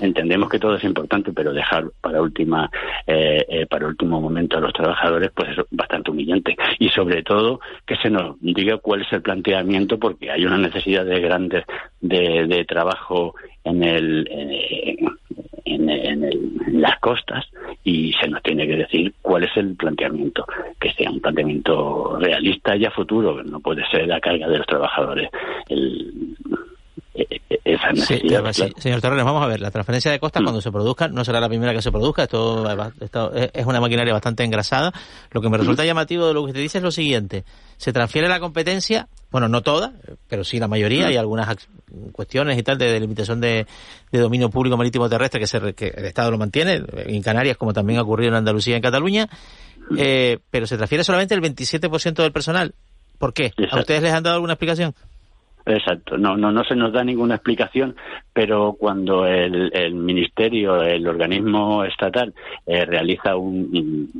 entendemos 0.00 0.50
que 0.50 0.58
todo 0.58 0.76
es 0.76 0.84
importante, 0.84 1.32
pero 1.32 1.54
dejar 1.54 1.86
para 2.02 2.20
última 2.20 2.70
eh, 3.06 3.44
eh, 3.48 3.66
para 3.66 3.86
último 3.86 4.20
momento 4.20 4.58
a 4.58 4.60
los 4.60 4.74
trabajadores, 4.74 5.30
pues 5.34 5.48
es 5.50 5.64
bastante 5.70 6.10
humillante. 6.10 6.56
Y 6.78 6.90
sobre 6.90 7.22
todo 7.22 7.60
que 7.86 7.96
se 7.96 8.10
nos 8.10 8.36
diga 8.40 8.76
cuál 8.76 9.00
es 9.00 9.12
el 9.12 9.22
planteamiento, 9.22 9.61
porque 9.98 10.30
hay 10.30 10.44
una 10.44 10.58
necesidad 10.58 11.04
de 11.04 11.20
grandes 11.20 11.64
de, 12.00 12.46
trabajo 12.64 13.34
en 13.64 13.82
el 13.82 14.28
eh, 14.30 14.96
en, 15.64 15.88
en 15.88 16.24
el- 16.24 16.52
en 16.66 16.80
las 16.80 16.98
costas 17.00 17.44
y 17.84 18.12
se 18.14 18.28
nos 18.28 18.42
tiene 18.42 18.66
que 18.66 18.76
decir 18.76 19.12
cuál 19.22 19.44
es 19.44 19.56
el 19.56 19.74
planteamiento, 19.76 20.44
que 20.80 20.92
sea 20.92 21.10
un 21.10 21.20
planteamiento 21.20 22.16
realista 22.18 22.74
y 22.76 22.84
a 22.84 22.90
futuro, 22.90 23.42
no 23.42 23.60
puede 23.60 23.86
ser 23.90 24.06
la 24.08 24.20
carga 24.20 24.48
de 24.48 24.58
los 24.58 24.66
trabajadores. 24.66 25.28
El, 25.68 26.31
esa 27.64 27.90
Sí, 27.90 28.00
necesidad. 28.00 28.28
claro, 28.40 28.52
sí. 28.52 28.60
claro. 28.62 28.74
Señor 28.78 29.00
Torres, 29.00 29.24
vamos 29.24 29.42
a 29.42 29.46
ver, 29.46 29.60
la 29.60 29.70
transferencia 29.70 30.10
de 30.10 30.18
costas 30.18 30.42
cuando 30.42 30.60
se 30.60 30.70
produzca 30.72 31.08
no 31.08 31.24
será 31.24 31.40
la 31.40 31.48
primera 31.48 31.72
que 31.72 31.82
se 31.82 31.90
produzca, 31.92 32.24
esto, 32.24 32.64
esto 33.00 33.32
es 33.34 33.66
una 33.66 33.80
maquinaria 33.80 34.12
bastante 34.12 34.42
engrasada. 34.44 34.92
Lo 35.30 35.40
que 35.40 35.48
me 35.48 35.58
resulta 35.58 35.84
llamativo 35.84 36.26
de 36.26 36.34
lo 36.34 36.42
que 36.42 36.48
usted 36.50 36.60
dice 36.60 36.78
es 36.78 36.84
lo 36.84 36.90
siguiente, 36.90 37.44
se 37.76 37.92
transfiere 37.92 38.28
la 38.28 38.40
competencia, 38.40 39.08
bueno, 39.30 39.48
no 39.48 39.62
toda, 39.62 39.92
pero 40.28 40.44
sí 40.44 40.58
la 40.58 40.68
mayoría, 40.68 41.06
hay 41.06 41.16
algunas 41.16 41.56
cuestiones 42.12 42.58
y 42.58 42.62
tal 42.62 42.78
de 42.78 42.90
delimitación 42.92 43.40
de, 43.40 43.66
de 44.10 44.18
dominio 44.18 44.50
público 44.50 44.76
marítimo 44.76 45.08
terrestre 45.08 45.40
que, 45.40 45.46
se, 45.46 45.74
que 45.74 45.88
el 45.88 46.04
Estado 46.04 46.30
lo 46.30 46.38
mantiene, 46.38 46.82
en 46.96 47.22
Canarias 47.22 47.56
como 47.56 47.72
también 47.72 47.98
ha 47.98 48.02
ocurrido 48.02 48.30
en 48.30 48.36
Andalucía 48.36 48.74
y 48.74 48.76
en 48.76 48.82
Cataluña, 48.82 49.28
eh, 49.96 50.38
pero 50.50 50.66
se 50.66 50.76
transfiere 50.76 51.04
solamente 51.04 51.34
el 51.34 51.40
27% 51.42 52.14
del 52.22 52.32
personal. 52.32 52.74
¿Por 53.18 53.32
qué? 53.32 53.52
¿A 53.70 53.78
ustedes 53.78 54.02
les 54.02 54.12
han 54.12 54.22
dado 54.24 54.34
alguna 54.34 54.54
explicación? 54.54 54.94
Exacto, 55.64 56.18
no, 56.18 56.36
no, 56.36 56.50
no 56.50 56.64
se 56.64 56.74
nos 56.74 56.92
da 56.92 57.04
ninguna 57.04 57.36
explicación, 57.36 57.94
pero 58.32 58.74
cuando 58.78 59.26
el, 59.26 59.70
el 59.74 59.94
ministerio, 59.94 60.82
el 60.82 61.06
organismo 61.06 61.84
estatal, 61.84 62.34
eh, 62.66 62.84
realiza 62.84 63.36
un, 63.36 64.10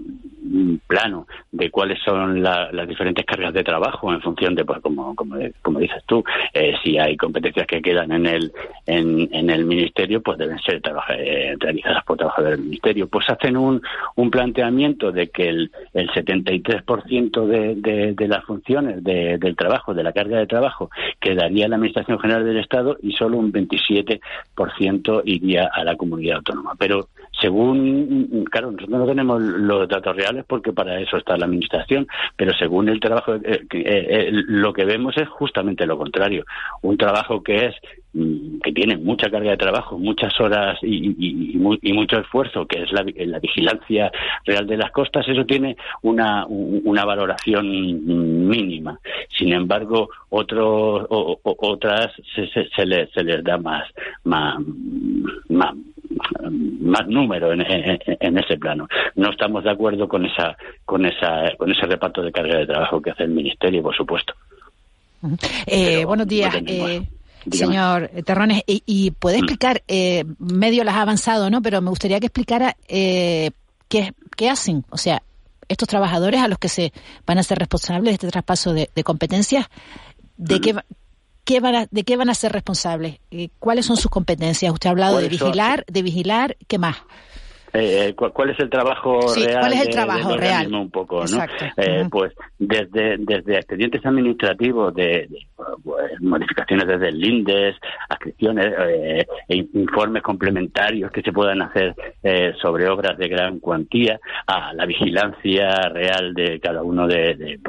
plano 0.87 1.27
de 1.51 1.71
cuáles 1.71 1.99
son 2.05 2.43
la- 2.43 2.71
las 2.73 2.87
diferentes 2.87 3.25
cargas 3.25 3.53
de 3.55 3.65
trabajo 3.65 4.13
en 4.13 4.21
función 4.21 4.55
de, 4.55 4.65
pues, 4.65 4.81
como, 4.81 5.15
como, 5.15 5.37
como 5.63 5.79
dices 5.79 6.03
tú, 6.07 6.23
eh, 6.53 6.75
si 6.83 6.99
hay 6.99 7.17
competencias 7.17 7.67
que 7.67 7.81
quedan 7.81 8.13
en 8.13 8.27
el, 8.27 8.53
en, 8.87 9.29
en 9.33 9.51
el 9.51 9.65
ministerio, 9.65 10.21
pues 10.21 10.39
deben 10.39 10.59
ser 10.59 10.81
eh, 11.17 11.55
realizadas 11.59 12.05
por 12.05 12.19
trabajadores 12.19 12.59
del 12.59 12.67
ministerio. 12.67 13.09
Pues 13.09 13.29
hacen 13.31 13.57
un, 13.57 13.81
un 14.17 14.31
planteamiento 14.31 15.11
de 15.13 15.29
que 15.31 15.49
el, 15.49 15.71
el 15.95 16.09
73% 16.11 17.47
de, 17.47 17.75
de, 17.77 18.13
de 18.15 18.29
las 18.29 18.45
funciones 18.45 19.03
de- 19.03 19.39
del 19.39 19.57
trabajo, 19.57 19.95
de 19.95 20.03
la 20.03 20.13
carga 20.13 20.39
de 20.39 20.47
trabajo, 20.47 20.91
quedaría 21.35 21.65
en 21.65 21.71
la 21.71 21.77
Administración 21.77 22.19
General 22.19 22.45
del 22.45 22.59
Estado 22.59 22.97
y 23.03 23.13
solo 23.13 23.39
un 23.39 23.53
27% 23.53 25.23
iría 25.25 25.71
a 25.73 25.85
la 25.85 25.97
comunidad 25.97 26.37
autónoma. 26.39 26.75
Pero 26.79 27.09
según, 27.41 28.45
claro, 28.51 28.73
nosotros 28.73 29.01
no 29.01 29.07
tenemos 29.07 29.41
los 29.41 29.89
datos 29.89 30.15
reales 30.15 30.45
porque 30.47 30.73
para 30.73 31.01
eso 31.01 31.17
está 31.17 31.37
la 31.37 31.47
Administración, 31.47 32.07
pero 32.37 32.53
según 32.55 32.89
el 32.89 33.01
trabajo, 33.01 33.35
eh, 33.35 33.41
eh, 33.45 33.67
eh, 33.73 34.29
lo 34.31 34.73
que 34.73 34.85
vemos 34.85 35.17
es 35.17 35.29
justamente 35.29 35.87
lo 35.87 35.99
contrario. 35.99 36.45
Un 36.83 36.97
trabajo 36.97 37.43
que 37.43 37.67
es 37.67 37.75
que 38.15 38.73
tiene 38.73 38.97
mucha 38.99 39.31
carga 39.31 39.53
de 39.53 39.57
trabajo, 39.57 39.99
muchas 39.99 40.39
horas 40.39 40.79
y, 40.83 41.09
y- 41.09 41.57
y 41.57 41.79
y 41.83 41.93
mucho 41.95 42.19
esfuerzo, 42.19 42.67
que 42.67 42.83
es 42.83 42.93
la, 42.93 43.03
vi- 43.03 43.15
la 43.25 43.39
vigilancia 43.39 44.13
real 44.45 44.67
de 44.67 44.77
las 44.77 44.91
costas, 44.91 45.27
eso 45.27 45.45
tiene 45.47 45.77
una, 46.03 46.45
un- 46.47 46.83
una 46.85 47.05
valoración 47.07 47.67
mm, 47.67 48.49
mínima. 48.49 48.99
Sin 49.39 49.53
embargo, 49.55 50.11
otros 50.29 51.07
o- 51.09 51.39
o- 51.43 51.57
otras 51.71 52.13
se, 52.35 52.47
se, 52.49 52.69
se 52.69 52.85
les, 52.85 53.11
se 53.13 53.25
les 53.25 53.43
da 53.43 53.57
más, 53.57 53.85
más, 54.25 54.59
más, 55.49 55.75
más 56.81 57.07
número 57.09 57.53
en, 57.53 57.63
en- 57.63 57.99
en 58.21 58.39
ese 58.39 58.59
plano. 58.59 58.89
No 59.17 59.31
estamos 59.31 59.65
de 59.65 59.71
acuerdo 59.71 60.07
con 60.07 60.27
esa, 60.27 60.57
con 60.85 61.07
esa, 61.07 61.57
con 61.57 61.71
ese 61.73 61.87
reparto 61.87 62.21
de 62.23 62.31
carga 62.33 62.59
de 62.59 62.67
trabajo 62.67 63.01
que 63.01 63.11
hace 63.11 63.23
el 63.25 63.31
ministerio, 63.31 63.83
por 63.83 63.97
supuesto. 63.97 64.35
Eh, 65.67 66.05
buenos 66.05 66.27
días, 66.27 66.53
eh, 66.57 67.03
Dígame. 67.45 67.73
señor 67.73 68.11
Terrones. 68.25 68.63
Y, 68.67 68.83
y 68.87 69.11
puede 69.13 69.39
explicar, 69.39 69.83
eh, 69.89 70.25
medio 70.39 70.85
las 70.85 70.95
ha 70.97 71.03
avanzado, 71.03 71.51
¿no? 71.51 71.63
Pero 71.63 71.81
me 71.81 71.91
gustaría 71.91 72.21
que 72.21 72.27
explicara 72.27 72.77
eh, 72.89 73.51
qué, 73.89 74.15
qué 74.37 74.49
hacen. 74.51 74.85
O 74.91 74.97
sea, 74.97 75.23
estos 75.69 75.89
trabajadores 75.89 76.41
a 76.41 76.49
los 76.49 76.59
que 76.59 76.69
se 76.69 76.93
van 77.27 77.39
a 77.39 77.43
ser 77.43 77.59
responsables 77.59 78.05
de 78.11 78.15
este 78.15 78.29
traspaso 78.29 78.73
de, 78.75 78.91
de 78.95 79.05
competencias, 79.05 79.67
¿de 80.37 80.61
qué, 80.61 80.73
va- 80.75 80.85
qué 81.45 81.61
van 81.61 81.75
a, 81.75 81.87
¿de 81.91 82.05
qué 82.05 82.17
van 82.17 82.29
a 82.31 82.35
ser 82.35 82.53
responsables? 82.53 83.21
Eh, 83.31 83.49
¿Cuáles 83.59 83.87
son 83.87 83.97
sus 83.97 84.11
competencias? 84.11 84.73
Usted 84.73 84.89
ha 84.89 84.91
hablado 84.91 85.17
de 85.19 85.29
vigilar, 85.29 85.85
de 85.89 86.03
vigilar, 86.03 86.57
¿qué 86.69 86.79
más? 86.79 86.97
Eh, 87.75 88.09
eh, 88.09 88.15
¿cuál, 88.15 88.51
es 88.51 88.59
el 88.61 88.69
trabajo 88.69 89.23
Sí, 89.29 89.47
real? 89.47 89.61
¿cuál 89.61 89.73
es 89.73 89.81
el 89.87 89.91
trabajo 89.91 90.31
del 90.31 90.39
real? 90.41 90.75
Un 90.75 90.91
poco. 90.91 91.25
Eh. 91.77 92.07
Pues 92.11 92.33
desde, 92.59 93.17
desde 93.19 93.57
expedientes 93.57 94.05
administrativos, 94.05 94.95
de, 94.95 95.27
de, 95.29 95.47
pues, 95.83 96.21
modificaciones 96.21 96.87
desde 96.87 97.09
el 97.09 97.25
INDES, 97.25 97.77
adscripciones, 98.09 98.75
eh, 98.79 99.27
e 99.49 99.57
informes 99.75 100.23
complementarios 100.23 101.11
que 101.13 101.23
se 101.23 101.33
puedan 101.33 101.63
hacer 101.63 101.95
eh, 102.23 102.53
sobre 102.61 102.89
obras 102.89 103.17
de 103.17 103.29
gran 103.29 103.59
cuantía, 103.59 104.21
a 104.47 104.73
la 104.75 104.85
vigilancia 104.87 105.89
real 105.89 106.35
de 106.35 106.61
cada 106.61 106.83
uno 106.83 107.07
de, 107.07 107.35
de- 107.35 107.61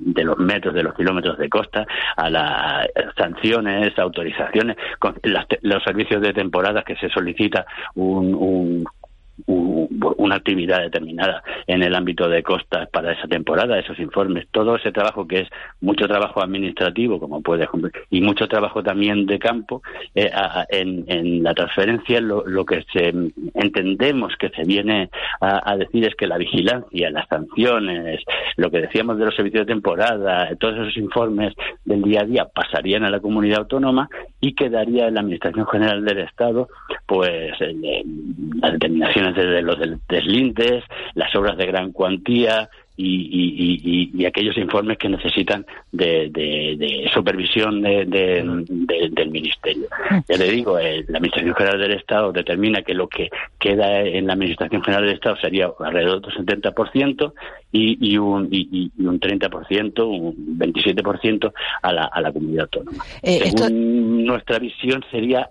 de 0.00 0.24
los 0.24 0.38
metros, 0.38 0.74
de 0.74 0.82
los 0.82 0.94
kilómetros 0.94 1.36
de 1.38 1.48
costa, 1.48 1.86
a 2.16 2.30
las 2.30 2.88
sanciones, 3.16 3.98
autorizaciones, 3.98 4.76
con 4.98 5.14
las 5.24 5.46
los 5.62 5.82
servicios 5.82 6.20
de 6.22 6.32
temporada 6.32 6.82
que 6.82 6.96
se 6.96 7.08
solicita 7.08 7.66
un- 7.94 8.34
un 8.34 8.84
una 9.46 10.36
actividad 10.36 10.80
determinada 10.80 11.42
en 11.66 11.82
el 11.82 11.94
ámbito 11.94 12.28
de 12.28 12.42
costas 12.42 12.88
para 12.90 13.12
esa 13.12 13.28
temporada, 13.28 13.78
esos 13.78 13.98
informes, 13.98 14.46
todo 14.50 14.76
ese 14.76 14.92
trabajo 14.92 15.26
que 15.26 15.40
es 15.40 15.48
mucho 15.80 16.06
trabajo 16.06 16.42
administrativo, 16.42 17.18
como 17.18 17.40
puede 17.40 17.68
y 18.10 18.20
mucho 18.20 18.48
trabajo 18.48 18.82
también 18.82 19.26
de 19.26 19.38
campo, 19.38 19.82
eh, 20.14 20.30
en, 20.70 21.04
en 21.08 21.42
la 21.42 21.54
transferencia 21.54 22.20
lo, 22.20 22.64
que 22.64 22.84
se 22.92 23.12
entendemos 23.54 24.34
que 24.38 24.50
se 24.50 24.64
viene 24.64 25.10
a, 25.40 25.76
decir 25.76 26.06
es 26.06 26.14
que 26.14 26.26
la 26.26 26.38
vigilancia, 26.38 27.10
las 27.10 27.28
sanciones, 27.28 28.22
lo 28.56 28.70
que 28.70 28.80
decíamos 28.82 29.18
de 29.18 29.26
los 29.26 29.34
servicios 29.34 29.66
de 29.66 29.72
temporada, 29.72 30.54
todos 30.56 30.74
esos 30.74 30.96
informes 30.96 31.54
del 31.84 32.02
día 32.02 32.22
a 32.22 32.24
día 32.24 32.44
pasarían 32.46 33.04
a 33.04 33.10
la 33.10 33.20
comunidad 33.20 33.60
autónoma 33.60 34.08
y 34.40 34.54
quedaría 34.54 35.08
en 35.08 35.14
la 35.14 35.20
Administración 35.20 35.66
General 35.66 36.04
del 36.04 36.18
Estado 36.18 36.68
pues 37.06 37.52
eh, 37.60 38.04
las 38.60 38.78
de 39.34 39.62
los 39.62 39.78
deslindes, 40.08 40.84
las 41.14 41.34
obras 41.34 41.56
de 41.56 41.66
gran 41.66 41.92
cuantía, 41.92 42.68
y, 43.00 44.10
y, 44.12 44.26
aquellos 44.26 44.56
informes 44.56 44.98
que 44.98 45.08
necesitan 45.08 45.64
de, 45.92 46.28
de, 46.30 47.08
supervisión 47.14 47.80
del 47.80 49.30
Ministerio. 49.30 49.86
Ya 50.28 50.36
le 50.36 50.50
digo, 50.50 50.78
eh, 50.78 51.04
la 51.08 51.18
Administración 51.18 51.54
General 51.54 51.80
del 51.80 51.92
Estado 51.92 52.32
determina 52.32 52.82
que 52.82 52.94
lo 52.94 53.08
que 53.08 53.30
queda 53.58 54.00
en 54.00 54.26
la 54.26 54.32
Administración 54.32 54.82
General 54.82 55.04
del 55.04 55.14
Estado 55.14 55.36
sería 55.36 55.70
alrededor 55.78 56.20
del 56.22 56.34
70% 56.46 57.32
y, 57.70 58.10
y, 58.12 58.18
un, 58.18 58.48
y, 58.50 58.90
un 58.98 59.20
30%, 59.20 60.04
un 60.04 60.58
27% 60.58 61.52
a 61.82 61.92
la, 61.92 62.04
a 62.06 62.20
la 62.20 62.32
comunidad 62.32 62.64
autónoma. 62.64 63.04
Eh, 63.22 63.50
Según 63.50 64.24
nuestra 64.24 64.58
visión 64.58 65.04
sería 65.10 65.48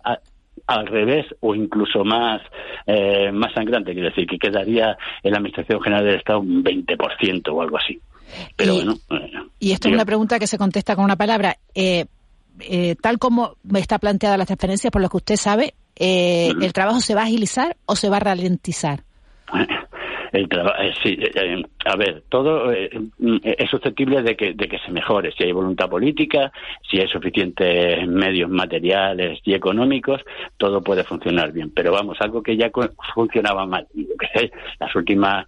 al 0.65 0.87
revés 0.87 1.25
o 1.41 1.55
incluso 1.55 2.03
más, 2.03 2.41
eh, 2.85 3.31
más 3.31 3.53
sangrante, 3.53 3.93
quiere 3.93 4.09
decir 4.09 4.27
que 4.27 4.37
quedaría 4.37 4.97
en 5.23 5.31
la 5.31 5.37
Administración 5.37 5.81
General 5.81 6.05
del 6.05 6.15
Estado 6.15 6.39
un 6.39 6.63
20% 6.63 7.49
o 7.53 7.61
algo 7.61 7.77
así. 7.77 7.99
Pero 8.55 8.73
y, 8.73 8.77
bueno. 8.77 8.95
Eh, 9.11 9.31
y 9.59 9.71
esto 9.71 9.87
es 9.87 9.93
una 9.93 10.05
pregunta 10.05 10.39
que 10.39 10.47
se 10.47 10.57
contesta 10.57 10.95
con 10.95 11.05
una 11.05 11.15
palabra. 11.15 11.57
Eh, 11.75 12.05
tal 13.01 13.19
como 13.19 13.55
está 13.75 13.99
planteada 13.99 14.37
la 14.37 14.45
transferencia, 14.45 14.89
por 14.89 15.01
lo 15.01 15.09
que 15.09 15.17
usted 15.17 15.35
sabe, 15.35 15.75
¿el 15.95 16.73
trabajo 16.73 16.99
se 17.01 17.13
va 17.13 17.21
a 17.21 17.25
agilizar 17.25 17.77
o 17.85 17.95
se 17.95 18.09
va 18.09 18.17
a 18.17 18.21
ralentizar? 18.21 19.03
El 20.31 20.43
eh, 20.43 20.93
sí, 21.01 21.17
eh, 21.19 21.31
eh, 21.35 21.63
a 21.85 21.95
ver 21.95 22.23
todo 22.29 22.71
es 22.71 23.69
susceptible 23.69 24.21
de 24.21 24.35
que 24.35 24.53
de 24.53 24.67
que 24.67 24.79
se 24.79 24.91
mejore. 24.91 25.31
Si 25.31 25.43
hay 25.43 25.51
voluntad 25.51 25.89
política 25.89 26.51
si 26.89 26.99
hay 26.99 27.07
suficientes 27.07 28.07
medios 28.07 28.49
materiales 28.49 29.39
y 29.43 29.53
económicos 29.53 30.21
todo 30.57 30.81
puede 30.81 31.03
funcionar 31.03 31.51
bien. 31.51 31.71
Pero 31.73 31.91
vamos 31.91 32.17
algo 32.21 32.41
que 32.41 32.57
ya 32.57 32.71
funcionaba 33.13 33.65
mal 33.65 33.87
las 34.79 34.95
últimas 34.95 35.45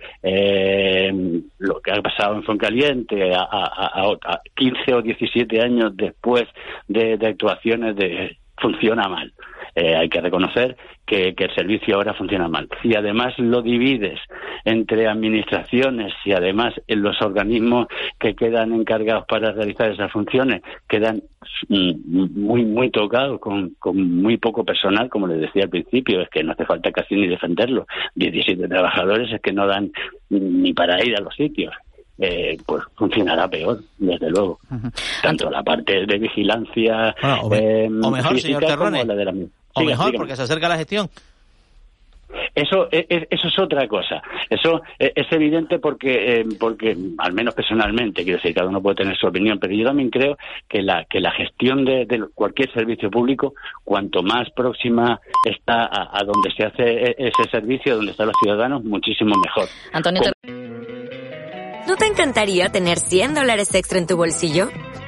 lo 1.59 1.81
que 1.81 1.91
ha 1.91 2.01
pasado 2.01 2.35
en 2.35 2.43
Foncaliente 2.43 3.33
a, 3.33 3.41
a, 3.41 4.11
a, 4.23 4.41
15 4.55 4.93
o 4.93 5.01
17 5.01 5.61
años 5.61 5.95
después 5.95 6.45
de, 6.87 7.17
de 7.17 7.27
actuaciones 7.27 7.95
de 7.95 8.37
funciona 8.57 9.07
mal 9.07 9.31
eh, 9.79 9.95
hay 9.95 10.09
que 10.09 10.19
reconocer 10.19 10.75
que, 11.05 11.33
el 11.37 11.55
servicio 11.55 11.95
ahora 11.95 12.13
funciona 12.13 12.49
mal. 12.49 12.67
Si 12.81 12.93
además 12.93 13.33
lo 13.37 13.61
divides 13.61 14.19
entre 14.65 15.07
administraciones 15.07 16.11
y 16.25 16.33
además 16.33 16.73
en 16.85 17.01
los 17.01 17.21
organismos 17.21 17.87
que 18.19 18.35
quedan 18.35 18.73
encargados 18.73 19.25
para 19.25 19.53
realizar 19.53 19.89
esas 19.89 20.11
funciones 20.11 20.63
quedan 20.85 21.23
mm, 21.69 21.91
muy 22.41 22.65
muy 22.65 22.89
tocados 22.91 23.39
con, 23.39 23.73
muy 23.93 24.35
poco 24.35 24.65
personal, 24.65 25.09
como 25.09 25.27
les 25.27 25.39
decía 25.39 25.63
al 25.63 25.69
principio, 25.69 26.21
es 26.21 26.29
que 26.29 26.43
no 26.43 26.51
hace 26.51 26.65
falta 26.65 26.91
casi 26.91 27.15
ni 27.15 27.27
defenderlo. 27.27 27.87
17 28.15 28.67
trabajadores 28.67 29.31
es 29.31 29.41
que 29.41 29.53
no 29.53 29.65
dan 29.65 29.93
ni 30.29 30.73
para 30.73 31.01
ir 31.05 31.15
a 31.15 31.21
los 31.21 31.33
sitios. 31.35 31.73
Eh, 32.21 32.57
pues 32.65 32.83
funcionará 32.95 33.47
peor, 33.47 33.79
desde 33.97 34.29
luego. 34.29 34.59
Tanto 35.23 35.49
la 35.49 35.63
parte 35.63 36.05
de 36.05 36.17
vigilancia 36.17 37.15
o, 37.43 37.55
eh, 37.55 37.87
mejor, 37.89 38.37
señor 38.41 38.65
Terrone, 38.65 39.05
la 39.05 39.15
de 39.15 39.23
la 39.23 39.31
o 39.73 39.81
mejor, 39.83 40.13
porque 40.15 40.35
se 40.35 40.43
acerca 40.43 40.67
la 40.69 40.77
gestión. 40.77 41.09
Eso 42.53 42.87
es, 42.91 43.05
eso 43.29 43.47
es 43.47 43.59
otra 43.59 43.87
cosa. 43.87 44.21
Eso 44.49 44.81
es 44.97 45.31
evidente 45.31 45.79
porque, 45.79 46.41
eh, 46.41 46.45
porque 46.59 46.95
al 47.17 47.33
menos 47.33 47.53
personalmente, 47.53 48.23
quiero 48.23 48.37
decir, 48.37 48.53
cada 48.53 48.69
uno 48.69 48.81
puede 48.81 48.97
tener 48.97 49.17
su 49.17 49.27
opinión, 49.27 49.59
pero 49.59 49.73
yo 49.73 49.85
también 49.85 50.09
creo 50.09 50.37
que 50.67 50.81
la, 50.81 51.05
que 51.05 51.19
la 51.19 51.31
gestión 51.31 51.85
de, 51.85 52.07
cualquier 52.33 52.71
servicio 52.73 53.09
público, 53.09 53.53
cuanto 53.83 54.21
más 54.21 54.49
próxima 54.51 55.19
está 55.43 55.89
a, 55.91 56.23
donde 56.23 56.51
se 56.55 56.65
hace 56.65 56.83
e, 56.83 57.15
ese 57.17 57.49
servicio, 57.49 57.95
donde 57.95 58.11
están 58.11 58.27
los 58.27 58.35
ciudadanos, 58.41 58.83
muchísimo 58.83 59.35
mejor. 59.43 59.67
Antonio, 59.93 60.21
¿no 61.87 61.95
te 61.95 62.05
encantaría 62.05 62.69
tener 62.69 62.97
100 62.97 63.35
dólares 63.35 63.73
extra 63.73 63.97
en 63.97 64.07
tu 64.07 64.17
bolsillo? 64.17 64.69